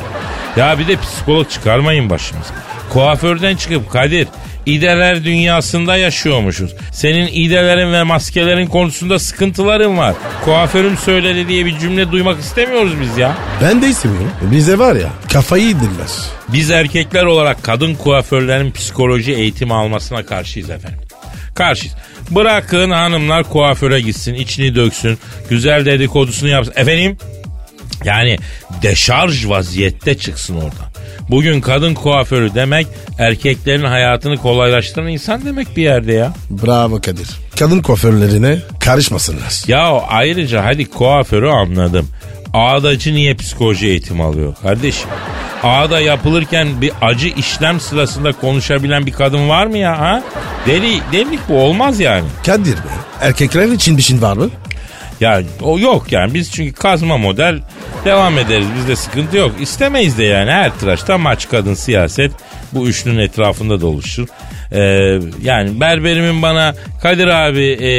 Ya 0.56 0.78
bir 0.78 0.88
de 0.88 0.96
psikolog 0.96 1.50
çıkarmayın 1.50 2.10
başımıza. 2.10 2.54
Kuaförden 2.92 3.56
çıkıp 3.56 3.90
Kadir 3.90 4.28
İdeler 4.66 5.24
dünyasında 5.24 5.96
yaşıyormuşuz. 5.96 6.74
Senin 6.92 7.26
idelerin 7.26 7.92
ve 7.92 8.02
maskelerin 8.02 8.66
konusunda 8.66 9.18
sıkıntıların 9.18 9.98
var. 9.98 10.14
Kuaförüm 10.44 10.96
söyledi 10.96 11.48
diye 11.48 11.66
bir 11.66 11.78
cümle 11.78 12.12
duymak 12.12 12.40
istemiyoruz 12.40 12.92
biz 13.00 13.18
ya. 13.18 13.36
Ben 13.62 13.82
de 13.82 13.88
istemiyorum. 13.88 14.30
Bize 14.42 14.78
var 14.78 14.94
ya 14.94 15.08
kafayı 15.32 15.64
yedirler. 15.64 16.08
Biz 16.48 16.70
erkekler 16.70 17.24
olarak 17.24 17.62
kadın 17.62 17.94
kuaförlerin 17.94 18.72
psikoloji 18.72 19.32
eğitimi 19.32 19.74
almasına 19.74 20.26
karşıyız 20.26 20.70
efendim. 20.70 21.00
Karşıyız. 21.54 21.96
Bırakın 22.30 22.90
hanımlar 22.90 23.44
kuaföre 23.44 24.00
gitsin, 24.00 24.34
içini 24.34 24.74
döksün, 24.74 25.18
güzel 25.50 25.86
dedikodusunu 25.86 26.48
yapsın. 26.48 26.72
Efendim 26.76 27.16
yani 28.04 28.38
deşarj 28.82 29.46
vaziyette 29.46 30.18
çıksın 30.18 30.56
oradan. 30.56 30.94
Bugün 31.30 31.60
kadın 31.60 31.94
kuaförü 31.94 32.54
demek 32.54 32.86
erkeklerin 33.18 33.84
hayatını 33.84 34.36
kolaylaştıran 34.36 35.08
insan 35.08 35.44
demek 35.44 35.76
bir 35.76 35.82
yerde 35.82 36.12
ya. 36.12 36.32
Bravo 36.50 37.00
Kadir. 37.00 37.28
Kadın 37.58 37.82
kuaförlerine 37.82 38.58
karışmasınlar. 38.80 39.68
Ya 39.68 39.88
ayrıca 40.08 40.64
hadi 40.64 40.90
kuaförü 40.90 41.48
anladım. 41.48 42.08
Ağdacı 42.54 43.14
niye 43.14 43.34
psikoloji 43.34 43.86
eğitimi 43.86 44.22
alıyor 44.22 44.54
kardeşim? 44.62 45.08
Ağda 45.62 46.00
yapılırken 46.00 46.80
bir 46.80 46.92
acı 47.02 47.28
işlem 47.28 47.80
sırasında 47.80 48.32
konuşabilen 48.32 49.06
bir 49.06 49.12
kadın 49.12 49.48
var 49.48 49.66
mı 49.66 49.78
ya? 49.78 49.98
Ha? 49.98 50.22
Deli, 50.66 51.00
delilik 51.12 51.48
bu 51.48 51.60
olmaz 51.60 52.00
yani. 52.00 52.24
Kadir 52.46 52.76
be 52.76 52.88
erkekler 53.20 53.68
için 53.68 53.96
bir 53.96 54.02
şey 54.02 54.22
var 54.22 54.36
mı? 54.36 54.50
Ya 55.20 55.42
o 55.62 55.78
yok 55.78 56.12
yani 56.12 56.34
biz 56.34 56.52
çünkü 56.52 56.72
kazma 56.72 57.18
model 57.18 57.60
devam 58.04 58.38
ederiz 58.38 58.66
bizde 58.78 58.96
sıkıntı 58.96 59.36
yok. 59.36 59.52
İstemeyiz 59.60 60.18
de 60.18 60.24
yani 60.24 60.50
her 60.50 60.78
tıraşta 60.78 61.18
maç 61.18 61.48
kadın 61.48 61.74
siyaset 61.74 62.32
bu 62.72 62.88
üçlünün 62.88 63.18
etrafında 63.18 63.80
da 63.80 63.86
oluşur. 63.86 64.28
Ee, 64.74 65.20
yani 65.42 65.80
berberimin 65.80 66.42
bana 66.42 66.74
Kadir 67.02 67.26
abi 67.28 67.64
e, 67.64 67.90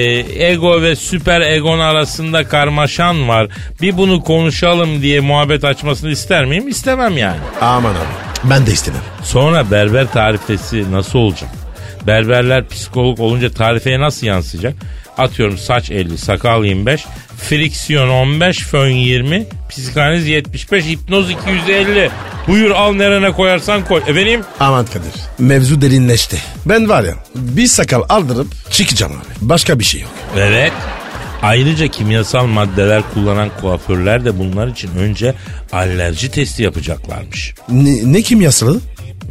ego 0.52 0.82
ve 0.82 0.96
süper 0.96 1.42
egon 1.42 1.80
arasında 1.80 2.48
karmaşan 2.48 3.28
var. 3.30 3.48
Bir 3.82 3.98
bunu 3.98 4.24
konuşalım 4.24 5.02
diye 5.02 5.20
muhabbet 5.20 5.64
açmasını 5.64 6.12
ister 6.12 6.46
miyim? 6.46 6.68
İstemem 6.68 7.18
yani. 7.18 7.38
Aman 7.62 7.92
abi 7.92 8.26
ben 8.44 8.66
de 8.66 8.72
istemem. 8.72 9.02
Sonra 9.24 9.72
berber 9.72 10.08
tarifesi 10.12 10.92
nasıl 10.92 11.20
olacak? 11.20 11.50
Berberler 12.08 12.68
psikolog 12.68 13.20
olunca 13.20 13.50
tarifeye 13.50 14.00
nasıl 14.00 14.28
yansıyacak? 14.28 14.74
Atıyorum 15.18 15.58
saç 15.58 15.92
50, 15.92 16.18
sakal 16.18 16.66
25, 16.66 17.06
friksiyon 17.38 18.10
15, 18.10 18.60
fön 18.60 18.90
20, 18.90 19.46
psikanaliz 19.70 20.28
75, 20.28 20.86
hipnoz 20.86 21.32
250. 21.32 22.10
Buyur 22.48 22.72
al 22.72 22.94
nerene 22.94 23.32
koyarsan 23.32 23.86
koy. 23.86 24.02
Efendim? 24.08 24.42
Aman 24.60 24.86
Kadir 24.86 25.14
mevzu 25.40 25.82
derinleşti. 25.82 26.38
Ben 26.66 26.90
var 26.90 27.04
ya 27.04 27.14
bir 27.36 27.68
sakal 27.68 28.04
aldırıp 28.10 28.72
çıkacağım 28.72 29.14
abi. 29.14 29.50
Başka 29.50 29.80
bir 29.80 29.84
şey 29.84 30.02
yok. 30.02 30.12
Evet. 30.38 30.72
Ayrıca 31.42 31.88
kimyasal 31.88 32.46
maddeler 32.46 33.04
kullanan 33.14 33.50
kuaförler 33.62 34.26
de 34.26 34.40
bunlar 34.40 34.68
için 34.68 34.90
önce 34.98 35.34
alerji 35.72 36.32
testi 36.32 36.64
yapacaklarmış. 36.64 37.54
Ne, 37.70 38.14
ne 38.14 38.22
kimyasalı? 38.22 38.80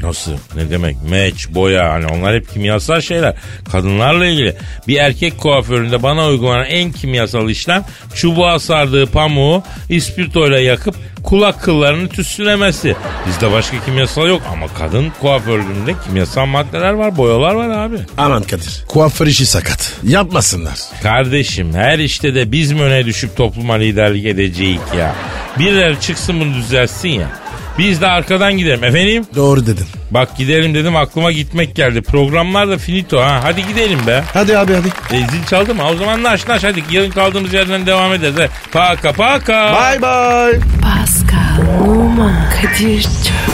Nasıl? 0.03 0.32
Ne 0.57 0.70
demek? 0.70 0.97
Meç, 1.11 1.49
boya 1.51 1.91
hani 1.91 2.07
onlar 2.07 2.35
hep 2.35 2.53
kimyasal 2.53 3.01
şeyler. 3.01 3.35
Kadınlarla 3.72 4.26
ilgili. 4.26 4.57
Bir 4.89 4.97
erkek 4.97 5.39
kuaföründe 5.39 6.03
bana 6.03 6.26
uygulanan 6.26 6.64
en 6.64 6.93
kimyasal 6.93 7.51
işlem 7.51 7.85
çubuğa 8.14 8.59
sardığı 8.59 9.07
pamuğu 9.07 9.62
ispirtoyla 9.89 10.59
yakıp 10.59 10.95
kulak 11.22 11.62
kıllarını 11.62 12.09
tütsülemesi. 12.09 12.97
Bizde 13.28 13.53
başka 13.53 13.85
kimyasal 13.85 14.28
yok 14.28 14.43
ama 14.53 14.66
kadın 14.78 15.12
kuaförlüğünde 15.20 15.95
kimyasal 16.07 16.47
maddeler 16.47 16.93
var, 16.93 17.16
boyalar 17.16 17.55
var 17.55 17.68
abi. 17.68 17.97
Aman 18.18 18.43
Kadir 18.43 18.85
kuaför 18.89 19.26
işi 19.26 19.47
sakat. 19.47 19.93
Yapmasınlar. 20.03 20.78
Kardeşim 21.03 21.74
her 21.74 21.99
işte 21.99 22.35
de 22.35 22.53
biz 22.53 22.72
mi 22.72 22.82
öne 22.82 23.07
düşüp 23.07 23.37
topluma 23.37 23.74
liderlik 23.74 24.26
edeceğiz 24.26 24.80
ya? 24.99 25.14
Birileri 25.59 26.01
çıksın 26.01 26.41
bunu 26.41 26.55
düzelsin 26.55 27.09
ya. 27.09 27.43
Biz 27.79 28.01
de 28.01 28.07
arkadan 28.07 28.57
gidelim 28.57 28.85
efendim. 28.85 29.25
Doğru 29.37 29.66
dedin. 29.66 29.87
Bak 30.11 30.37
gidelim 30.37 30.75
dedim 30.75 30.97
aklıma 30.97 31.33
gitmek 31.33 31.75
geldi. 31.77 32.03
Programlar 32.03 32.68
da 32.68 32.79
finito 32.79 33.20
ha. 33.20 33.41
Hadi 33.43 33.66
gidelim 33.66 33.99
be. 34.07 34.22
Hadi 34.35 34.59
abi 34.59 34.72
hadi. 34.75 35.16
E, 35.16 35.18
zil 35.18 35.45
çaldı 35.51 35.75
mı? 35.75 35.83
O 35.89 35.97
zaman 35.97 36.22
naş 36.22 36.49
naş 36.49 36.64
hadi. 36.64 36.83
Yarın 36.91 37.11
kaldığımız 37.11 37.53
yerden 37.53 37.87
devam 37.87 38.12
ederiz. 38.12 38.39
He. 38.39 38.49
Paka 38.72 39.12
paka. 39.12 39.72
Bye 39.72 40.03
bye. 40.03 40.61
Pascal, 40.83 41.89
Oman, 41.91 42.51
Kadir 42.51 43.03
çok? 43.03 43.54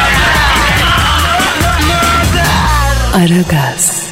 Aragaz. 3.13 4.10